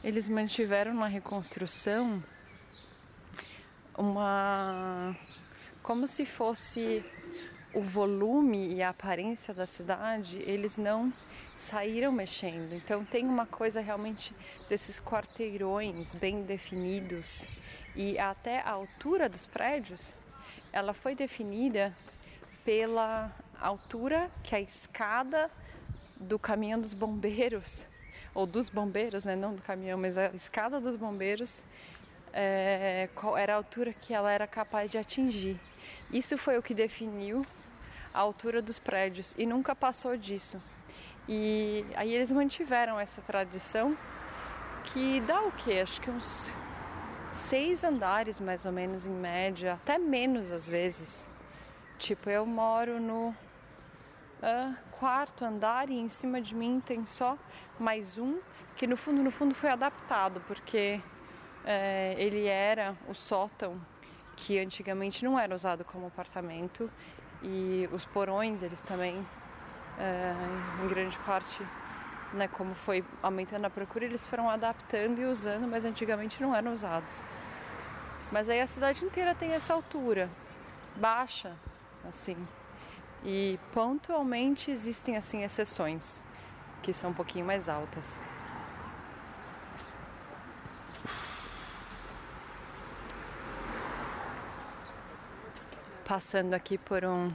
Eles 0.04 0.28
mantiveram 0.28 0.94
na 0.94 1.08
reconstrução 1.08 2.24
uma 3.98 5.16
como 5.84 6.08
se 6.08 6.26
fosse 6.26 7.04
o 7.74 7.82
volume 7.82 8.74
e 8.74 8.84
a 8.84 8.90
aparência 8.90 9.54
da 9.54 9.66
cidade, 9.66 10.38
eles 10.46 10.76
não 10.76 11.12
saíram 11.58 12.12
mexendo. 12.12 12.74
Então 12.74 13.06
tem 13.06 13.26
uma 13.26 13.46
coisa 13.46 13.80
realmente 13.80 14.36
desses 14.68 15.00
quarteirões 15.00 16.14
bem 16.16 16.44
definidos 16.44 17.46
e 17.96 18.18
até 18.18 18.60
a 18.60 18.72
altura 18.72 19.30
dos 19.30 19.46
prédios, 19.46 20.14
ela 20.74 20.94
foi 20.94 21.16
definida 21.16 21.96
pela 22.66 23.32
altura 23.60 24.32
que 24.44 24.56
a 24.56 24.62
escada 24.62 25.50
do 26.16 26.38
caminhão 26.38 26.80
dos 26.80 26.94
bombeiros 26.94 27.86
ou 28.34 28.46
dos 28.46 28.70
bombeiros, 28.70 29.26
né, 29.26 29.36
não 29.36 29.54
do 29.54 29.62
caminhão, 29.62 29.98
mas 29.98 30.18
a 30.18 30.28
escada 30.28 30.80
dos 30.80 30.96
bombeiros, 30.96 31.62
é, 32.34 33.10
qual 33.16 33.38
era 33.38 33.54
a 33.54 33.56
altura 33.58 33.94
que 33.94 34.14
ela 34.14 34.32
era 34.32 34.48
capaz 34.48 34.92
de 34.92 34.98
atingir. 34.98 35.60
Isso 36.12 36.38
foi 36.38 36.58
o 36.58 36.64
que 36.64 36.74
definiu 36.74 37.46
a 38.14 38.20
altura 38.20 38.62
dos 38.62 38.80
prédios 38.80 39.34
e 39.38 39.46
nunca 39.46 39.76
passou 39.76 40.16
disso. 40.16 40.62
E 41.28 41.86
aí 41.96 42.14
eles 42.14 42.32
mantiveram 42.32 43.00
essa 43.00 43.22
tradição 43.22 43.98
que 44.84 45.22
dá 45.22 45.42
o 45.42 45.52
quê? 45.52 45.80
Acho 45.84 46.02
que 46.02 46.10
uns 46.10 46.52
seis 47.32 47.84
andares 47.84 48.40
mais 48.40 48.66
ou 48.66 48.72
menos 48.72 49.06
em 49.06 49.12
média, 49.12 49.74
até 49.74 49.98
menos 49.98 50.52
às 50.52 50.68
vezes. 50.68 51.26
Tipo, 51.98 52.30
eu 52.30 52.46
moro 52.46 53.00
no 53.00 53.30
uh, 53.30 54.76
quarto 55.02 55.44
andar 55.44 55.90
e 55.90 55.98
em 55.98 56.08
cima 56.08 56.40
de 56.40 56.54
mim 56.54 56.80
tem 56.80 57.04
só 57.06 57.36
mais 57.80 58.20
um 58.20 58.38
que 58.76 58.86
no 58.86 58.96
fundo, 58.96 59.24
no 59.24 59.32
fundo 59.32 59.56
foi 59.56 59.72
adaptado 59.72 60.40
porque 60.48 61.02
uh, 61.64 62.20
ele 62.20 62.46
era 62.46 62.96
o 63.10 63.16
sótão 63.16 63.82
que 64.36 64.60
antigamente 64.60 65.26
não 65.26 65.40
era 65.40 65.56
usado 65.56 65.84
como 65.84 66.06
apartamento 66.06 66.88
e 67.42 67.90
os 67.92 68.06
porões 68.06 68.62
eles 68.62 68.80
também 68.80 69.18
uh, 69.18 70.86
em 70.86 70.88
grande 70.88 71.18
parte 71.26 71.66
né, 72.32 72.48
como 72.48 72.76
foi 72.76 73.04
aumentando 73.24 73.66
a 73.66 73.72
procura, 73.72 74.06
eles 74.06 74.28
foram 74.28 74.52
adaptando 74.52 75.20
e 75.20 75.26
usando, 75.26 75.68
mas 75.68 75.84
antigamente 75.84 76.40
não 76.40 76.56
eram 76.56 76.72
usados. 76.72 77.24
Mas 78.32 78.48
aí 78.48 78.62
a 78.62 78.68
cidade 78.68 79.04
inteira 79.04 79.34
tem 79.34 79.52
essa 79.52 79.74
altura 79.74 80.30
baixa, 80.96 81.54
assim. 82.08 82.38
E 83.24 83.60
pontualmente 83.72 84.72
existem 84.72 85.16
assim 85.16 85.44
exceções 85.44 86.22
que 86.82 86.92
são 86.92 87.12
um 87.12 87.14
pouquinho 87.14 87.46
mais 87.46 87.70
altas. 87.70 88.18
Passando 96.04 96.54
aqui 96.54 96.78
por 96.78 97.06
um 97.06 97.32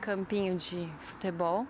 campinho 0.00 0.56
de 0.56 0.88
futebol. 1.00 1.66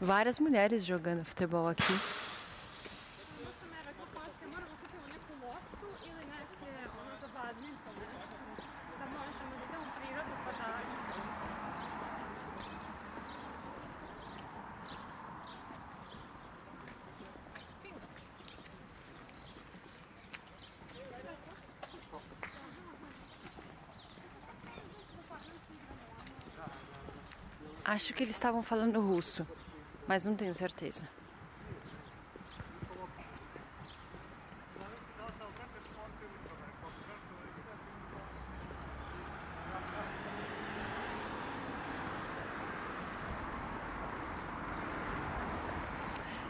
Várias 0.00 0.38
mulheres 0.38 0.84
jogando 0.84 1.24
futebol 1.24 1.68
aqui. 1.68 1.82
Acho 27.84 28.14
que 28.14 28.22
eles 28.22 28.34
estavam 28.34 28.62
falando 28.62 29.00
russo 29.00 29.44
mas 30.10 30.26
não 30.26 30.34
tenho 30.34 30.52
certeza. 30.52 31.08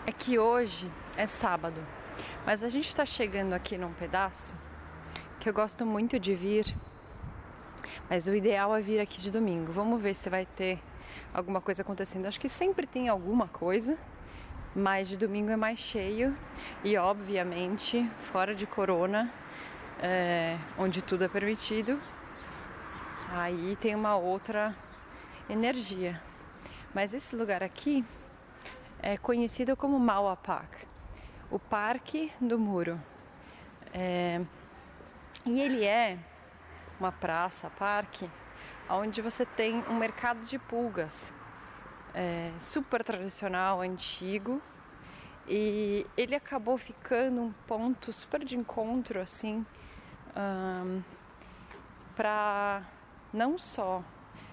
É 0.07 0.13
que 0.13 0.39
hoje 0.39 0.91
é 1.15 1.27
sábado, 1.27 1.87
mas 2.47 2.63
a 2.63 2.71
gente 2.71 2.89
está 2.89 3.05
chegando 3.05 3.53
aqui 3.53 3.77
num 3.77 3.93
pedaço 3.93 4.55
que 5.39 5.51
eu 5.51 5.53
gosto 5.53 5.85
muito 5.85 6.19
de 6.19 6.35
vir, 6.35 6.75
mas 8.09 8.27
o 8.27 8.35
ideal 8.35 8.75
é 8.75 8.81
vir 8.81 9.01
aqui 9.01 9.21
de 9.21 9.31
domingo. 9.31 9.71
Vamos 9.71 10.01
ver 10.01 10.15
se 10.15 10.31
vai 10.31 10.47
ter 10.47 10.81
alguma 11.33 11.61
coisa 11.61 11.83
acontecendo. 11.83 12.27
Acho 12.27 12.41
que 12.41 12.49
sempre 12.49 12.87
tem 12.87 13.09
alguma 13.09 13.49
coisa, 13.49 13.97
mas 14.75 15.09
de 15.09 15.17
domingo 15.17 15.51
é 15.51 15.57
mais 15.57 15.79
cheio 15.79 16.37
e, 16.85 16.97
obviamente, 16.97 18.09
fora 18.19 18.55
de 18.55 18.67
corona, 18.67 19.33
é, 20.03 20.57
onde 20.79 21.03
tudo 21.03 21.25
é 21.25 21.29
permitido, 21.29 22.01
aí 23.31 23.77
tem 23.77 23.95
uma 23.95 24.17
outra 24.17 24.75
energia. 25.49 26.21
Mas 26.95 27.13
esse 27.15 27.37
lugar 27.37 27.63
aqui 27.63 28.05
é 29.01 29.17
conhecido 29.17 29.77
como 29.77 29.99
Mauapak, 29.99 30.87
o 31.51 31.59
Parque 31.59 32.33
do 32.41 32.59
Muro. 32.59 33.01
É, 33.93 34.41
e 35.47 35.61
ele 35.61 35.85
é 35.85 36.19
uma 36.99 37.11
praça, 37.11 37.71
parque, 37.71 38.31
onde 38.91 39.23
você 39.23 39.47
tem 39.47 39.85
um 39.89 39.95
mercado 39.95 40.45
de 40.45 40.59
pulgas 40.59 41.33
é, 42.15 42.53
super 42.61 43.05
tradicional, 43.05 43.81
antigo. 43.81 44.61
E 45.47 46.07
ele 46.17 46.35
acabou 46.35 46.77
ficando 46.77 47.41
um 47.41 47.53
ponto 47.67 48.13
super 48.13 48.45
de 48.45 48.57
encontro, 48.57 49.21
assim, 49.21 49.65
um, 50.37 51.03
para 52.15 52.83
não 53.33 53.59
só 53.59 54.03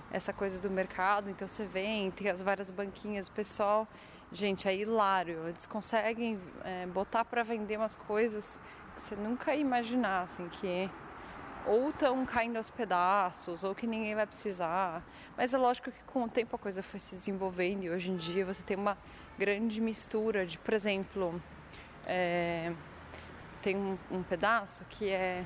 essa 0.10 0.32
coisa 0.32 0.60
do 0.60 0.70
mercado, 0.70 1.30
então 1.30 1.48
você 1.48 1.66
vem, 1.66 2.10
tem 2.12 2.30
as 2.30 2.42
várias 2.42 2.72
banquinhas, 2.72 3.28
pessoal, 3.30 3.88
gente, 4.32 4.68
é 4.68 4.76
hilário, 4.76 5.48
eles 5.50 5.66
conseguem 5.66 6.40
é, 6.64 6.88
botar 6.88 7.26
para 7.26 7.44
vender 7.44 7.78
umas 7.78 7.96
coisas 7.96 8.60
que 8.96 9.02
você 9.02 9.16
nunca 9.16 9.54
ia 9.54 9.62
imaginar, 9.62 10.24
assim, 10.24 10.48
que 10.48 10.90
ou 11.68 11.90
estão 11.90 12.26
caindo 12.26 12.58
aos 12.58 12.70
pedaços, 12.70 13.64
ou 13.64 13.76
que 13.76 13.86
ninguém 13.86 14.16
vai 14.16 14.26
precisar. 14.26 15.04
Mas 15.36 15.54
é 15.54 15.58
lógico 15.58 15.92
que 15.92 16.04
com 16.06 16.24
o 16.24 16.30
tempo 16.30 16.56
a 16.56 16.60
coisa 16.60 16.82
foi 16.82 17.00
se 17.00 17.16
desenvolvendo 17.16 17.84
e 17.84 17.90
hoje 17.90 18.10
em 18.10 18.18
dia 18.18 18.46
você 18.46 18.64
tem 18.64 18.78
uma 18.78 18.98
grande 19.38 19.82
mistura 19.82 20.46
de, 20.46 20.58
por 20.58 20.74
exemplo, 20.74 21.42
é, 22.06 22.72
tem 23.62 23.76
um, 23.76 23.98
um 24.10 24.24
pedaço 24.24 24.86
que 24.90 25.10
é 25.10 25.46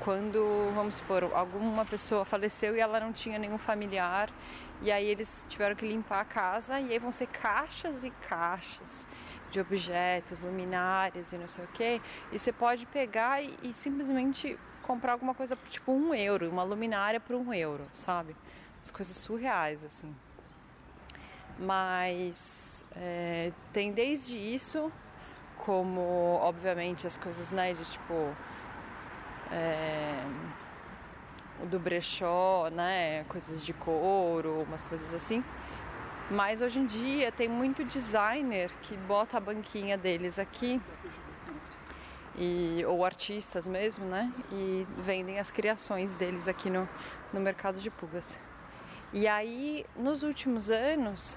quando, 0.00 0.72
vamos 0.74 0.96
supor, 0.96 1.24
alguma 1.34 1.84
pessoa 1.84 2.24
faleceu 2.24 2.76
e 2.76 2.80
ela 2.80 3.00
não 3.00 3.12
tinha 3.12 3.38
nenhum 3.38 3.58
familiar, 3.58 4.30
e 4.80 4.92
aí 4.92 5.06
eles 5.06 5.44
tiveram 5.48 5.74
que 5.74 5.86
limpar 5.86 6.20
a 6.20 6.24
casa, 6.24 6.78
e 6.80 6.92
aí 6.92 6.98
vão 6.98 7.10
ser 7.10 7.26
caixas 7.26 8.04
e 8.04 8.10
caixas 8.10 9.06
de 9.50 9.60
objetos, 9.60 10.40
luminárias 10.40 11.32
e 11.32 11.36
não 11.36 11.48
sei 11.48 11.64
o 11.64 11.68
que, 11.68 12.00
e 12.30 12.38
você 12.38 12.52
pode 12.52 12.86
pegar 12.86 13.42
e, 13.42 13.58
e 13.62 13.74
simplesmente 13.74 14.58
comprar 14.88 15.12
alguma 15.12 15.34
coisa 15.34 15.54
por 15.54 15.68
tipo 15.68 15.92
um 15.92 16.14
euro, 16.14 16.48
uma 16.48 16.62
luminária 16.62 17.20
por 17.20 17.36
um 17.36 17.52
euro, 17.52 17.86
sabe? 17.92 18.34
As 18.82 18.90
coisas 18.90 19.14
surreais, 19.14 19.84
assim. 19.84 20.16
Mas 21.58 22.86
é, 22.96 23.52
tem 23.70 23.92
desde 23.92 24.38
isso, 24.38 24.90
como 25.58 26.00
obviamente 26.40 27.06
as 27.06 27.18
coisas, 27.18 27.52
né, 27.52 27.74
de 27.74 27.84
tipo. 27.84 28.34
É, 29.52 30.24
do 31.66 31.78
brechó, 31.78 32.70
né, 32.70 33.24
coisas 33.24 33.64
de 33.64 33.72
couro, 33.74 34.62
umas 34.62 34.82
coisas 34.84 35.12
assim. 35.12 35.44
Mas 36.30 36.60
hoje 36.60 36.78
em 36.78 36.86
dia 36.86 37.32
tem 37.32 37.48
muito 37.48 37.84
designer 37.84 38.70
que 38.82 38.96
bota 38.96 39.38
a 39.38 39.40
banquinha 39.40 39.98
deles 39.98 40.38
aqui 40.38 40.80
e, 42.38 42.84
ou 42.86 43.04
artistas 43.04 43.66
mesmo, 43.66 44.04
né? 44.04 44.32
E 44.52 44.86
vendem 44.98 45.38
as 45.38 45.50
criações 45.50 46.14
deles 46.14 46.46
aqui 46.46 46.70
no, 46.70 46.88
no 47.32 47.40
mercado 47.40 47.80
de 47.80 47.90
pulgas. 47.90 48.38
E 49.12 49.26
aí, 49.26 49.84
nos 49.96 50.22
últimos 50.22 50.70
anos, 50.70 51.36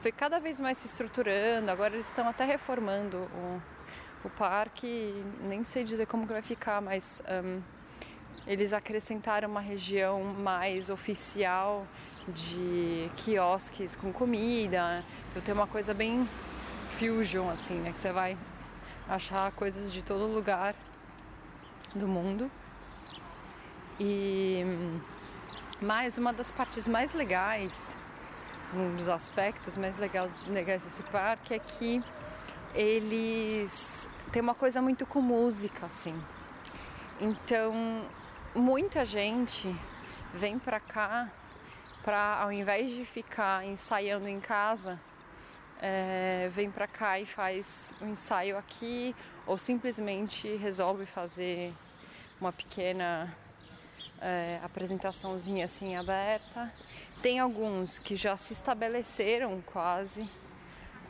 foi 0.00 0.10
cada 0.10 0.40
vez 0.40 0.58
mais 0.58 0.78
se 0.78 0.86
estruturando. 0.86 1.70
Agora 1.70 1.94
eles 1.94 2.08
estão 2.08 2.28
até 2.28 2.44
reformando 2.44 3.18
o, 3.18 3.62
o 4.24 4.30
parque. 4.30 5.24
Nem 5.42 5.62
sei 5.62 5.84
dizer 5.84 6.06
como 6.06 6.26
que 6.26 6.32
vai 6.32 6.42
ficar, 6.42 6.82
mas 6.82 7.22
um, 7.44 7.62
eles 8.46 8.72
acrescentaram 8.72 9.48
uma 9.48 9.60
região 9.60 10.24
mais 10.24 10.90
oficial 10.90 11.86
de 12.26 13.08
quiosques 13.16 13.94
com 13.94 14.12
comida. 14.12 15.04
Então 15.30 15.42
tem 15.42 15.54
uma 15.54 15.66
coisa 15.68 15.94
bem 15.94 16.28
fusion, 16.98 17.48
assim, 17.48 17.74
né? 17.74 17.92
Que 17.92 17.98
você 17.98 18.10
vai 18.10 18.36
achar 19.08 19.50
coisas 19.52 19.92
de 19.92 20.02
todo 20.02 20.26
lugar 20.26 20.74
do 21.94 22.08
mundo. 22.08 22.50
E 23.98 24.64
mais 25.80 26.18
uma 26.18 26.32
das 26.32 26.50
partes 26.50 26.88
mais 26.88 27.12
legais, 27.12 27.72
um 28.74 28.96
dos 28.96 29.08
aspectos 29.08 29.76
mais 29.76 29.98
legais, 29.98 30.32
legais 30.46 30.82
desse 30.82 31.02
parque 31.04 31.54
é 31.54 31.58
que 31.58 32.02
eles 32.74 34.08
têm 34.32 34.40
uma 34.40 34.54
coisa 34.54 34.80
muito 34.80 35.04
com 35.04 35.20
música, 35.20 35.86
assim. 35.86 36.14
Então, 37.20 38.02
muita 38.54 39.04
gente 39.04 39.74
vem 40.32 40.58
pra 40.58 40.80
cá 40.80 41.30
para 42.02 42.40
ao 42.40 42.50
invés 42.50 42.90
de 42.90 43.04
ficar 43.04 43.64
ensaiando 43.64 44.26
em 44.26 44.40
casa, 44.40 44.98
é, 45.82 46.48
vem 46.54 46.70
para 46.70 46.86
cá 46.86 47.18
e 47.18 47.26
faz 47.26 47.92
um 48.00 48.10
ensaio 48.10 48.56
aqui 48.56 49.14
ou 49.44 49.58
simplesmente 49.58 50.56
resolve 50.56 51.04
fazer 51.04 51.74
uma 52.40 52.52
pequena 52.52 53.36
é, 54.20 54.60
apresentaçãozinha 54.62 55.64
assim 55.64 55.96
aberta. 55.96 56.72
Tem 57.20 57.40
alguns 57.40 57.98
que 57.98 58.14
já 58.14 58.36
se 58.36 58.52
estabeleceram 58.52 59.60
quase. 59.66 60.30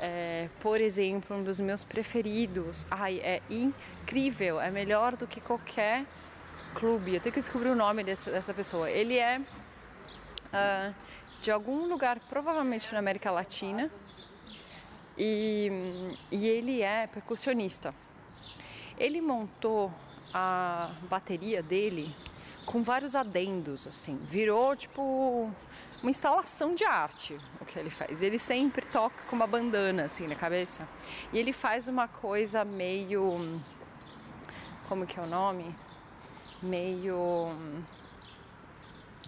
É, 0.00 0.48
por 0.60 0.80
exemplo, 0.80 1.36
um 1.36 1.44
dos 1.44 1.60
meus 1.60 1.84
preferidos. 1.84 2.86
Ai, 2.90 3.20
é 3.22 3.42
incrível, 3.50 4.58
é 4.58 4.70
melhor 4.70 5.16
do 5.16 5.26
que 5.26 5.40
qualquer 5.40 6.06
clube. 6.74 7.14
Eu 7.14 7.20
tenho 7.20 7.32
que 7.32 7.40
descobrir 7.40 7.68
o 7.68 7.76
nome 7.76 8.02
dessa, 8.02 8.30
dessa 8.30 8.54
pessoa. 8.54 8.90
Ele 8.90 9.18
é 9.18 9.38
uh, 9.38 10.94
de 11.42 11.50
algum 11.50 11.86
lugar, 11.86 12.18
provavelmente 12.20 12.90
na 12.92 12.98
América 12.98 13.30
Latina, 13.30 13.90
e, 15.16 15.70
e 16.30 16.46
ele 16.46 16.82
é 16.82 17.06
percussionista. 17.06 17.94
Ele 18.98 19.20
montou 19.20 19.92
a 20.32 20.90
bateria 21.08 21.62
dele 21.62 22.14
com 22.64 22.80
vários 22.80 23.14
adendos, 23.14 23.86
assim. 23.86 24.16
Virou 24.16 24.74
tipo 24.76 25.50
uma 26.02 26.10
instalação 26.10 26.74
de 26.74 26.84
arte 26.84 27.38
o 27.60 27.64
que 27.64 27.78
ele 27.78 27.90
faz. 27.90 28.22
Ele 28.22 28.38
sempre 28.38 28.86
toca 28.86 29.22
com 29.28 29.36
uma 29.36 29.46
bandana 29.46 30.04
assim 30.04 30.26
na 30.26 30.34
cabeça. 30.34 30.88
E 31.32 31.38
ele 31.38 31.52
faz 31.52 31.88
uma 31.88 32.08
coisa 32.08 32.64
meio. 32.64 33.60
Como 34.88 35.06
que 35.06 35.18
é 35.18 35.22
o 35.22 35.26
nome? 35.26 35.74
Meio. 36.62 37.56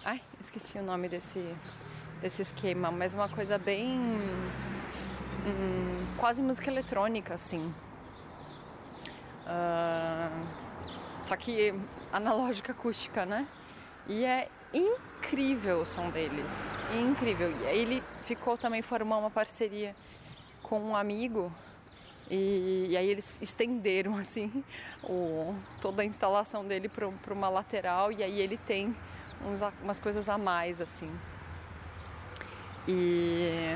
Ai, 0.03 0.21
esqueci 0.39 0.77
o 0.77 0.83
nome 0.83 1.09
desse, 1.09 1.43
desse 2.21 2.41
esquema, 2.41 2.91
mas 2.91 3.13
uma 3.13 3.27
coisa 3.27 3.57
bem 3.57 3.99
hum, 5.45 6.05
quase 6.17 6.41
música 6.41 6.69
eletrônica, 6.69 7.33
assim. 7.33 7.73
Uh, 9.45 10.47
só 11.21 11.35
que 11.35 11.73
analógica 12.11 12.71
acústica, 12.71 13.25
né? 13.25 13.47
E 14.07 14.23
é 14.23 14.49
incrível 14.73 15.81
o 15.81 15.85
som 15.85 16.09
deles, 16.09 16.69
incrível. 16.93 17.51
E 17.61 17.67
aí 17.67 17.79
ele 17.79 18.03
ficou 18.23 18.57
também 18.57 18.81
formando 18.81 19.21
uma 19.21 19.31
parceria 19.31 19.95
com 20.61 20.79
um 20.79 20.95
amigo 20.95 21.51
e, 22.29 22.87
e 22.89 22.97
aí 22.97 23.07
eles 23.07 23.39
estenderam 23.41 24.15
assim 24.17 24.63
o, 25.03 25.55
toda 25.79 26.01
a 26.01 26.05
instalação 26.05 26.65
dele 26.65 26.89
para 26.89 27.33
uma 27.33 27.49
lateral 27.49 28.11
e 28.11 28.23
aí 28.23 28.39
ele 28.39 28.57
tem 28.57 28.95
uns, 29.45 29.61
umas 29.81 29.99
coisas 29.99 30.27
a 30.27 30.37
mais 30.37 30.81
assim. 30.81 31.11
E 32.87 33.75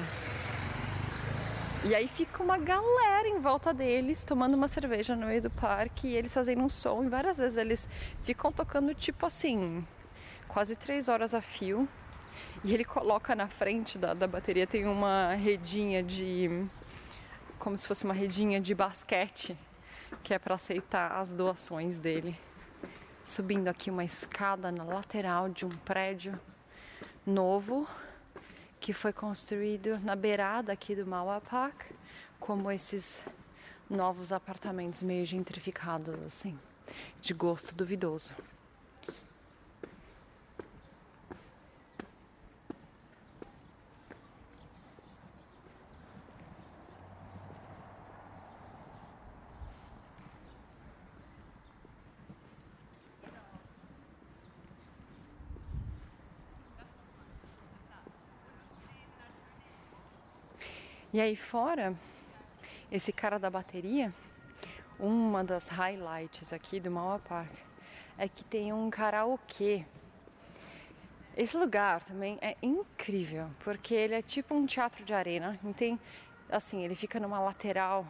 e 1.85 1.95
aí 1.95 2.09
fica 2.09 2.43
uma 2.43 2.57
galera 2.57 3.27
em 3.27 3.39
volta 3.39 3.73
deles 3.73 4.25
tomando 4.25 4.53
uma 4.53 4.67
cerveja 4.67 5.15
no 5.15 5.27
meio 5.27 5.41
do 5.41 5.49
parque 5.49 6.07
e 6.09 6.15
eles 6.15 6.33
fazendo 6.33 6.61
um 6.61 6.69
som. 6.69 7.03
E 7.03 7.07
várias 7.07 7.37
vezes 7.37 7.57
eles 7.57 7.87
ficam 8.21 8.51
tocando 8.51 8.93
tipo 8.93 9.25
assim, 9.25 9.85
quase 10.47 10.75
três 10.75 11.07
horas 11.07 11.33
a 11.33 11.41
fio. 11.41 11.87
E 12.65 12.73
ele 12.73 12.83
coloca 12.83 13.33
na 13.33 13.47
frente 13.47 13.97
da, 13.97 14.13
da 14.13 14.27
bateria, 14.27 14.67
tem 14.67 14.85
uma 14.85 15.33
redinha 15.35 16.03
de. 16.03 16.67
como 17.57 17.77
se 17.77 17.87
fosse 17.87 18.03
uma 18.03 18.13
redinha 18.13 18.59
de 18.59 18.75
basquete, 18.75 19.57
que 20.21 20.33
é 20.33 20.39
para 20.39 20.55
aceitar 20.55 21.13
as 21.13 21.31
doações 21.31 21.97
dele. 21.97 22.37
Subindo 23.23 23.69
aqui 23.69 23.89
uma 23.89 24.03
escada 24.03 24.69
na 24.69 24.83
lateral 24.83 25.47
de 25.47 25.65
um 25.65 25.69
prédio 25.69 26.37
novo 27.25 27.87
que 28.89 28.93
foi 28.93 29.13
construído 29.13 29.99
na 29.99 30.15
beirada 30.15 30.73
aqui 30.73 30.95
do 30.95 31.05
Mauá 31.05 31.39
Park, 31.39 31.91
como 32.39 32.71
esses 32.71 33.23
novos 33.87 34.31
apartamentos 34.31 35.03
meio 35.03 35.27
gentrificados 35.27 36.19
assim, 36.21 36.57
de 37.21 37.31
gosto 37.35 37.75
duvidoso. 37.75 38.33
E 61.19 61.21
aí 61.21 61.35
fora, 61.35 61.93
esse 62.89 63.11
cara 63.11 63.37
da 63.37 63.49
bateria, 63.49 64.13
uma 64.97 65.43
das 65.43 65.67
highlights 65.67 66.53
aqui 66.53 66.79
do 66.79 66.89
Mauá 66.89 67.19
Park 67.19 67.51
é 68.17 68.29
que 68.29 68.41
tem 68.41 68.71
um 68.71 68.89
karaokê. 68.89 69.83
Esse 71.35 71.57
lugar 71.57 72.05
também 72.05 72.39
é 72.41 72.55
incrível, 72.61 73.51
porque 73.65 73.93
ele 73.93 74.15
é 74.15 74.21
tipo 74.21 74.55
um 74.55 74.65
teatro 74.65 75.03
de 75.03 75.13
arena. 75.13 75.59
Tem, 75.75 75.99
assim, 76.49 76.85
ele 76.85 76.95
fica 76.95 77.19
numa 77.19 77.41
lateral 77.41 78.07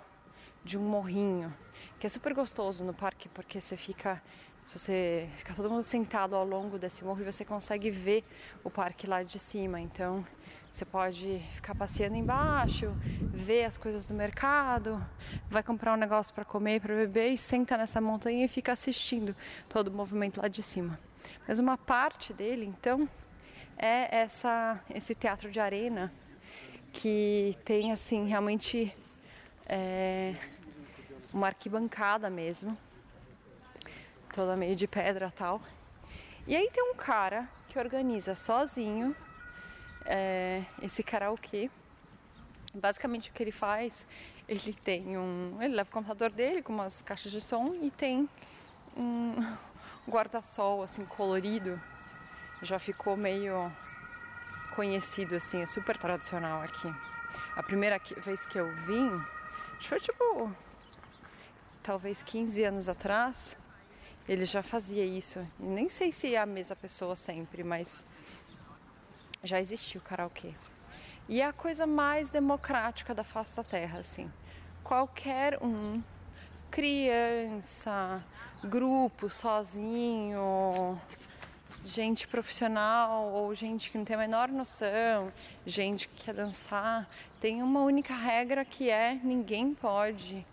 de 0.64 0.78
um 0.78 0.84
morrinho, 0.84 1.52
que 2.00 2.06
é 2.06 2.10
super 2.12 2.36
gostoso 2.36 2.84
no 2.84 2.94
parque, 2.94 3.28
porque 3.30 3.60
você 3.60 3.76
fica 3.76 4.22
se 4.70 4.78
você 4.78 5.28
ficar 5.36 5.56
todo 5.56 5.68
mundo 5.68 5.82
sentado 5.82 6.36
ao 6.36 6.46
longo 6.46 6.78
desse 6.78 7.04
morro, 7.04 7.24
você 7.24 7.44
consegue 7.44 7.90
ver 7.90 8.24
o 8.64 8.70
parque 8.70 9.08
lá 9.08 9.24
de 9.24 9.40
cima. 9.40 9.82
Então, 9.82 10.24
você 10.72 10.86
pode 10.86 11.44
ficar 11.56 11.74
passeando 11.74 12.16
embaixo, 12.16 12.96
ver 13.34 13.64
as 13.64 13.78
coisas 13.78 14.06
do 14.06 14.14
mercado, 14.14 15.04
vai 15.50 15.64
comprar 15.64 15.96
um 15.96 15.98
negócio 15.98 16.32
para 16.36 16.46
comer, 16.46 16.82
para 16.82 16.94
beber 16.94 17.32
e 17.32 17.38
senta 17.38 17.76
nessa 17.76 18.00
montanha 18.00 18.46
e 18.46 18.48
fica 18.48 18.72
assistindo 18.72 19.36
todo 19.68 19.88
o 19.88 19.92
movimento 19.92 20.40
lá 20.40 20.48
de 20.48 20.62
cima. 20.62 21.00
Mas 21.48 21.58
uma 21.58 21.76
parte 21.76 22.32
dele, 22.32 22.64
então, 22.64 23.10
é 23.76 24.18
essa 24.18 24.80
esse 24.94 25.16
teatro 25.16 25.50
de 25.50 25.60
arena 25.60 26.14
que 26.94 27.58
tem 27.66 27.92
assim 27.92 28.28
realmente 28.28 28.96
é, 29.66 30.36
uma 31.34 31.48
arquibancada 31.48 32.30
mesmo 32.30 32.78
toda 34.40 34.56
meio 34.56 34.74
de 34.74 34.88
pedra 34.88 35.30
tal. 35.30 35.60
E 36.48 36.56
aí 36.56 36.70
tem 36.72 36.82
um 36.82 36.96
cara 36.96 37.46
que 37.68 37.78
organiza 37.78 38.36
sozinho 38.36 39.14
é, 40.06 40.64
esse 40.82 41.04
karaokê. 41.04 41.70
Basicamente 42.74 43.30
o 43.30 43.34
que 43.34 43.44
ele 43.44 43.52
faz, 43.52 44.06
ele 44.48 44.72
tem 44.72 45.18
um. 45.18 45.58
Ele 45.60 45.76
leva 45.76 45.90
o 45.90 45.92
computador 45.92 46.32
dele 46.32 46.62
com 46.62 46.72
umas 46.72 47.02
caixas 47.02 47.34
de 47.34 47.42
som 47.42 47.76
e 47.82 47.92
tem 47.92 48.30
um 48.96 49.36
guarda-sol 50.10 50.84
assim 50.84 51.04
colorido. 51.04 51.78
Já 52.62 52.80
ficou 52.80 53.18
meio 53.18 53.70
conhecido 54.74 55.36
assim, 55.36 55.62
é 55.62 55.66
super 55.66 55.98
tradicional 55.98 56.62
aqui. 56.62 56.90
A 57.58 57.62
primeira 57.62 58.00
vez 58.24 58.46
que 58.46 58.58
eu 58.58 58.74
vim, 58.86 59.10
acho 59.74 59.80
que 59.80 59.90
foi 59.90 60.00
tipo 60.00 60.50
talvez 61.84 62.24
15 62.24 62.64
anos 62.64 62.88
atrás, 62.88 63.58
ele 64.30 64.46
já 64.46 64.62
fazia 64.62 65.04
isso. 65.04 65.40
Nem 65.60 65.90
sei 65.90 66.12
se 66.12 66.36
é 66.36 66.40
a 66.40 66.46
mesma 66.46 66.76
pessoa 66.76 67.16
sempre, 67.16 67.64
mas 67.64 68.06
já 69.44 69.60
existiu 69.60 70.00
o 70.00 70.04
karaokê. 70.04 70.54
E 71.28 71.42
é 71.42 71.48
a 71.48 71.52
coisa 71.52 71.88
mais 71.88 72.30
democrática 72.30 73.16
da 73.16 73.24
face 73.24 73.56
da 73.56 73.64
terra, 73.64 73.98
assim. 73.98 74.32
Qualquer 74.84 75.58
um, 75.64 76.00
criança, 76.70 78.24
grupo, 78.64 79.32
sozinho, 79.32 81.02
gente 81.84 82.28
profissional 82.28 83.32
ou 83.32 83.56
gente 83.56 83.90
que 83.90 83.98
não 83.98 84.06
tem 84.06 84.16
a 84.16 84.20
menor 84.20 84.50
noção, 84.50 85.34
gente 85.66 86.08
que 86.08 86.26
quer 86.26 86.36
dançar, 86.36 87.10
tem 87.40 87.64
uma 87.64 87.82
única 87.82 88.14
regra 88.14 88.64
que 88.64 88.92
é 88.92 89.16
ninguém 89.24 89.74
pode 89.74 90.46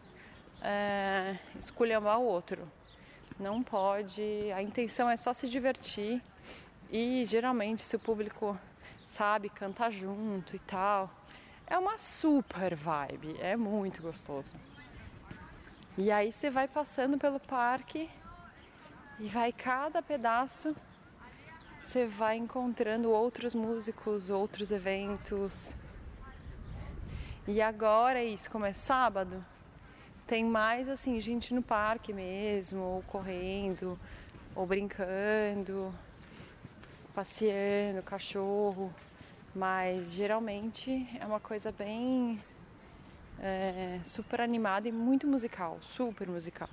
é, 0.63 1.37
esculhambar 1.59 2.19
o 2.19 2.25
outro 2.25 2.67
não 3.39 3.63
pode. 3.63 4.23
A 4.55 4.63
intenção 4.63 5.09
é 5.09 5.17
só 5.17 5.33
se 5.33 5.49
divertir 5.49 6.23
e 6.91 7.25
geralmente 7.25 7.83
se 7.83 7.97
o 7.97 7.99
público 7.99 8.59
sabe 9.07 9.49
cantar 9.49 9.91
junto 9.91 10.55
e 10.57 10.59
tal, 10.59 11.11
é 11.67 11.79
uma 11.79 11.99
super 11.99 12.75
vibe, 12.75 13.37
é 13.41 13.57
muito 13.57 14.03
gostoso. 14.03 14.55
E 15.99 16.11
aí 16.11 16.31
você 16.31 16.51
vai 16.51 16.69
passando 16.69 17.17
pelo 17.19 17.41
parque 17.41 18.11
e 19.19 19.27
vai 19.29 19.53
cada 19.53 20.03
pedaço 20.03 20.77
você 21.87 22.05
vai 22.05 22.37
encontrando 22.37 23.13
outros 23.13 23.55
músicos, 23.55 24.29
outros 24.29 24.73
eventos. 24.73 25.71
E 27.47 27.63
agora 27.63 28.19
é 28.19 28.25
isso, 28.25 28.51
como 28.51 28.65
é 28.65 28.73
sábado, 28.73 29.45
tem 30.27 30.45
mais 30.45 30.89
assim, 30.89 31.21
gente 31.21 31.55
no 31.55 31.63
parque 31.63 32.13
mesmo, 32.13 32.81
ou 32.81 33.03
correndo, 33.03 33.99
ou 34.55 34.67
brincando, 34.67 35.95
passeando, 37.15 38.03
cachorro. 38.03 38.93
Mas 39.55 40.13
geralmente 40.13 41.09
é 41.19 41.25
uma 41.25 41.41
coisa 41.41 41.73
bem 41.73 42.43
é, 43.39 44.01
super 44.05 44.41
animada 44.41 44.89
e 44.89 44.93
muito 44.93 45.27
musical, 45.27 45.79
super 45.81 46.29
musical. 46.29 46.69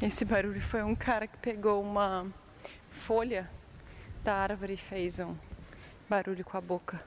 Esse 0.00 0.24
barulho 0.24 0.60
foi 0.60 0.80
um 0.84 0.94
cara 0.94 1.26
que 1.26 1.36
pegou 1.38 1.82
uma 1.82 2.24
folha 2.92 3.50
da 4.22 4.32
árvore 4.32 4.74
e 4.74 4.76
fez 4.76 5.18
um 5.18 5.36
barulho 6.08 6.44
com 6.44 6.56
a 6.56 6.60
boca. 6.60 7.02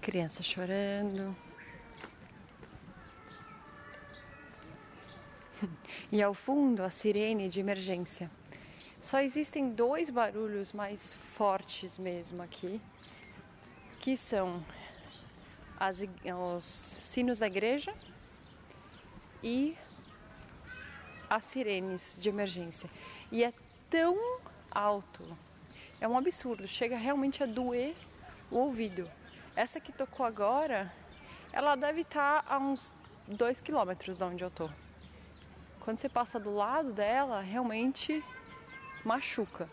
Criança 0.00 0.40
chorando. 0.40 1.49
E 6.12 6.20
ao 6.22 6.34
fundo 6.34 6.82
a 6.82 6.90
sirene 6.90 7.48
de 7.48 7.60
emergência. 7.60 8.30
Só 9.00 9.20
existem 9.20 9.70
dois 9.70 10.10
barulhos 10.10 10.72
mais 10.72 11.14
fortes 11.14 11.96
mesmo 11.98 12.42
aqui, 12.42 12.80
que 14.00 14.16
são 14.16 14.62
as, 15.78 16.02
os 16.54 16.64
sinos 16.64 17.38
da 17.38 17.46
igreja 17.46 17.94
e 19.42 19.76
as 21.28 21.44
sirenes 21.44 22.16
de 22.20 22.28
emergência. 22.28 22.90
E 23.30 23.44
é 23.44 23.52
tão 23.88 24.40
alto, 24.70 25.24
é 26.00 26.08
um 26.08 26.18
absurdo, 26.18 26.66
chega 26.66 26.96
realmente 26.96 27.42
a 27.42 27.46
doer 27.46 27.94
o 28.50 28.56
ouvido. 28.56 29.08
Essa 29.54 29.80
que 29.80 29.92
tocou 29.92 30.26
agora, 30.26 30.92
ela 31.52 31.76
deve 31.76 32.02
estar 32.02 32.44
a 32.46 32.58
uns 32.58 32.92
dois 33.26 33.60
quilômetros 33.60 34.18
de 34.18 34.24
onde 34.24 34.44
eu 34.44 34.50
tô 34.50 34.68
quando 35.80 35.98
você 35.98 36.08
passa 36.08 36.38
do 36.38 36.54
lado 36.54 36.92
dela, 36.92 37.40
realmente 37.40 38.22
machuca. 39.04 39.68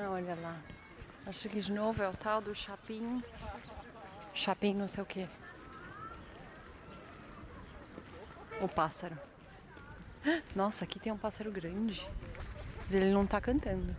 Ah, 0.00 0.10
olha 0.10 0.36
lá. 0.36 0.56
Acho 1.26 1.48
que 1.48 1.60
de 1.60 1.72
novo 1.72 2.00
é 2.00 2.08
o 2.08 2.12
tal 2.12 2.40
do 2.40 2.54
chapim. 2.54 3.20
Chapim 4.32 4.72
não 4.74 4.86
sei 4.86 5.02
o 5.02 5.06
que. 5.06 5.28
O 8.60 8.68
pássaro. 8.68 9.18
Nossa, 10.54 10.84
aqui 10.84 11.00
tem 11.00 11.12
um 11.12 11.18
pássaro 11.18 11.50
grande. 11.50 12.08
Mas 12.84 12.94
ele 12.94 13.10
não 13.10 13.26
tá 13.26 13.40
cantando. 13.40 13.96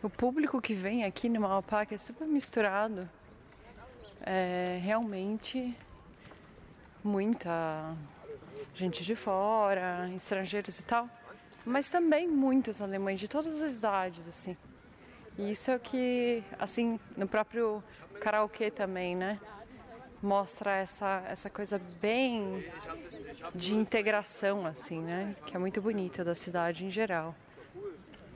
O 0.00 0.07
público 0.18 0.60
que 0.60 0.74
vem 0.74 1.04
aqui 1.04 1.28
no 1.28 1.40
Malapac 1.40 1.94
é 1.94 1.96
super 1.96 2.26
misturado. 2.26 3.08
É 4.20 4.80
realmente 4.82 5.78
muita 7.04 7.94
gente 8.74 9.04
de 9.04 9.14
fora, 9.14 10.10
estrangeiros 10.16 10.80
e 10.80 10.84
tal, 10.84 11.08
mas 11.64 11.88
também 11.88 12.26
muitos 12.26 12.82
alemães 12.82 13.20
de 13.20 13.28
todas 13.28 13.62
as 13.62 13.76
idades, 13.76 14.26
assim. 14.26 14.56
E 15.38 15.52
isso 15.52 15.70
é 15.70 15.76
o 15.76 15.80
que, 15.80 16.42
assim, 16.58 16.98
no 17.16 17.28
próprio 17.28 17.80
karaokê 18.20 18.72
também, 18.72 19.14
né? 19.14 19.38
Mostra 20.20 20.78
essa, 20.78 21.22
essa 21.28 21.48
coisa 21.48 21.80
bem 22.00 22.68
de 23.54 23.72
integração, 23.72 24.66
assim, 24.66 25.00
né? 25.00 25.36
Que 25.46 25.54
é 25.54 25.60
muito 25.60 25.80
bonita 25.80 26.24
da 26.24 26.34
cidade 26.34 26.84
em 26.84 26.90
geral. 26.90 27.36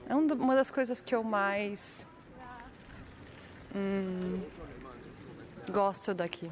É 0.07 0.15
uma 0.15 0.55
das 0.55 0.69
coisas 0.69 0.99
que 0.99 1.15
eu 1.15 1.23
mais 1.23 2.05
hum, 3.73 4.41
gosto 5.69 6.13
daqui. 6.13 6.51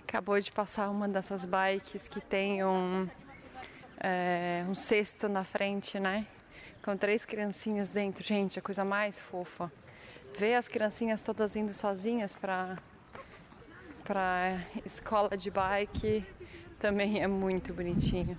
Acabou 0.00 0.40
de 0.40 0.50
passar 0.50 0.90
uma 0.90 1.06
dessas 1.06 1.44
bikes 1.44 2.08
que 2.08 2.20
tem 2.20 2.64
um, 2.64 3.08
é, 3.98 4.64
um 4.68 4.74
cesto 4.74 5.28
na 5.28 5.44
frente, 5.44 6.00
né? 6.00 6.26
Com 6.82 6.96
três 6.96 7.24
criancinhas 7.24 7.90
dentro. 7.90 8.24
Gente, 8.24 8.58
a 8.58 8.62
coisa 8.62 8.84
mais 8.84 9.20
fofa. 9.20 9.70
Ver 10.36 10.54
as 10.54 10.66
criancinhas 10.66 11.22
todas 11.22 11.56
indo 11.56 11.74
sozinhas 11.74 12.34
para 12.34 12.78
para 14.04 14.60
escola 14.84 15.36
de 15.36 15.48
bike 15.48 16.26
também 16.82 17.22
é 17.22 17.28
muito 17.28 17.72
bonitinho. 17.72 18.36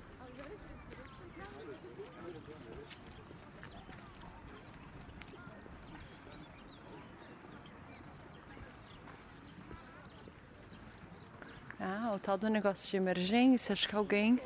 Ah, 11.80 12.12
o 12.14 12.20
tal 12.20 12.38
do 12.38 12.50
negócio 12.50 12.90
de 12.90 12.98
emergência, 12.98 13.72
acho 13.72 13.88
que 13.88 13.96
alguém 13.96 14.38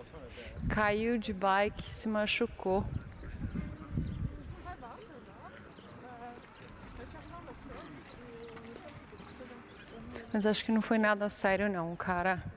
caiu 0.69 1.17
de 1.17 1.33
bike 1.33 1.81
e 1.81 1.89
se 1.89 2.07
machucou. 2.07 2.85
Mas 10.31 10.45
acho 10.45 10.63
que 10.63 10.71
não 10.71 10.83
foi 10.83 10.99
nada 10.99 11.27
sério 11.29 11.67
não, 11.67 11.95
cara 11.95 12.56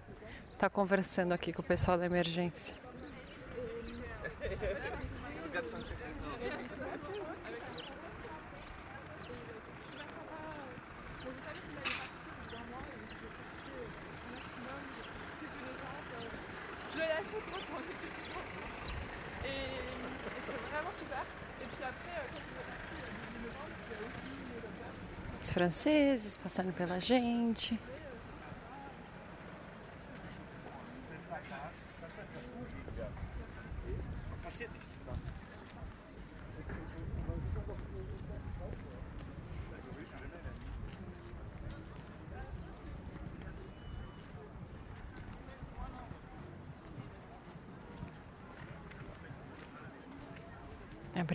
está 0.60 0.68
conversando 0.68 1.32
aqui 1.32 1.54
com 1.54 1.62
o 1.62 1.64
pessoal 1.64 1.96
da 1.96 2.04
emergência. 2.04 2.74
Os 25.40 25.50
franceses 25.50 26.36
passando 26.36 26.70
pela 26.74 27.00
gente. 27.00 27.80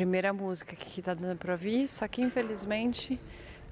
Primeira 0.05 0.31
música 0.31 0.75
que 0.75 1.01
tá 1.01 1.15
dando 1.15 1.35
pra 1.35 1.53
ouvir, 1.53 1.87
só 1.87 2.07
que 2.07 2.21
infelizmente 2.21 3.19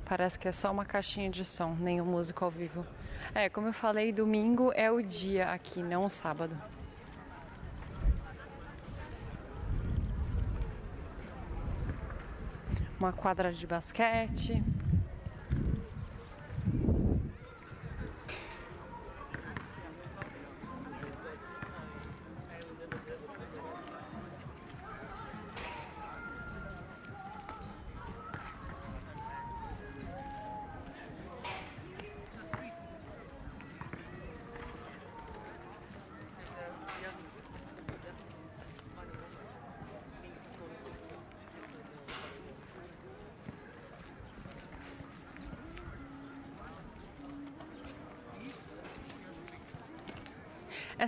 parece 0.04 0.40
que 0.40 0.48
é 0.48 0.52
só 0.52 0.72
uma 0.72 0.84
caixinha 0.84 1.30
de 1.30 1.46
som, 1.46 1.76
nenhum 1.80 2.06
músico 2.06 2.44
ao 2.44 2.50
vivo. 2.50 2.84
É, 3.36 3.50
como 3.50 3.68
eu 3.68 3.74
falei, 3.74 4.12
domingo 4.12 4.72
é 4.74 4.92
o 4.92 5.00
dia 5.00 5.52
aqui, 5.52 5.84
não 5.84 6.06
o 6.06 6.10
sábado. 6.10 6.58
Uma 13.00 13.14
quadra 13.14 13.54
de 13.54 13.68
basquete. 13.68 14.64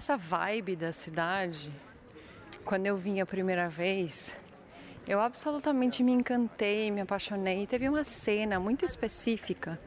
Essa 0.06 0.18
vibe 0.18 0.76
da 0.76 0.92
cidade, 0.92 1.74
quando 2.64 2.86
eu 2.86 2.96
vim 2.96 3.22
a 3.22 3.26
primeira 3.26 3.68
vez, 3.68 4.40
eu 5.08 5.20
absolutamente 5.20 6.04
me 6.04 6.12
encantei, 6.12 6.92
me 6.92 7.02
apaixonei. 7.02 7.66
Teve 7.66 7.90
uma 7.90 8.04
cena 8.04 8.60
muito 8.60 8.86
específica 8.86 9.80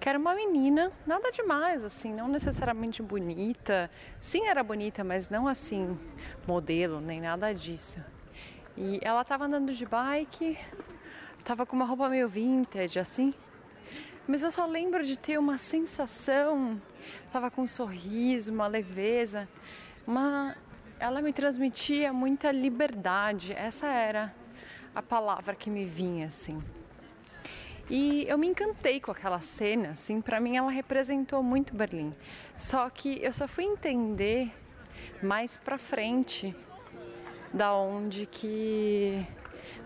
que 0.00 0.08
era 0.08 0.18
uma 0.18 0.34
menina, 0.34 0.90
nada 1.06 1.30
demais, 1.30 1.84
assim, 1.84 2.12
não 2.12 2.26
necessariamente 2.26 3.00
bonita. 3.00 3.88
Sim, 4.20 4.48
era 4.48 4.64
bonita, 4.64 5.04
mas 5.04 5.30
não 5.30 5.46
assim, 5.46 5.96
modelo, 6.48 7.00
nem 7.00 7.20
nada 7.20 7.54
disso. 7.54 8.04
E 8.76 8.98
ela 9.02 9.22
tava 9.22 9.44
andando 9.44 9.72
de 9.72 9.86
bike, 9.86 10.58
tava 11.44 11.64
com 11.64 11.76
uma 11.76 11.84
roupa 11.84 12.08
meio 12.08 12.28
vintage, 12.28 12.98
assim. 12.98 13.32
Mas 14.30 14.44
eu 14.44 14.50
só 14.52 14.64
lembro 14.64 15.02
de 15.02 15.18
ter 15.18 15.40
uma 15.40 15.58
sensação, 15.58 16.80
tava 17.32 17.50
com 17.50 17.62
um 17.62 17.66
sorriso, 17.66 18.52
uma 18.52 18.68
leveza, 18.68 19.48
uma 20.06 20.56
ela 21.00 21.20
me 21.20 21.32
transmitia 21.32 22.12
muita 22.12 22.52
liberdade. 22.52 23.52
Essa 23.52 23.88
era 23.88 24.32
a 24.94 25.02
palavra 25.02 25.56
que 25.56 25.68
me 25.68 25.84
vinha 25.84 26.28
assim. 26.28 26.62
E 27.90 28.24
eu 28.28 28.38
me 28.38 28.46
encantei 28.46 29.00
com 29.00 29.10
aquela 29.10 29.40
cena, 29.40 29.90
assim, 29.90 30.20
para 30.20 30.38
mim 30.38 30.56
ela 30.56 30.70
representou 30.70 31.42
muito 31.42 31.74
Berlim. 31.74 32.14
Só 32.56 32.88
que 32.88 33.20
eu 33.20 33.32
só 33.32 33.48
fui 33.48 33.64
entender 33.64 34.54
mais 35.20 35.56
para 35.56 35.76
frente 35.76 36.54
da 37.52 37.74
onde 37.74 38.26
que 38.26 39.26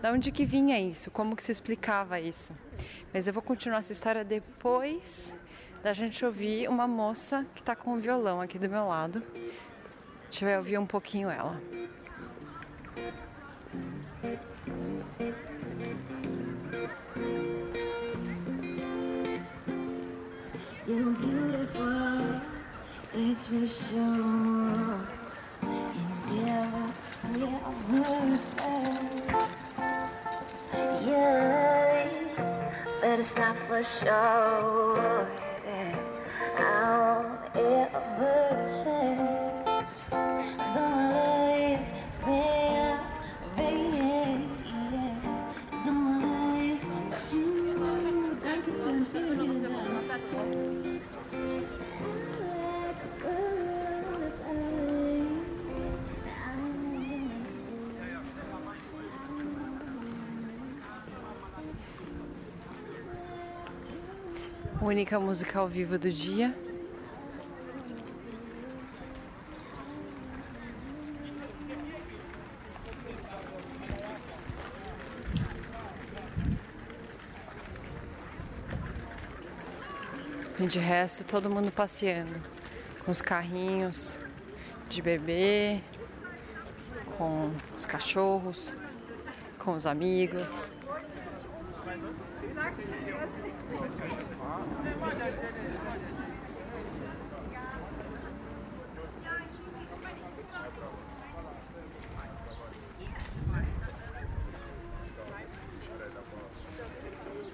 da 0.03 0.11
onde 0.11 0.31
que 0.31 0.45
vinha 0.45 0.79
isso, 0.79 1.09
como 1.09 1.35
que 1.35 1.41
se 1.41 1.51
explicava 1.51 2.19
isso. 2.19 2.53
Mas 3.15 3.27
eu 3.27 3.31
vou 3.31 3.41
continuar 3.41 3.77
essa 3.77 3.93
história 3.93 4.25
depois 4.25 5.33
da 5.81 5.93
gente 5.93 6.25
ouvir 6.25 6.67
uma 6.67 6.85
moça 6.85 7.45
que 7.55 7.61
está 7.61 7.73
com 7.73 7.93
um 7.93 7.97
violão 7.97 8.41
aqui 8.41 8.59
do 8.59 8.67
meu 8.67 8.89
lado. 8.89 9.23
A 9.33 10.25
gente 10.25 10.43
vai 10.43 10.57
ouvir 10.57 10.77
um 10.77 10.85
pouquinho 10.85 11.29
ela. 11.29 11.57
You're 20.85 21.13
beautiful, 21.13 22.41
for 23.47 23.65
sure. 23.65 24.75
For 33.75 33.83
sure. 33.83 35.27
I'll 36.57 37.37
ever 37.55 38.44
Única 64.95 65.19
música 65.19 65.59
ao 65.59 65.67
vivo 65.67 65.99
do 65.99 66.09
dia. 66.09 66.55
E 80.57 80.65
de 80.65 80.79
resto, 80.79 81.25
todo 81.25 81.49
mundo 81.49 81.73
passeando 81.73 82.39
com 83.03 83.11
os 83.11 83.21
carrinhos 83.21 84.17
de 84.87 85.01
bebê, 85.01 85.81
com 87.17 87.51
os 87.77 87.85
cachorros, 87.85 88.71
com 89.59 89.73
os 89.73 89.85
amigos. 89.85 90.71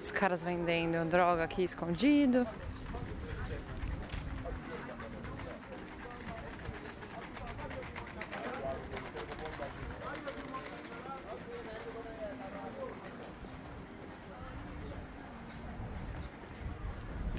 vendendo 0.42 1.08
droga 1.08 1.44
aqui 1.44 1.64
escondido. 1.64 2.46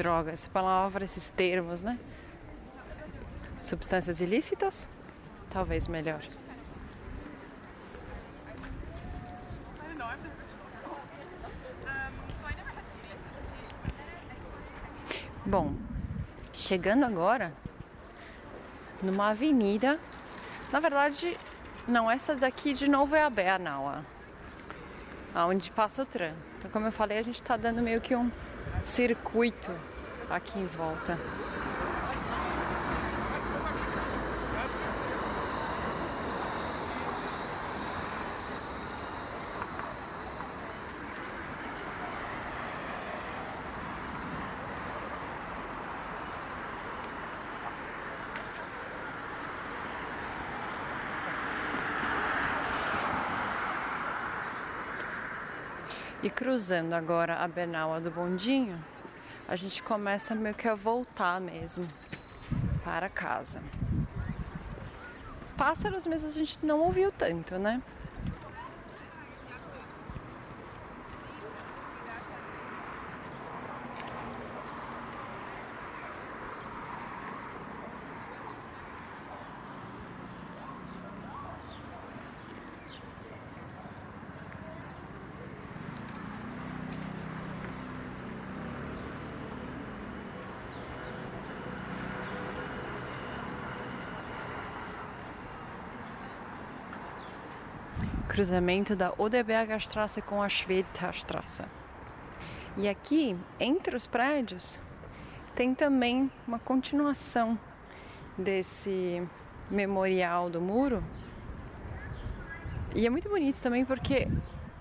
droga, 0.04 0.32
essa 0.32 0.50
palavra, 0.50 1.06
esses 1.06 1.30
termos, 1.30 1.82
né? 1.82 1.98
Substâncias 3.62 4.20
ilícitas? 4.20 4.88
Talvez 5.50 5.88
melhor. 5.88 6.22
Bom, 15.54 15.76
chegando 16.52 17.06
agora 17.06 17.54
numa 19.04 19.30
avenida, 19.30 20.00
na 20.72 20.80
verdade, 20.80 21.38
não, 21.88 22.10
essa 22.10 22.34
daqui 22.34 22.74
de 22.74 22.90
novo 22.90 23.16
é 23.16 23.22
a 23.22 23.30
Bernauer, 23.30 24.00
aonde 25.32 25.70
passa 25.70 26.02
o 26.02 26.06
tram. 26.08 26.34
Então, 26.58 26.72
como 26.72 26.88
eu 26.88 26.92
falei, 26.92 27.20
a 27.20 27.22
gente 27.22 27.36
está 27.36 27.56
dando 27.56 27.84
meio 27.84 28.02
que 28.02 28.16
um 28.16 28.32
circuito 28.82 29.72
aqui 30.28 30.58
em 30.58 30.66
volta. 30.66 31.20
Cruzando 56.34 56.94
agora 56.94 57.38
a 57.38 57.48
Bernal 57.48 58.00
do 58.02 58.10
Bondinho, 58.10 58.84
a 59.48 59.56
gente 59.56 59.84
começa 59.84 60.34
meio 60.34 60.56
que 60.56 60.68
a 60.68 60.76
voltar 60.76 61.40
mesmo 61.40 61.88
para 62.84 63.08
casa. 63.08 63.62
Pássaros 65.56 66.08
mesmo 66.08 66.28
a 66.28 66.32
gente 66.32 66.60
não 66.64 66.80
ouviu 66.82 67.12
tanto, 67.12 67.58
né? 67.58 67.82
Cruzamento 98.34 98.96
da 98.96 99.14
Oderbergerstraße 99.16 100.20
com 100.20 100.42
a 100.42 100.50
Schwedterstraße. 100.50 101.66
E 102.76 102.90
aqui, 102.90 103.38
entre 103.60 103.96
os 103.96 104.08
prédios, 104.08 104.80
tem 105.54 105.76
também 105.76 106.32
uma 106.48 106.58
continuação 106.58 107.60
desse 108.36 109.22
memorial 109.70 110.50
do 110.50 110.60
muro. 110.60 111.04
E 112.96 113.06
é 113.06 113.10
muito 113.12 113.30
bonito 113.30 113.62
também 113.62 113.86
porque 113.86 114.28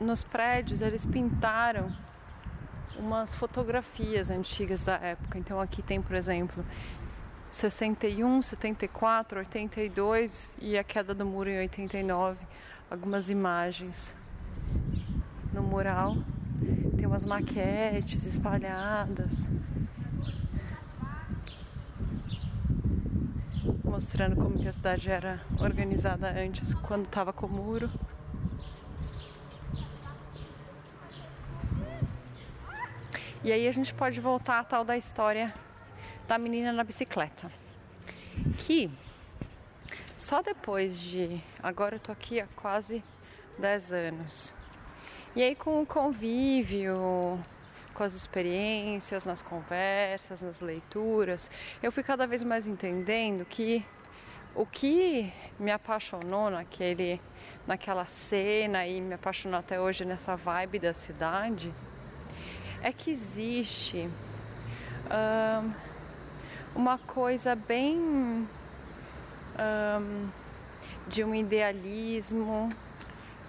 nos 0.00 0.24
prédios 0.24 0.80
eles 0.80 1.04
pintaram 1.04 1.94
umas 2.96 3.34
fotografias 3.34 4.30
antigas 4.30 4.86
da 4.86 4.94
época. 4.94 5.38
Então 5.38 5.60
aqui 5.60 5.82
tem, 5.82 6.00
por 6.00 6.16
exemplo, 6.16 6.64
61, 7.50 8.40
74, 8.40 9.40
82 9.40 10.56
e 10.58 10.78
a 10.78 10.82
queda 10.82 11.12
do 11.12 11.26
muro 11.26 11.50
em 11.50 11.58
89 11.58 12.46
algumas 12.92 13.30
imagens 13.30 14.14
no 15.50 15.62
mural. 15.62 16.14
Tem 16.98 17.06
umas 17.06 17.24
maquetes 17.24 18.26
espalhadas. 18.26 19.46
Mostrando 23.82 24.36
como 24.36 24.58
que 24.58 24.68
a 24.68 24.72
cidade 24.72 25.10
era 25.10 25.40
organizada 25.58 26.28
antes, 26.28 26.74
quando 26.74 27.06
estava 27.06 27.32
com 27.32 27.46
o 27.46 27.50
muro. 27.50 27.90
E 33.42 33.50
aí 33.50 33.66
a 33.66 33.72
gente 33.72 33.92
pode 33.94 34.20
voltar 34.20 34.60
à 34.60 34.64
tal 34.64 34.84
da 34.84 34.98
história 34.98 35.52
da 36.28 36.36
menina 36.36 36.72
na 36.72 36.84
bicicleta. 36.84 37.50
Que 38.58 38.90
só 40.22 40.40
depois 40.40 41.00
de. 41.00 41.42
Agora 41.60 41.96
eu 41.96 42.00
tô 42.00 42.12
aqui 42.12 42.40
há 42.40 42.46
quase 42.54 43.02
10 43.58 43.92
anos. 43.92 44.54
E 45.34 45.42
aí, 45.42 45.56
com 45.56 45.82
o 45.82 45.86
convívio, 45.86 46.94
com 47.92 48.04
as 48.04 48.14
experiências, 48.14 49.26
nas 49.26 49.42
conversas, 49.42 50.40
nas 50.40 50.60
leituras, 50.60 51.50
eu 51.82 51.90
fui 51.90 52.04
cada 52.04 52.24
vez 52.24 52.44
mais 52.44 52.68
entendendo 52.68 53.44
que 53.44 53.84
o 54.54 54.64
que 54.64 55.32
me 55.58 55.72
apaixonou 55.72 56.50
naquele, 56.50 57.20
naquela 57.66 58.04
cena 58.04 58.86
e 58.86 59.00
me 59.00 59.14
apaixonou 59.14 59.58
até 59.58 59.80
hoje 59.80 60.04
nessa 60.04 60.36
vibe 60.36 60.78
da 60.78 60.92
cidade 60.92 61.74
é 62.80 62.92
que 62.92 63.10
existe 63.10 64.08
uma 66.76 66.98
coisa 66.98 67.56
bem 67.56 68.46
um, 69.58 70.28
de 71.08 71.24
um 71.24 71.34
idealismo, 71.34 72.68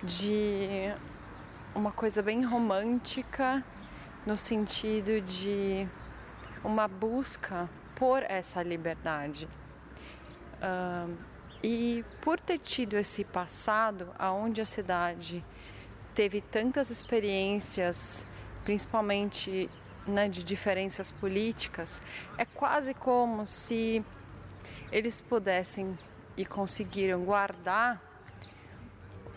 de 0.03 0.93
uma 1.73 1.91
coisa 1.91 2.21
bem 2.21 2.43
romântica, 2.43 3.63
no 4.25 4.37
sentido 4.37 5.21
de 5.21 5.87
uma 6.63 6.87
busca 6.87 7.69
por 7.95 8.23
essa 8.23 8.61
liberdade. 8.63 9.47
Um, 10.61 11.15
e 11.63 12.03
por 12.21 12.39
ter 12.39 12.59
tido 12.59 12.97
esse 12.97 13.23
passado, 13.23 14.09
aonde 14.19 14.59
a 14.59 14.65
cidade 14.65 15.43
teve 16.13 16.41
tantas 16.41 16.89
experiências, 16.89 18.25
principalmente 18.65 19.69
né, 20.05 20.27
de 20.27 20.43
diferenças 20.43 21.11
políticas, 21.11 22.01
é 22.37 22.43
quase 22.43 22.93
como 22.93 23.47
se 23.47 24.03
eles 24.93 25.19
pudessem 25.19 25.97
e 26.37 26.45
conseguiram 26.45 27.25
guardar 27.25 27.99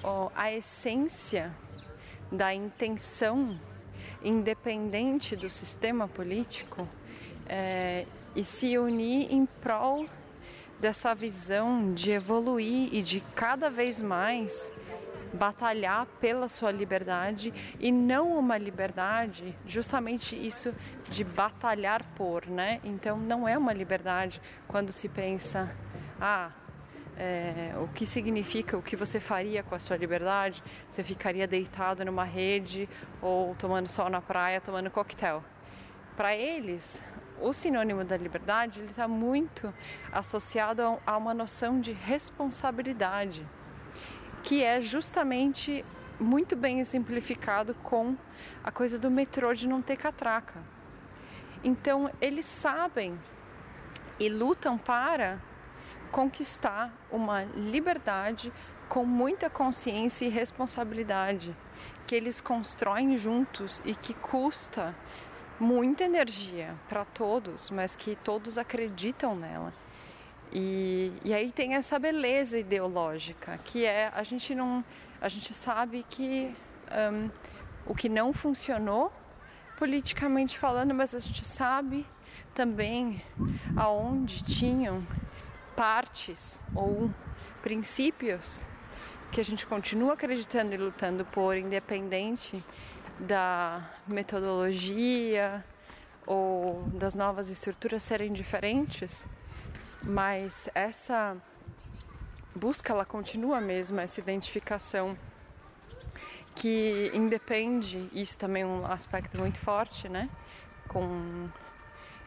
ó, 0.04 0.28
a 0.36 0.52
essência 0.52 1.50
da 2.30 2.52
intenção 2.52 3.58
independente 4.22 5.34
do 5.34 5.48
sistema 5.48 6.06
político 6.06 6.86
é, 7.48 8.04
e 8.34 8.44
se 8.44 8.76
unir 8.76 9.32
em 9.32 9.46
prol 9.46 10.06
dessa 10.78 11.14
visão 11.14 11.94
de 11.94 12.10
evoluir 12.10 12.94
e 12.94 13.02
de 13.02 13.22
cada 13.34 13.70
vez 13.70 14.02
mais 14.02 14.70
batalhar 15.32 16.06
pela 16.20 16.48
sua 16.48 16.70
liberdade 16.70 17.52
e 17.78 17.90
não 17.92 18.38
uma 18.38 18.56
liberdade, 18.58 19.56
justamente 19.66 20.36
isso 20.36 20.74
de 21.10 21.24
batalhar 21.24 22.04
por, 22.14 22.46
né? 22.46 22.80
Então 22.84 23.16
não 23.18 23.46
é 23.48 23.56
uma 23.56 23.72
liberdade 23.72 24.40
quando 24.66 24.92
se 24.92 25.08
pensa, 25.08 25.70
ah, 26.20 26.50
é, 27.18 27.72
o 27.78 27.88
que 27.88 28.04
significa, 28.04 28.76
o 28.76 28.82
que 28.82 28.94
você 28.94 29.18
faria 29.18 29.62
com 29.62 29.74
a 29.74 29.78
sua 29.78 29.96
liberdade? 29.96 30.62
Você 30.88 31.02
ficaria 31.02 31.46
deitado 31.46 32.04
numa 32.04 32.24
rede 32.24 32.88
ou 33.22 33.54
tomando 33.54 33.88
sol 33.88 34.10
na 34.10 34.20
praia, 34.20 34.60
tomando 34.60 34.90
coquetel? 34.90 35.42
Para 36.14 36.36
eles, 36.36 37.00
o 37.40 37.52
sinônimo 37.52 38.04
da 38.04 38.16
liberdade 38.16 38.82
está 38.82 39.08
muito 39.08 39.72
associado 40.12 40.98
a 41.06 41.16
uma 41.16 41.34
noção 41.34 41.80
de 41.80 41.92
responsabilidade 41.92 43.46
que 44.46 44.62
é 44.62 44.80
justamente 44.80 45.84
muito 46.20 46.54
bem 46.54 46.78
exemplificado 46.78 47.74
com 47.82 48.16
a 48.62 48.70
coisa 48.70 48.96
do 48.96 49.10
metrô 49.10 49.52
de 49.52 49.66
não 49.66 49.82
ter 49.82 49.96
catraca. 49.96 50.62
Então, 51.64 52.08
eles 52.20 52.46
sabem 52.46 53.18
e 54.20 54.28
lutam 54.28 54.78
para 54.78 55.40
conquistar 56.12 56.94
uma 57.10 57.42
liberdade 57.42 58.52
com 58.88 59.04
muita 59.04 59.50
consciência 59.50 60.26
e 60.26 60.28
responsabilidade 60.28 61.52
que 62.06 62.14
eles 62.14 62.40
constroem 62.40 63.18
juntos 63.18 63.82
e 63.84 63.96
que 63.96 64.14
custa 64.14 64.94
muita 65.58 66.04
energia 66.04 66.72
para 66.88 67.04
todos, 67.04 67.68
mas 67.68 67.96
que 67.96 68.14
todos 68.14 68.58
acreditam 68.58 69.34
nela. 69.34 69.74
E, 70.52 71.12
e 71.24 71.34
aí 71.34 71.50
tem 71.50 71.74
essa 71.74 71.98
beleza 71.98 72.58
ideológica, 72.58 73.58
que 73.64 73.84
é 73.84 74.10
a 74.14 74.22
gente 74.22 74.54
não, 74.54 74.84
a 75.20 75.28
gente 75.28 75.52
sabe 75.52 76.04
que 76.08 76.54
um, 77.12 77.30
o 77.86 77.94
que 77.94 78.08
não 78.08 78.32
funcionou 78.32 79.12
politicamente 79.78 80.58
falando, 80.58 80.94
mas 80.94 81.14
a 81.14 81.18
gente 81.18 81.44
sabe 81.44 82.06
também 82.54 83.22
aonde 83.76 84.42
tinham 84.42 85.06
partes 85.74 86.64
ou 86.74 87.10
princípios 87.60 88.64
que 89.30 89.40
a 89.40 89.44
gente 89.44 89.66
continua 89.66 90.14
acreditando 90.14 90.72
e 90.72 90.76
lutando 90.78 91.24
por, 91.26 91.56
independente 91.56 92.64
da 93.18 93.90
metodologia 94.06 95.64
ou 96.26 96.84
das 96.94 97.14
novas 97.14 97.50
estruturas 97.50 98.02
serem 98.02 98.32
diferentes 98.32 99.26
mas 100.02 100.68
essa 100.74 101.36
busca 102.54 102.92
ela 102.92 103.04
continua 103.04 103.60
mesmo, 103.60 104.00
essa 104.00 104.20
identificação 104.20 105.16
que 106.54 107.10
independe, 107.12 108.08
isso 108.12 108.38
também 108.38 108.62
é 108.62 108.66
um 108.66 108.86
aspecto 108.86 109.38
muito 109.38 109.58
forte, 109.58 110.08
né? 110.08 110.30
Com 110.88 111.48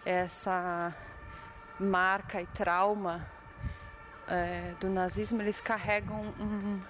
essa 0.05 0.95
marca 1.79 2.41
e 2.41 2.45
trauma 2.47 3.25
é, 4.27 4.75
do 4.79 4.87
nazismo, 4.87 5.41
eles 5.41 5.59
carregam 5.59 6.33
um, 6.39 6.81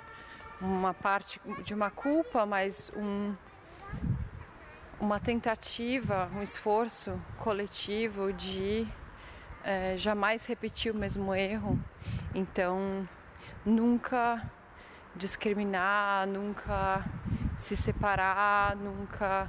uma 0.60 0.94
parte 0.94 1.40
de 1.64 1.74
uma 1.74 1.90
culpa, 1.90 2.46
mas 2.46 2.92
um, 2.96 3.34
uma 5.00 5.20
tentativa, 5.20 6.30
um 6.36 6.44
esforço 6.44 7.20
coletivo 7.38 8.34
de 8.34 8.86
é, 9.70 9.96
jamais 9.96 10.48
repetir 10.48 10.92
o 10.92 10.96
mesmo 10.96 11.36
erro. 11.36 11.80
Então, 12.34 13.08
nunca 13.64 14.44
discriminar, 15.16 16.26
nunca 16.26 17.06
se 17.56 17.78
separar, 17.78 18.76
nunca 18.76 19.48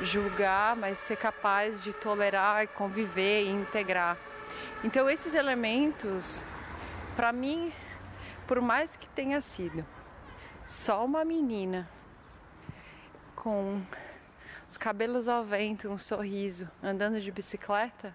julgar, 0.00 0.76
mas 0.76 0.98
ser 0.98 1.16
capaz 1.16 1.82
de 1.82 1.92
tolerar, 1.92 2.68
conviver 2.68 3.42
e 3.42 3.48
integrar. 3.48 4.16
Então 4.84 5.10
esses 5.10 5.34
elementos, 5.34 6.44
para 7.16 7.32
mim, 7.32 7.72
por 8.46 8.60
mais 8.60 8.94
que 8.94 9.08
tenha 9.08 9.40
sido 9.40 9.84
só 10.66 11.04
uma 11.04 11.24
menina 11.24 11.88
com 13.34 13.82
os 14.70 14.76
cabelos 14.76 15.26
ao 15.26 15.44
vento, 15.44 15.88
um 15.88 15.98
sorriso, 15.98 16.70
andando 16.80 17.20
de 17.20 17.32
bicicleta, 17.32 18.14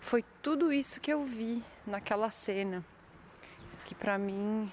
foi 0.00 0.24
tudo 0.42 0.72
isso 0.72 1.00
que 1.00 1.12
eu 1.12 1.24
vi 1.24 1.62
naquela 1.86 2.30
cena, 2.30 2.84
que 3.84 3.94
para 3.94 4.18
mim 4.18 4.70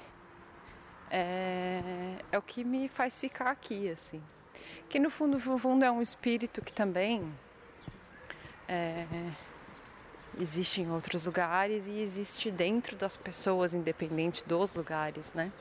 é, 1.10 2.16
é 2.32 2.38
o 2.38 2.42
que 2.42 2.64
me 2.64 2.88
faz 2.88 3.20
ficar 3.20 3.52
aqui, 3.52 3.90
assim. 3.90 4.22
Que 4.90 5.00
no 5.00 5.10
fundo, 5.10 5.34
no 5.38 5.58
fundo 5.58 5.84
é 5.86 5.92
um 5.92 6.02
espírito 6.02 6.62
que 6.62 6.74
também 6.74 7.34
é, 8.68 9.06
existe 10.40 10.82
em 10.82 10.92
outros 10.92 11.26
lugares 11.26 11.88
e 11.88 12.00
existe 12.00 12.52
dentro 12.52 12.96
das 12.96 13.16
pessoas, 13.16 13.74
independente 13.74 14.44
dos 14.46 14.74
lugares, 14.74 15.32
né? 15.34 15.52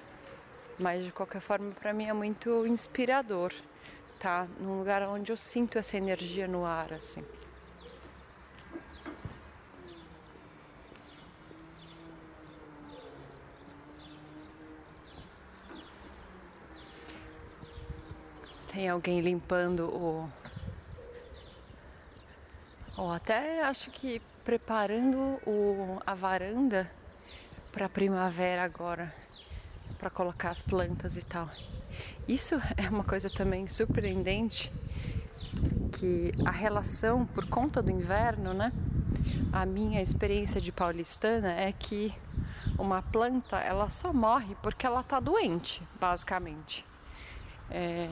Mas 0.78 1.05
de 1.05 1.12
qualquer 1.12 1.41
forma, 1.41 1.70
para 1.73 1.93
mim 1.93 2.07
é 2.07 2.12
muito 2.12 2.66
inspirador, 2.66 3.53
tá? 4.19 4.47
Num 4.59 4.78
lugar 4.78 5.03
onde 5.09 5.31
eu 5.31 5.36
sinto 5.36 5.78
essa 5.78 5.97
energia 5.97 6.49
no 6.49 6.65
ar, 6.65 6.93
assim. 6.93 7.24
Tem 18.74 18.88
alguém 18.88 19.20
limpando 19.20 19.84
o. 19.84 20.28
Ou 22.96 23.12
até 23.12 23.62
acho 23.62 23.88
que 23.88 24.20
preparando 24.44 25.16
o, 25.46 26.02
a 26.05 26.12
varanda 26.12 26.90
para 27.70 27.88
primavera 27.88 28.64
agora, 28.64 29.14
para 29.96 30.10
colocar 30.10 30.51
as 30.51 30.60
plantas 30.60 31.16
e 31.16 31.22
tal. 31.22 31.48
Isso 32.26 32.56
é 32.76 32.90
uma 32.90 33.05
coisa 33.05 33.30
também 33.30 33.68
surpreendente 33.68 34.72
que 35.92 36.32
a 36.44 36.51
relação 36.51 37.24
por 37.24 37.46
conta 37.48 37.80
do 37.80 37.92
inverno, 37.92 38.52
né? 38.52 38.72
A 39.52 39.64
minha 39.64 40.02
experiência 40.02 40.60
de 40.60 40.72
paulistana 40.72 41.52
é 41.52 41.70
que 41.70 42.12
uma 42.76 43.01
planta 43.02 43.56
ela 43.56 43.88
só 43.88 44.12
morre 44.12 44.56
porque 44.60 44.84
ela 44.84 45.01
está 45.01 45.20
doente, 45.20 45.80
basicamente. 46.01 46.84
É, 47.70 48.09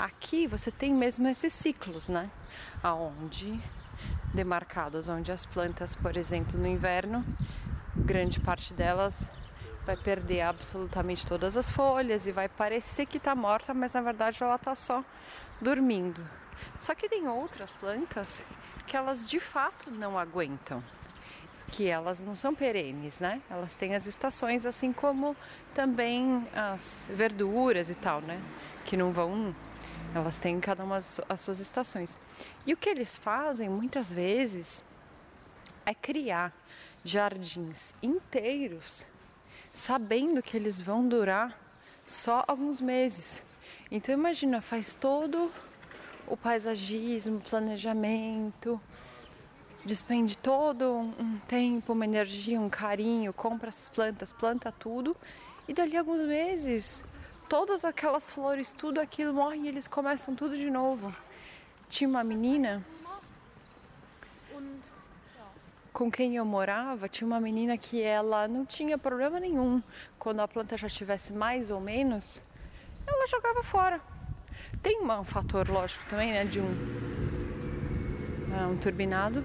Aqui 0.00 0.46
você 0.46 0.70
tem 0.70 0.94
mesmo 0.94 1.28
esses 1.28 1.52
ciclos, 1.52 2.08
né? 2.08 2.30
Aonde 2.82 3.60
demarcados, 4.32 5.10
onde 5.10 5.30
as 5.30 5.44
plantas, 5.44 5.94
por 5.94 6.16
exemplo, 6.16 6.58
no 6.58 6.66
inverno, 6.66 7.22
grande 7.94 8.40
parte 8.40 8.72
delas 8.72 9.26
vai 9.84 9.98
perder 9.98 10.40
absolutamente 10.40 11.26
todas 11.26 11.54
as 11.54 11.68
folhas 11.68 12.26
e 12.26 12.32
vai 12.32 12.48
parecer 12.48 13.04
que 13.04 13.18
está 13.18 13.34
morta, 13.34 13.74
mas 13.74 13.92
na 13.92 14.00
verdade 14.00 14.42
ela 14.42 14.54
está 14.54 14.74
só 14.74 15.04
dormindo. 15.60 16.26
Só 16.78 16.94
que 16.94 17.06
tem 17.06 17.28
outras 17.28 17.70
plantas 17.72 18.42
que 18.86 18.96
elas 18.96 19.28
de 19.28 19.38
fato 19.38 19.90
não 19.90 20.18
aguentam, 20.18 20.82
que 21.68 21.86
elas 21.86 22.22
não 22.22 22.34
são 22.34 22.54
perenes, 22.54 23.20
né? 23.20 23.42
Elas 23.50 23.76
têm 23.76 23.94
as 23.94 24.06
estações, 24.06 24.64
assim 24.64 24.94
como 24.94 25.36
também 25.74 26.48
as 26.54 27.06
verduras 27.10 27.90
e 27.90 27.94
tal, 27.94 28.22
né? 28.22 28.40
Que 28.86 28.96
não 28.96 29.12
vão 29.12 29.54
elas 30.14 30.38
têm 30.38 30.60
cada 30.60 30.82
uma 30.82 30.96
as 30.96 31.40
suas 31.40 31.60
estações. 31.60 32.18
E 32.66 32.72
o 32.72 32.76
que 32.76 32.88
eles 32.88 33.16
fazem 33.16 33.68
muitas 33.68 34.12
vezes 34.12 34.84
é 35.86 35.94
criar 35.94 36.52
jardins 37.04 37.94
inteiros, 38.02 39.06
sabendo 39.72 40.42
que 40.42 40.56
eles 40.56 40.80
vão 40.80 41.06
durar 41.06 41.58
só 42.06 42.44
alguns 42.46 42.80
meses. 42.80 43.42
Então 43.90 44.14
imagina, 44.14 44.60
faz 44.60 44.94
todo 44.94 45.50
o 46.26 46.36
paisagismo, 46.36 47.40
planejamento, 47.40 48.80
despende 49.84 50.36
todo 50.36 50.84
um 51.18 51.38
tempo, 51.48 51.92
uma 51.92 52.04
energia, 52.04 52.60
um 52.60 52.68
carinho, 52.68 53.32
compra 53.32 53.68
essas 53.68 53.88
plantas, 53.88 54.32
planta 54.32 54.70
tudo 54.72 55.16
e 55.66 55.72
dali 55.72 55.96
a 55.96 56.00
alguns 56.00 56.24
meses 56.26 57.02
todas 57.50 57.84
aquelas 57.84 58.30
flores, 58.30 58.70
tudo 58.70 59.00
aquilo 59.00 59.34
morre 59.34 59.58
e 59.58 59.66
eles 59.66 59.88
começam 59.88 60.36
tudo 60.36 60.56
de 60.56 60.70
novo. 60.70 61.12
Tinha 61.88 62.08
uma 62.08 62.22
menina 62.22 62.80
com 65.92 66.08
quem 66.08 66.36
eu 66.36 66.44
morava, 66.44 67.08
tinha 67.08 67.26
uma 67.26 67.40
menina 67.40 67.76
que 67.76 68.00
ela 68.00 68.46
não 68.46 68.64
tinha 68.64 68.96
problema 68.96 69.40
nenhum. 69.40 69.82
Quando 70.16 70.38
a 70.38 70.46
planta 70.46 70.78
já 70.78 70.88
tivesse 70.88 71.32
mais 71.32 71.72
ou 71.72 71.80
menos, 71.80 72.40
ela 73.04 73.26
jogava 73.26 73.64
fora. 73.64 74.00
Tem 74.80 75.02
um 75.02 75.24
fator 75.24 75.68
lógico 75.68 76.08
também, 76.08 76.30
né, 76.30 76.44
de 76.44 76.60
um, 76.60 76.72
né, 78.48 78.64
um 78.70 78.76
turbinado 78.76 79.44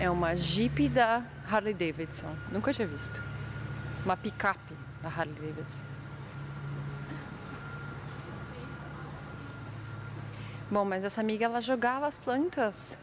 É 0.00 0.08
uma 0.08 0.34
Jeep 0.34 0.88
da 0.88 1.22
Harley 1.46 1.74
Davidson. 1.74 2.34
Nunca 2.50 2.72
tinha 2.72 2.88
visto. 2.88 3.22
Uma 4.02 4.16
picape 4.16 4.74
da 5.02 5.10
Harley 5.10 5.34
Davidson. 5.34 5.84
Bom, 10.70 10.86
mas 10.86 11.04
essa 11.04 11.20
amiga 11.20 11.44
ela 11.44 11.60
jogava 11.60 12.06
as 12.06 12.16
plantas 12.16 12.96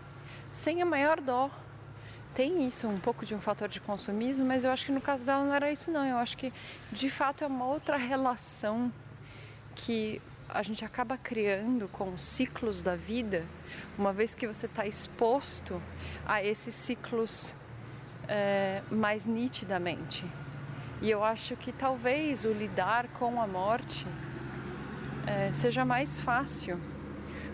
sem 0.52 0.82
a 0.82 0.86
maior 0.88 1.22
dó. 1.22 1.52
Tem 2.34 2.66
isso, 2.66 2.88
um 2.88 2.98
pouco 2.98 3.28
de 3.28 3.36
um 3.36 3.40
fator 3.40 3.70
de 3.70 3.80
consumismo, 3.80 4.48
mas 4.48 4.64
eu 4.64 4.72
acho 4.72 4.84
que 4.84 4.92
no 4.92 5.00
caso 5.00 5.24
dela 5.24 5.44
não 5.46 5.54
era 5.54 5.72
isso 5.72 5.92
não. 5.92 6.04
Eu 6.04 6.18
acho 6.18 6.36
que 6.36 6.52
de 6.92 7.12
fato 7.12 7.44
é 7.44 7.48
uma 7.48 7.66
outra 7.66 7.96
relação 7.96 8.92
que 9.76 10.20
a 10.50 10.64
gente 10.64 10.86
acaba 10.86 11.18
criando 11.18 11.88
com 11.90 12.14
os 12.14 12.22
ciclos 12.22 12.82
da 12.82 12.96
vida, 12.96 13.46
uma 13.98 14.14
vez 14.14 14.34
que 14.34 14.48
você 14.48 14.66
está 14.66 14.86
exposto 14.86 15.82
a 16.26 16.44
esses 16.44 16.74
ciclos 16.74 17.54
é, 18.28 18.82
mais 18.90 19.26
nitidamente. 19.26 20.26
E 21.02 21.10
eu 21.10 21.24
acho 21.24 21.56
que 21.56 21.72
talvez 21.72 22.44
o 22.46 22.52
lidar 22.52 23.08
com 23.10 23.42
a 23.42 23.48
morte 23.48 24.08
é, 25.28 25.52
seja 25.52 25.86
mais 25.86 26.20
fácil, 26.20 26.80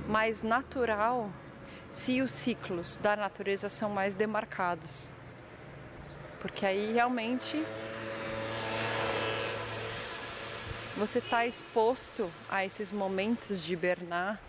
mais 0.07 0.44
natural, 0.44 1.30
se 1.91 2.22
os 2.22 2.32
ciclos 2.32 2.98
da 2.98 3.15
natureza 3.15 3.70
são 3.70 3.90
mais 3.90 4.15
demarcados. 4.15 5.10
Porque 6.40 6.65
aí 6.65 6.94
realmente 6.94 7.64
você 10.95 11.20
está 11.20 11.45
exposto 11.45 12.32
a 12.49 12.64
esses 12.64 12.91
momentos 12.91 13.64
de 13.64 13.74
hibernar, 13.74 14.40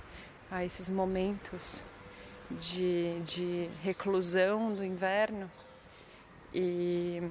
a 0.51 0.65
esses 0.65 0.91
momentos 0.91 1.83
de, 2.51 3.19
de 3.21 3.71
reclusão 3.83 4.75
do 4.75 4.85
inverno 4.85 5.51
e 6.53 7.23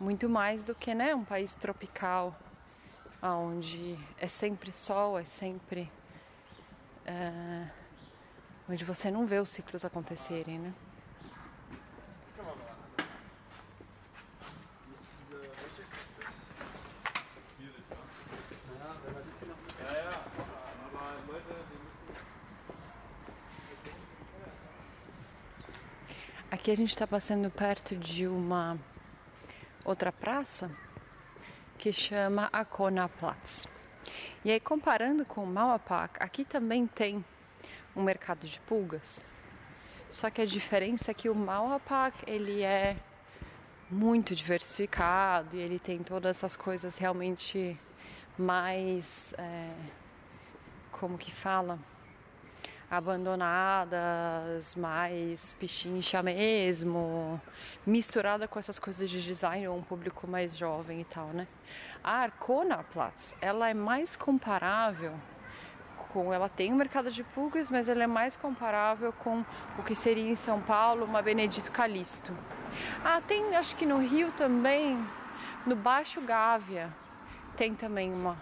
muito 0.00 0.28
mais 0.28 0.64
do 0.64 0.74
que 0.74 0.94
né, 0.94 1.14
um 1.14 1.24
país 1.24 1.54
tropical 1.54 2.36
onde 3.22 3.96
é 4.18 4.26
sempre 4.26 4.72
sol, 4.72 5.16
é 5.16 5.24
sempre 5.24 5.90
é, 7.06 7.68
onde 8.68 8.84
você 8.84 9.12
não 9.12 9.26
vê 9.26 9.38
os 9.38 9.48
ciclos 9.48 9.84
acontecerem, 9.84 10.58
né? 10.58 10.74
Aqui 26.62 26.70
a 26.70 26.76
gente 26.76 26.90
está 26.90 27.08
passando 27.08 27.50
perto 27.50 27.96
de 27.96 28.24
uma 28.24 28.78
outra 29.84 30.12
praça 30.12 30.70
que 31.76 31.92
chama 31.92 32.48
Akonaplatz. 32.52 33.66
E 34.44 34.50
aí 34.52 34.60
comparando 34.60 35.24
com 35.24 35.42
o 35.42 35.46
Mauapak, 35.46 36.22
aqui 36.22 36.44
também 36.44 36.86
tem 36.86 37.24
um 37.96 38.02
mercado 38.04 38.46
de 38.46 38.60
pulgas. 38.60 39.20
Só 40.08 40.30
que 40.30 40.40
a 40.40 40.46
diferença 40.46 41.10
é 41.10 41.14
que 41.14 41.28
o 41.28 41.34
Mauapak 41.34 42.22
ele 42.28 42.62
é 42.62 42.96
muito 43.90 44.32
diversificado 44.32 45.56
e 45.56 45.58
ele 45.58 45.80
tem 45.80 45.98
todas 45.98 46.36
essas 46.36 46.54
coisas 46.54 46.96
realmente 46.96 47.76
mais 48.38 49.34
é, 49.36 49.68
como 50.92 51.18
que 51.18 51.34
fala 51.34 51.76
abandonadas, 52.92 54.74
mais 54.74 55.54
pichincha 55.54 56.22
mesmo, 56.22 57.40
misturada 57.86 58.46
com 58.46 58.58
essas 58.58 58.78
coisas 58.78 59.08
de 59.08 59.22
design 59.22 59.66
ou 59.66 59.78
um 59.78 59.82
público 59.82 60.28
mais 60.28 60.54
jovem 60.54 61.00
e 61.00 61.04
tal, 61.04 61.28
né? 61.28 61.48
A 62.04 62.18
Arcona 62.18 62.84
Platz, 62.84 63.34
ela 63.40 63.70
é 63.70 63.72
mais 63.72 64.14
comparável 64.14 65.14
com, 66.10 66.34
ela 66.34 66.50
tem 66.50 66.70
um 66.70 66.76
mercado 66.76 67.10
de 67.10 67.24
pulgas, 67.24 67.70
mas 67.70 67.88
ela 67.88 68.02
é 68.02 68.06
mais 68.06 68.36
comparável 68.36 69.10
com 69.10 69.42
o 69.78 69.82
que 69.82 69.94
seria 69.94 70.30
em 70.30 70.34
São 70.34 70.60
Paulo 70.60 71.06
uma 71.06 71.22
Benedito 71.22 71.70
Calixto. 71.70 72.36
Ah, 73.02 73.22
tem, 73.26 73.56
acho 73.56 73.74
que 73.74 73.86
no 73.86 74.00
Rio 74.00 74.30
também, 74.32 75.02
no 75.66 75.74
Baixo 75.74 76.20
Gávea, 76.20 76.94
tem 77.56 77.74
também 77.74 78.12
uma, 78.12 78.36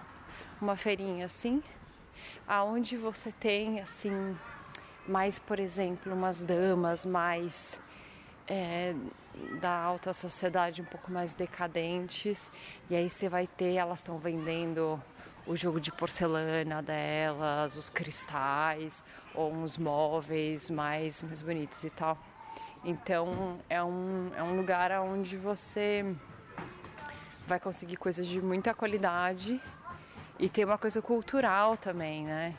uma 0.61 0.75
feirinha 0.75 1.27
assim, 1.27 1.63
aonde 2.47 2.97
você 2.97 3.33
tem 3.33 3.81
assim 3.81 4.37
mais, 5.07 5.39
por 5.39 5.59
exemplo, 5.59 6.13
umas 6.13 6.43
damas 6.43 7.05
mais 7.05 7.81
é, 8.47 8.95
da 9.61 9.77
alta 9.77 10.13
sociedade 10.13 10.83
um 10.83 10.85
pouco 10.85 11.11
mais 11.11 11.33
decadentes 11.33 12.51
e 12.89 12.97
aí 12.97 13.09
você 13.09 13.29
vai 13.29 13.47
ter 13.47 13.75
elas 13.75 13.99
estão 13.99 14.19
vendendo 14.19 15.01
o 15.47 15.57
jogo 15.57 15.81
de 15.81 15.91
porcelana 15.91 16.83
delas, 16.83 17.77
os 17.77 17.89
cristais 17.89 19.05
ou 19.35 19.53
uns 19.53 19.77
móveis 19.77 20.71
mais, 20.71 21.23
mais 21.23 21.43
bonitos 21.43 21.83
e 21.85 21.91
tal. 21.91 22.19
Então 22.85 23.59
é 23.69 23.83
um, 23.83 24.31
é 24.37 24.43
um 24.43 24.57
lugar 24.57 24.91
onde 25.01 25.37
você 25.37 26.05
vai 27.47 27.59
conseguir 27.59 27.97
coisas 27.97 28.27
de 28.27 28.41
muita 28.41 28.75
qualidade 28.75 29.61
e 30.41 30.49
tem 30.49 30.65
uma 30.65 30.79
coisa 30.79 31.03
cultural 31.03 31.77
também, 31.77 32.25
né? 32.25 32.55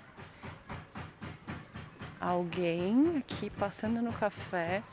Alguém 2.20 3.18
aqui 3.18 3.49
passando 3.49 3.99
no 4.03 4.14
café 4.14 4.84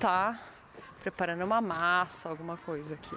tá 0.00 0.40
preparando 1.02 1.44
uma 1.44 1.60
massa, 1.60 2.30
alguma 2.30 2.56
coisa 2.56 2.94
aqui. 2.94 3.14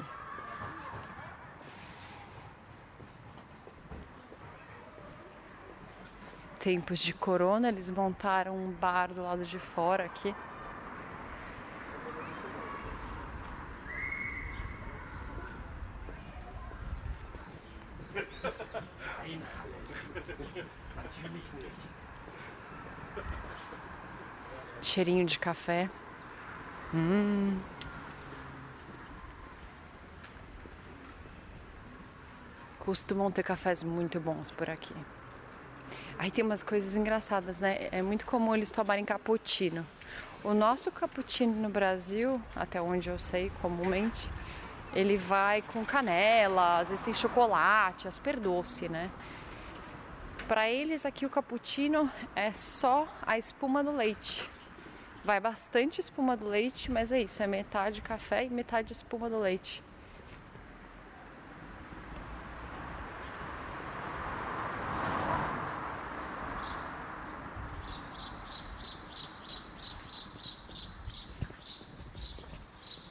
tempos 6.60 7.00
de 7.00 7.12
corona, 7.12 7.70
eles 7.70 7.90
montaram 7.90 8.56
um 8.56 8.70
bar 8.70 9.12
do 9.12 9.24
lado 9.24 9.44
de 9.44 9.58
fora 9.58 10.06
aqui. 10.06 10.36
Cheirinho 24.92 25.26
de 25.26 25.40
café. 25.40 25.90
Hum. 26.94 27.58
Costumam 32.78 33.32
ter 33.32 33.42
cafés 33.42 33.84
muito 33.84 34.20
bons 34.20 34.52
por 34.52 34.70
aqui. 34.70 34.94
Aí 36.20 36.30
tem 36.30 36.44
umas 36.44 36.62
coisas 36.62 36.98
engraçadas, 36.98 37.60
né? 37.60 37.88
É 37.90 38.02
muito 38.02 38.26
comum 38.26 38.54
eles 38.54 38.70
tomarem 38.70 39.06
cappuccino. 39.06 39.88
O 40.44 40.54
nosso 40.54 40.92
cappuccino 40.92 41.56
no 41.56 41.70
Brasil, 41.70 42.42
até 42.54 42.82
onde 42.82 43.10
eu 43.10 43.18
sei 43.18 43.50
comumente, 43.62 44.30
ele 44.94 45.16
vai 45.16 45.62
com 45.62 45.86
canela, 45.86 46.80
às 46.80 46.90
vezes 46.90 47.06
tem 47.06 47.14
chocolate, 47.14 48.12
super 48.12 48.38
doce, 48.38 48.90
né? 48.90 49.10
Para 50.50 50.70
eles 50.70 51.06
aqui 51.06 51.26
o 51.26 51.30
cappuccino 51.30 52.12
é 52.36 52.52
só 52.52 53.08
a 53.26 53.38
espuma 53.38 53.82
do 53.82 53.96
leite. 53.96 54.50
Vai 55.24 55.40
bastante 55.40 56.02
espuma 56.02 56.36
do 56.36 56.48
leite, 56.48 56.92
mas 56.92 57.12
é 57.12 57.22
isso, 57.22 57.44
é 57.44 57.48
metade 57.48 58.02
café 58.02 58.44
e 58.44 58.50
metade 58.50 58.92
espuma 58.92 59.30
do 59.30 59.40
leite. 59.40 59.84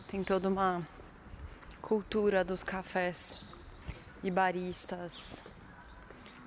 Tem 0.09 0.25
toda 0.25 0.49
uma 0.49 0.85
cultura 1.81 2.45
dos 2.45 2.65
cafés 2.65 3.39
e 4.25 4.31
baristas. 4.31 5.41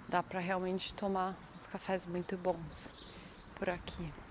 Dá 0.09 0.21
para 0.21 0.41
realmente 0.41 0.93
tomar 0.93 1.33
uns 1.55 1.65
cafés 1.65 2.05
muito 2.05 2.35
bons 2.35 2.89
por 3.55 3.69
aqui. 3.69 4.22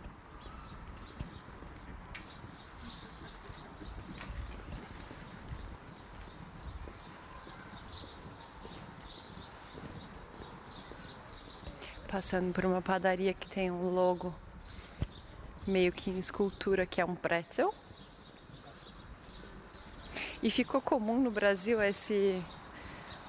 Passando 12.12 12.52
por 12.52 12.66
uma 12.66 12.82
padaria 12.82 13.32
que 13.32 13.48
tem 13.48 13.70
um 13.70 13.88
logo 13.88 14.34
meio 15.66 15.90
que 15.90 16.10
em 16.10 16.18
escultura 16.18 16.84
que 16.84 17.00
é 17.00 17.04
um 17.06 17.14
pretzel. 17.14 17.74
E 20.42 20.50
ficou 20.50 20.82
comum 20.82 21.18
no 21.18 21.30
Brasil 21.30 21.80
esse 21.80 22.42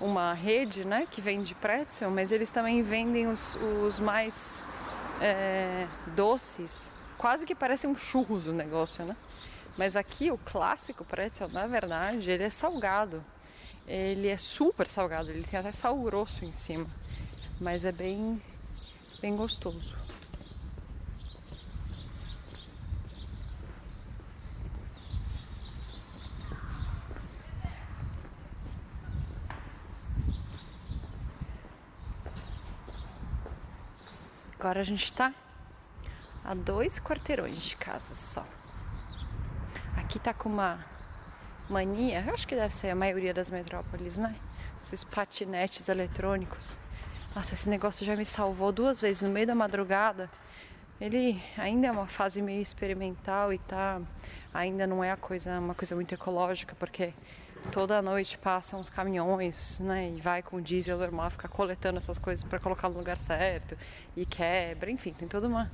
uma 0.02 0.34
rede, 0.34 0.84
né, 0.84 1.08
que 1.10 1.22
vende 1.22 1.56
pretzel, 1.56 2.12
mas 2.12 2.30
eles 2.30 2.52
também 2.52 2.84
vendem 2.84 3.26
os, 3.26 3.56
os 3.56 4.00
mais 4.00 4.62
é, 5.22 5.88
doces, 6.14 6.92
quase 7.18 7.46
que 7.46 7.56
parece 7.56 7.88
um 7.88 7.96
churros 7.96 8.48
o 8.48 8.52
negócio, 8.52 9.06
né? 9.06 9.16
Mas 9.78 9.96
aqui 9.96 10.30
o 10.30 10.38
clássico 10.38 11.06
pretzel, 11.06 11.48
na 11.48 11.68
verdade, 11.68 12.30
ele 12.30 12.44
é 12.44 12.50
salgado. 12.50 13.24
Ele 13.88 14.28
é 14.28 14.36
super 14.36 14.88
salgado, 14.88 15.30
ele 15.30 15.44
tem 15.44 15.58
até 15.58 15.72
sal 15.72 15.98
grosso 16.00 16.44
em 16.44 16.52
cima, 16.52 16.86
mas 17.62 17.86
é 17.86 17.92
bem 17.94 18.42
bem 19.24 19.38
gostoso. 19.38 19.96
Agora 34.60 34.82
a 34.82 34.84
gente 34.84 35.14
tá 35.14 35.34
a 36.44 36.54
dois 36.54 37.00
quarteirões 37.00 37.64
de 37.64 37.78
casa 37.78 38.14
só. 38.16 38.46
Aqui 39.96 40.20
tá 40.20 40.34
com 40.34 40.50
uma 40.50 40.86
mania, 41.70 42.26
acho 42.34 42.46
que 42.46 42.58
deve 42.58 42.76
ser 42.76 42.90
a 42.90 42.96
maioria 42.96 43.34
das 43.34 43.50
metrópoles, 43.50 44.18
né? 44.18 44.36
Esses 44.84 45.06
patinetes 45.06 45.88
eletrônicos. 45.88 46.76
Nossa, 47.36 47.56
esse 47.56 47.68
negócio 47.68 48.06
já 48.06 48.16
me 48.16 48.26
salvou 48.26 48.72
duas 48.72 49.02
vezes 49.02 49.24
no 49.24 49.30
meio 49.30 49.48
da 49.48 49.56
madrugada. 49.56 50.30
Ele 51.02 51.42
ainda 51.58 51.88
é 51.88 51.92
uma 51.92 52.06
fase 52.06 52.44
meio 52.44 52.62
experimental 52.62 53.52
e 53.52 53.58
tá 53.58 54.00
ainda 54.54 54.86
não 54.86 55.04
é 55.04 55.12
a 55.12 55.18
coisa, 55.18 55.60
uma 55.60 55.74
coisa 55.74 55.96
muito 55.96 56.14
ecológica, 56.14 56.76
porque 56.76 57.12
toda 57.72 58.00
noite 58.04 58.38
passam 58.38 58.80
os 58.80 58.88
caminhões, 58.88 59.80
né? 59.80 60.12
E 60.12 60.22
vai 60.22 60.44
com 60.44 60.58
o 60.58 60.62
diesel 60.62 60.96
normal, 60.96 61.32
ficar 61.32 61.48
coletando 61.48 61.98
essas 61.98 62.20
coisas 62.20 62.44
para 62.44 62.60
colocar 62.60 62.88
no 62.88 62.98
lugar 63.00 63.18
certo 63.18 63.76
e 64.16 64.28
quebra, 64.28 64.92
enfim, 64.92 65.12
tem 65.12 65.28
toda 65.28 65.48
uma 65.48 65.72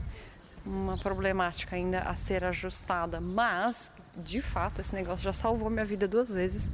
uma 0.66 0.98
problemática 0.98 1.76
ainda 1.76 2.00
a 2.00 2.14
ser 2.16 2.44
ajustada, 2.44 3.20
mas 3.20 3.90
de 4.16 4.42
fato 4.42 4.82
esse 4.82 4.94
negócio 4.94 5.24
já 5.24 5.34
salvou 5.34 5.70
minha 5.70 5.86
vida 5.86 6.08
duas 6.08 6.34
vezes, 6.34 6.72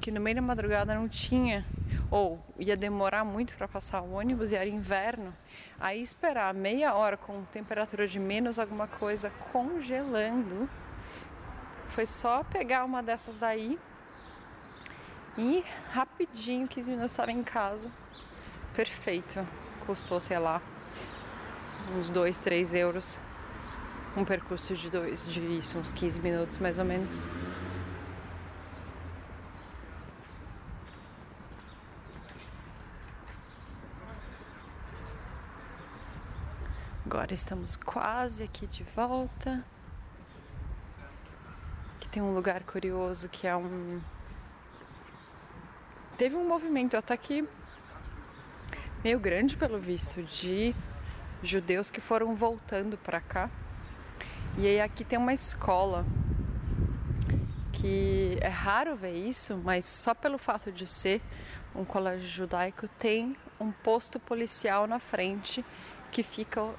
que 0.00 0.10
no 0.10 0.20
meio 0.20 0.36
da 0.36 0.42
madrugada 0.42 0.94
não 0.94 1.08
tinha 1.08 1.64
ou 2.10 2.44
ia 2.58 2.76
demorar 2.76 3.24
muito 3.24 3.54
para 3.56 3.68
passar 3.68 4.00
o 4.02 4.12
ônibus 4.12 4.50
e 4.50 4.56
era 4.56 4.68
inverno, 4.68 5.32
aí 5.78 6.02
esperar 6.02 6.52
meia 6.52 6.94
hora 6.94 7.16
com 7.16 7.44
temperatura 7.44 8.08
de 8.08 8.18
menos 8.18 8.58
alguma 8.58 8.88
coisa 8.88 9.30
congelando, 9.52 10.68
foi 11.90 12.06
só 12.06 12.42
pegar 12.42 12.84
uma 12.84 13.02
dessas 13.02 13.36
daí 13.36 13.78
e 15.38 15.64
rapidinho, 15.92 16.66
15 16.66 16.90
minutos, 16.90 17.12
estava 17.12 17.30
em 17.30 17.42
casa. 17.42 17.90
Perfeito. 18.74 19.46
Custou, 19.86 20.20
sei 20.20 20.38
lá, 20.38 20.60
uns 21.96 22.10
2, 22.10 22.38
3 22.38 22.74
euros. 22.74 23.18
Um 24.16 24.24
percurso 24.24 24.74
de 24.74 24.90
dois, 24.90 25.26
de 25.32 25.40
isso, 25.40 25.78
uns 25.78 25.92
15 25.92 26.20
minutos 26.20 26.58
mais 26.58 26.78
ou 26.78 26.84
menos. 26.84 27.24
Agora 37.12 37.34
estamos 37.34 37.74
quase 37.74 38.44
aqui 38.44 38.68
de 38.68 38.84
volta. 38.84 39.64
Aqui 41.96 42.08
tem 42.08 42.22
um 42.22 42.32
lugar 42.32 42.62
curioso 42.62 43.28
que 43.28 43.48
é 43.48 43.56
um 43.56 44.00
teve 46.16 46.36
um 46.36 46.46
movimento 46.46 46.96
até 46.96 47.16
que 47.16 47.44
meio 49.02 49.18
grande 49.18 49.56
pelo 49.56 49.80
visto 49.80 50.22
de 50.22 50.72
judeus 51.42 51.90
que 51.90 52.00
foram 52.00 52.36
voltando 52.36 52.96
para 52.96 53.20
cá. 53.20 53.50
E 54.56 54.68
aí 54.68 54.80
aqui 54.80 55.02
tem 55.02 55.18
uma 55.18 55.34
escola 55.34 56.06
que 57.72 58.38
é 58.40 58.46
raro 58.46 58.94
ver 58.94 59.16
isso, 59.16 59.60
mas 59.64 59.84
só 59.84 60.14
pelo 60.14 60.38
fato 60.38 60.70
de 60.70 60.86
ser 60.86 61.20
um 61.74 61.84
colégio 61.84 62.28
judaico 62.28 62.86
tem 63.00 63.36
um 63.58 63.72
posto 63.72 64.20
policial 64.20 64.86
na 64.86 65.00
frente 65.00 65.64
que 66.12 66.22
fica 66.22 66.72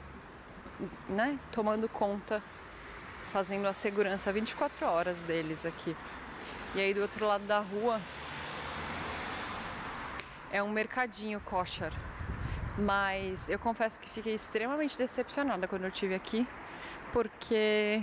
né, 1.08 1.40
tomando 1.52 1.88
conta, 1.90 2.42
fazendo 3.32 3.68
a 3.68 3.74
segurança 3.74 4.32
24 4.32 4.86
horas 4.86 5.24
deles 5.24 5.66
aqui. 5.66 5.96
E 6.76 6.80
aí 6.80 6.94
do 6.94 7.02
outro 7.02 7.26
lado 7.26 7.46
da 7.46 7.60
rua 7.60 8.00
é 10.52 10.62
um 10.62 10.70
mercadinho 10.70 11.40
kosher. 11.42 11.92
Mas 12.78 13.50
eu 13.50 13.60
confesso 13.60 14.00
que 14.00 14.10
fiquei 14.10 14.34
extremamente 14.34 14.98
decepcionada 14.98 15.68
quando 15.68 15.84
eu 15.84 15.92
tive 15.92 16.16
aqui, 16.16 16.48
porque 17.12 18.02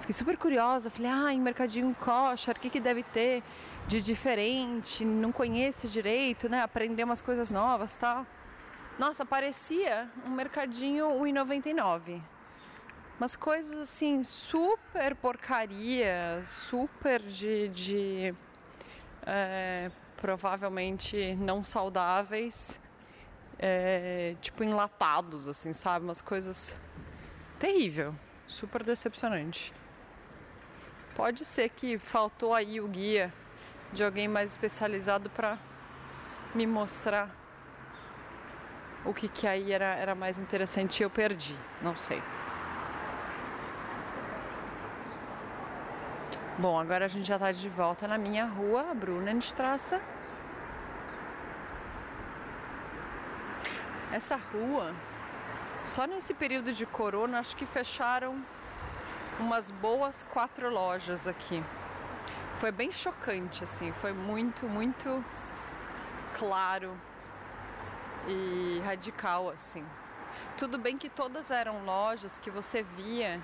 fiquei 0.00 0.12
super 0.12 0.36
curiosa. 0.36 0.90
Falei, 0.90 1.10
ah, 1.10 1.32
em 1.32 1.40
mercadinho 1.40 1.94
kosher, 2.00 2.56
o 2.56 2.60
que, 2.60 2.70
que 2.70 2.80
deve 2.80 3.02
ter 3.02 3.42
de 3.86 4.00
diferente? 4.00 5.04
Não 5.04 5.32
conheço 5.32 5.88
direito, 5.88 6.48
né? 6.48 6.62
Aprender 6.62 7.04
umas 7.04 7.20
coisas 7.20 7.50
novas 7.50 7.96
tal. 7.96 8.26
Nossa, 8.96 9.26
parecia 9.26 10.08
um 10.24 10.30
mercadinho 10.30 11.06
1,99. 11.06 12.22
Umas 13.18 13.34
coisas 13.34 13.76
assim, 13.76 14.22
super 14.22 15.16
porcaria, 15.16 16.42
super 16.44 17.20
de. 17.20 17.68
de 17.70 18.34
é, 19.26 19.90
provavelmente 20.16 21.34
não 21.34 21.64
saudáveis, 21.64 22.80
é, 23.58 24.36
tipo 24.40 24.62
enlatados, 24.62 25.48
assim, 25.48 25.72
sabe? 25.72 26.04
Umas 26.04 26.20
coisas 26.20 26.72
terrível, 27.58 28.14
super 28.46 28.84
decepcionante. 28.84 29.74
Pode 31.16 31.44
ser 31.44 31.68
que 31.68 31.98
faltou 31.98 32.54
aí 32.54 32.80
o 32.80 32.86
guia 32.86 33.32
de 33.92 34.04
alguém 34.04 34.28
mais 34.28 34.52
especializado 34.52 35.28
para 35.30 35.58
me 36.54 36.64
mostrar 36.64 37.43
o 39.04 39.12
que, 39.12 39.28
que 39.28 39.46
aí 39.46 39.72
era, 39.72 39.94
era 39.96 40.14
mais 40.14 40.38
interessante 40.38 41.02
eu 41.02 41.10
perdi, 41.10 41.56
não 41.82 41.96
sei. 41.96 42.22
Bom, 46.56 46.78
agora 46.78 47.04
a 47.04 47.08
gente 47.08 47.26
já 47.26 47.34
está 47.34 47.50
de 47.52 47.68
volta 47.68 48.06
na 48.06 48.16
minha 48.16 48.46
rua, 48.46 48.94
Brunenstrasse. 48.94 50.00
Essa 54.12 54.36
rua, 54.36 54.94
só 55.84 56.06
nesse 56.06 56.32
período 56.32 56.72
de 56.72 56.86
corona, 56.86 57.40
acho 57.40 57.56
que 57.56 57.66
fecharam 57.66 58.40
umas 59.40 59.70
boas 59.72 60.22
quatro 60.32 60.70
lojas 60.70 61.26
aqui. 61.26 61.62
Foi 62.56 62.70
bem 62.70 62.92
chocante, 62.92 63.64
assim, 63.64 63.92
foi 63.94 64.12
muito, 64.12 64.66
muito 64.68 65.24
claro 66.38 66.96
e 68.28 68.80
radical 68.84 69.50
assim. 69.50 69.84
Tudo 70.58 70.78
bem 70.78 70.96
que 70.96 71.08
todas 71.08 71.50
eram 71.50 71.84
lojas 71.84 72.38
que 72.38 72.50
você 72.50 72.82
via 72.82 73.40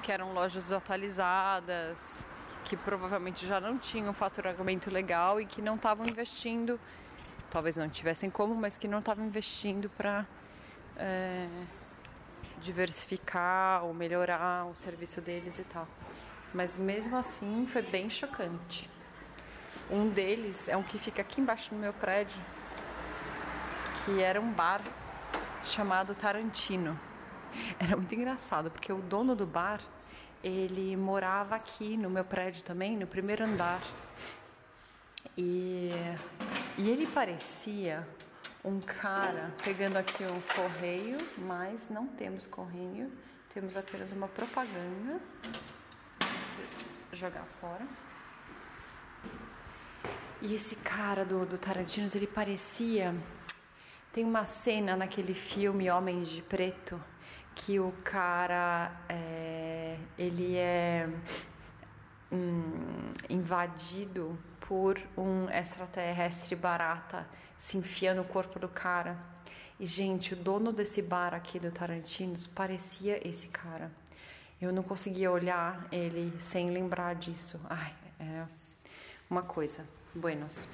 que 0.00 0.10
eram 0.10 0.32
lojas 0.32 0.72
atualizadas, 0.72 2.24
que 2.64 2.76
provavelmente 2.76 3.46
já 3.46 3.60
não 3.60 3.78
tinham 3.78 4.12
faturamento 4.12 4.90
legal 4.90 5.40
e 5.40 5.46
que 5.46 5.62
não 5.62 5.76
estavam 5.76 6.06
investindo, 6.06 6.80
talvez 7.50 7.76
não 7.76 7.88
tivessem 7.88 8.30
como, 8.30 8.54
mas 8.54 8.76
que 8.76 8.88
não 8.88 8.98
estavam 8.98 9.24
investindo 9.26 9.88
para 9.90 10.26
é, 10.96 11.46
diversificar 12.60 13.84
ou 13.84 13.94
melhorar 13.94 14.66
o 14.66 14.74
serviço 14.74 15.20
deles 15.20 15.58
e 15.58 15.64
tal. 15.64 15.86
Mas 16.52 16.76
mesmo 16.76 17.16
assim 17.16 17.66
foi 17.66 17.82
bem 17.82 18.10
chocante. 18.10 18.90
Um 19.90 20.08
deles 20.08 20.68
é 20.68 20.76
um 20.76 20.82
que 20.82 20.98
fica 20.98 21.22
aqui 21.22 21.40
embaixo 21.40 21.74
no 21.74 21.80
meu 21.80 21.92
prédio, 21.92 22.40
que 24.10 24.20
era 24.20 24.40
um 24.40 24.52
bar 24.52 24.82
chamado 25.62 26.16
Tarantino. 26.16 26.98
Era 27.78 27.96
muito 27.96 28.12
engraçado, 28.12 28.70
porque 28.70 28.92
o 28.92 29.00
dono 29.00 29.36
do 29.36 29.46
bar, 29.46 29.80
ele 30.42 30.96
morava 30.96 31.54
aqui 31.54 31.96
no 31.96 32.10
meu 32.10 32.24
prédio 32.24 32.64
também, 32.64 32.96
no 32.96 33.06
primeiro 33.06 33.44
andar. 33.44 33.80
E, 35.38 35.90
e 36.76 36.90
ele 36.90 37.06
parecia 37.06 38.06
um 38.64 38.80
cara 38.80 39.54
pegando 39.62 39.96
aqui 39.96 40.24
um 40.24 40.40
correio, 40.56 41.18
mas 41.38 41.88
não 41.88 42.08
temos 42.08 42.46
correio, 42.46 43.12
temos 43.54 43.76
apenas 43.76 44.10
uma 44.10 44.26
propaganda. 44.26 45.20
Vou 46.18 47.18
jogar 47.18 47.44
fora. 47.60 47.84
E 50.42 50.54
esse 50.54 50.74
cara 50.76 51.24
do, 51.24 51.46
do 51.46 51.58
ele 52.14 52.26
parecia 52.26 53.14
tem 54.12 54.24
uma 54.24 54.44
cena 54.44 54.96
naquele 54.96 55.34
filme 55.34 55.90
Homens 55.90 56.28
de 56.28 56.42
Preto 56.42 57.00
que 57.54 57.78
o 57.78 57.92
cara 58.02 58.92
é, 59.08 59.96
ele 60.18 60.56
é 60.56 61.08
hum, 62.32 63.12
invadido 63.28 64.38
por 64.60 65.00
um 65.16 65.48
extraterrestre 65.50 66.56
barata 66.56 67.26
se 67.58 67.76
enfia 67.76 68.14
no 68.14 68.24
corpo 68.24 68.58
do 68.58 68.68
cara. 68.68 69.18
E, 69.78 69.86
gente, 69.86 70.34
o 70.34 70.36
dono 70.36 70.72
desse 70.72 71.02
bar 71.02 71.34
aqui 71.34 71.58
do 71.58 71.70
Tarantinos 71.70 72.46
parecia 72.46 73.26
esse 73.26 73.48
cara. 73.48 73.90
Eu 74.60 74.72
não 74.72 74.82
conseguia 74.82 75.30
olhar 75.30 75.86
ele 75.90 76.38
sem 76.38 76.68
lembrar 76.68 77.14
disso. 77.14 77.60
Ai, 77.68 77.94
era 78.18 78.46
uma 79.28 79.42
coisa. 79.42 79.86
Buenos. 80.14 80.68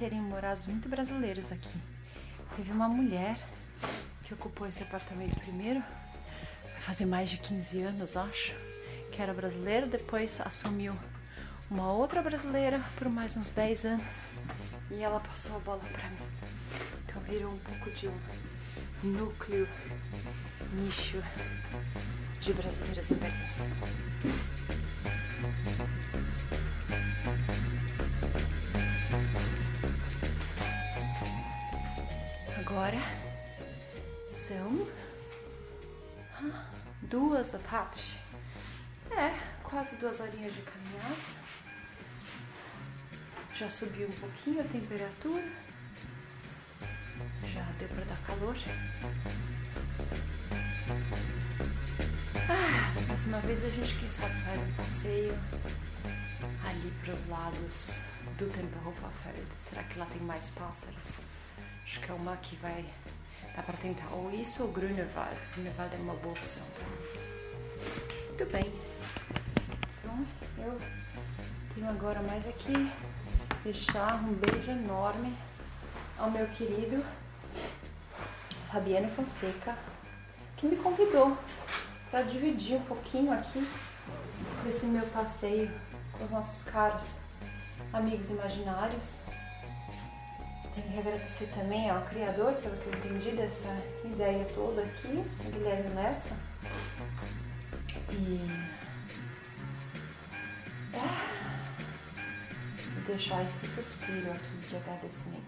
Terem 0.00 0.18
morados 0.18 0.66
muito 0.66 0.88
brasileiros 0.88 1.52
aqui. 1.52 1.78
Teve 2.56 2.72
uma 2.72 2.88
mulher 2.88 3.38
que 4.22 4.32
ocupou 4.32 4.66
esse 4.66 4.82
apartamento 4.82 5.38
primeiro, 5.38 5.80
vai 6.72 6.80
fazer 6.80 7.04
mais 7.04 7.28
de 7.28 7.36
15 7.36 7.82
anos, 7.82 8.16
acho, 8.16 8.56
que 9.12 9.20
era 9.20 9.34
brasileira, 9.34 9.86
depois 9.86 10.40
assumiu 10.40 10.96
uma 11.70 11.92
outra 11.92 12.22
brasileira 12.22 12.82
por 12.96 13.10
mais 13.10 13.36
uns 13.36 13.50
10 13.50 13.84
anos 13.84 14.26
e 14.90 15.02
ela 15.02 15.20
passou 15.20 15.54
a 15.56 15.58
bola 15.58 15.84
para 15.92 16.08
mim. 16.08 16.16
Então 17.04 17.20
virou 17.24 17.52
um 17.52 17.58
pouco 17.58 17.90
de 17.90 18.08
um 18.08 18.18
núcleo, 19.02 19.68
nicho 20.72 21.22
de 22.40 22.54
brasileiros 22.54 23.10
em 23.10 23.14
Berlim. 23.16 24.50
Agora 32.70 33.00
são 34.28 34.86
duas 37.02 37.50
da 37.50 37.58
tarde. 37.58 38.16
É, 39.10 39.34
quase 39.64 39.96
duas 39.96 40.20
horinhas 40.20 40.54
de 40.54 40.62
caminhada. 40.62 41.16
Já 43.52 43.68
subiu 43.68 44.06
um 44.06 44.12
pouquinho 44.12 44.60
a 44.60 44.64
temperatura. 44.64 45.42
Já 47.52 47.64
deu 47.80 47.88
para 47.88 48.04
dar 48.04 48.22
calor. 48.22 48.56
Ah, 52.36 53.00
mais 53.08 53.24
uma 53.24 53.40
vez 53.40 53.64
a 53.64 53.70
gente, 53.70 53.96
quem 53.96 54.08
sabe, 54.08 54.40
faz 54.42 54.62
um 54.62 54.72
passeio 54.74 55.34
ali 56.64 56.92
para 57.02 57.14
os 57.14 57.28
lados 57.28 58.00
do 58.38 58.48
Tempelhoferfeld. 58.48 59.54
Será 59.58 59.82
que 59.82 59.98
lá 59.98 60.06
tem 60.06 60.22
mais 60.22 60.50
pássaros? 60.50 61.29
Acho 61.90 61.98
que 61.98 62.10
é 62.12 62.14
uma 62.14 62.36
que 62.36 62.54
vai. 62.54 62.86
Dá 63.56 63.64
para 63.64 63.76
tentar. 63.76 64.06
Ou 64.12 64.30
isso 64.30 64.62
ou 64.62 64.70
Grunewald. 64.70 65.36
Grunewald 65.52 65.92
é 65.92 65.98
uma 65.98 66.14
boa 66.14 66.34
opção. 66.34 66.64
Tá? 66.64 66.86
Muito 68.28 68.46
bem. 68.46 68.72
Então 69.98 70.26
eu 70.58 70.80
tenho 71.74 71.90
agora 71.90 72.22
mais 72.22 72.46
aqui 72.46 72.92
deixar 73.64 74.22
um 74.22 74.34
beijo 74.34 74.70
enorme 74.70 75.36
ao 76.16 76.30
meu 76.30 76.46
querido 76.50 77.04
Fabiano 78.70 79.10
Fonseca, 79.16 79.76
que 80.58 80.66
me 80.66 80.76
convidou 80.76 81.36
para 82.08 82.22
dividir 82.22 82.76
um 82.76 82.84
pouquinho 82.84 83.32
aqui 83.32 83.68
desse 84.62 84.86
meu 84.86 85.06
passeio 85.08 85.68
com 86.12 86.22
os 86.22 86.30
nossos 86.30 86.62
caros 86.62 87.18
amigos 87.92 88.30
imaginários. 88.30 89.18
Tenho 90.74 90.88
que 90.88 90.98
agradecer 90.98 91.46
também 91.54 91.90
ao 91.90 92.02
criador, 92.02 92.54
pelo 92.54 92.76
que 92.76 92.86
eu 92.86 92.94
entendi 92.94 93.30
dessa 93.32 93.68
ideia 94.04 94.44
toda 94.54 94.82
aqui, 94.82 95.24
Guilherme 95.50 95.94
Lessa. 95.94 96.36
E. 98.10 98.40
É, 100.92 101.40
deixar 103.06 103.44
esse 103.44 103.66
suspiro 103.66 104.30
aqui 104.32 104.56
de 104.68 104.76
agradecimento 104.76 105.39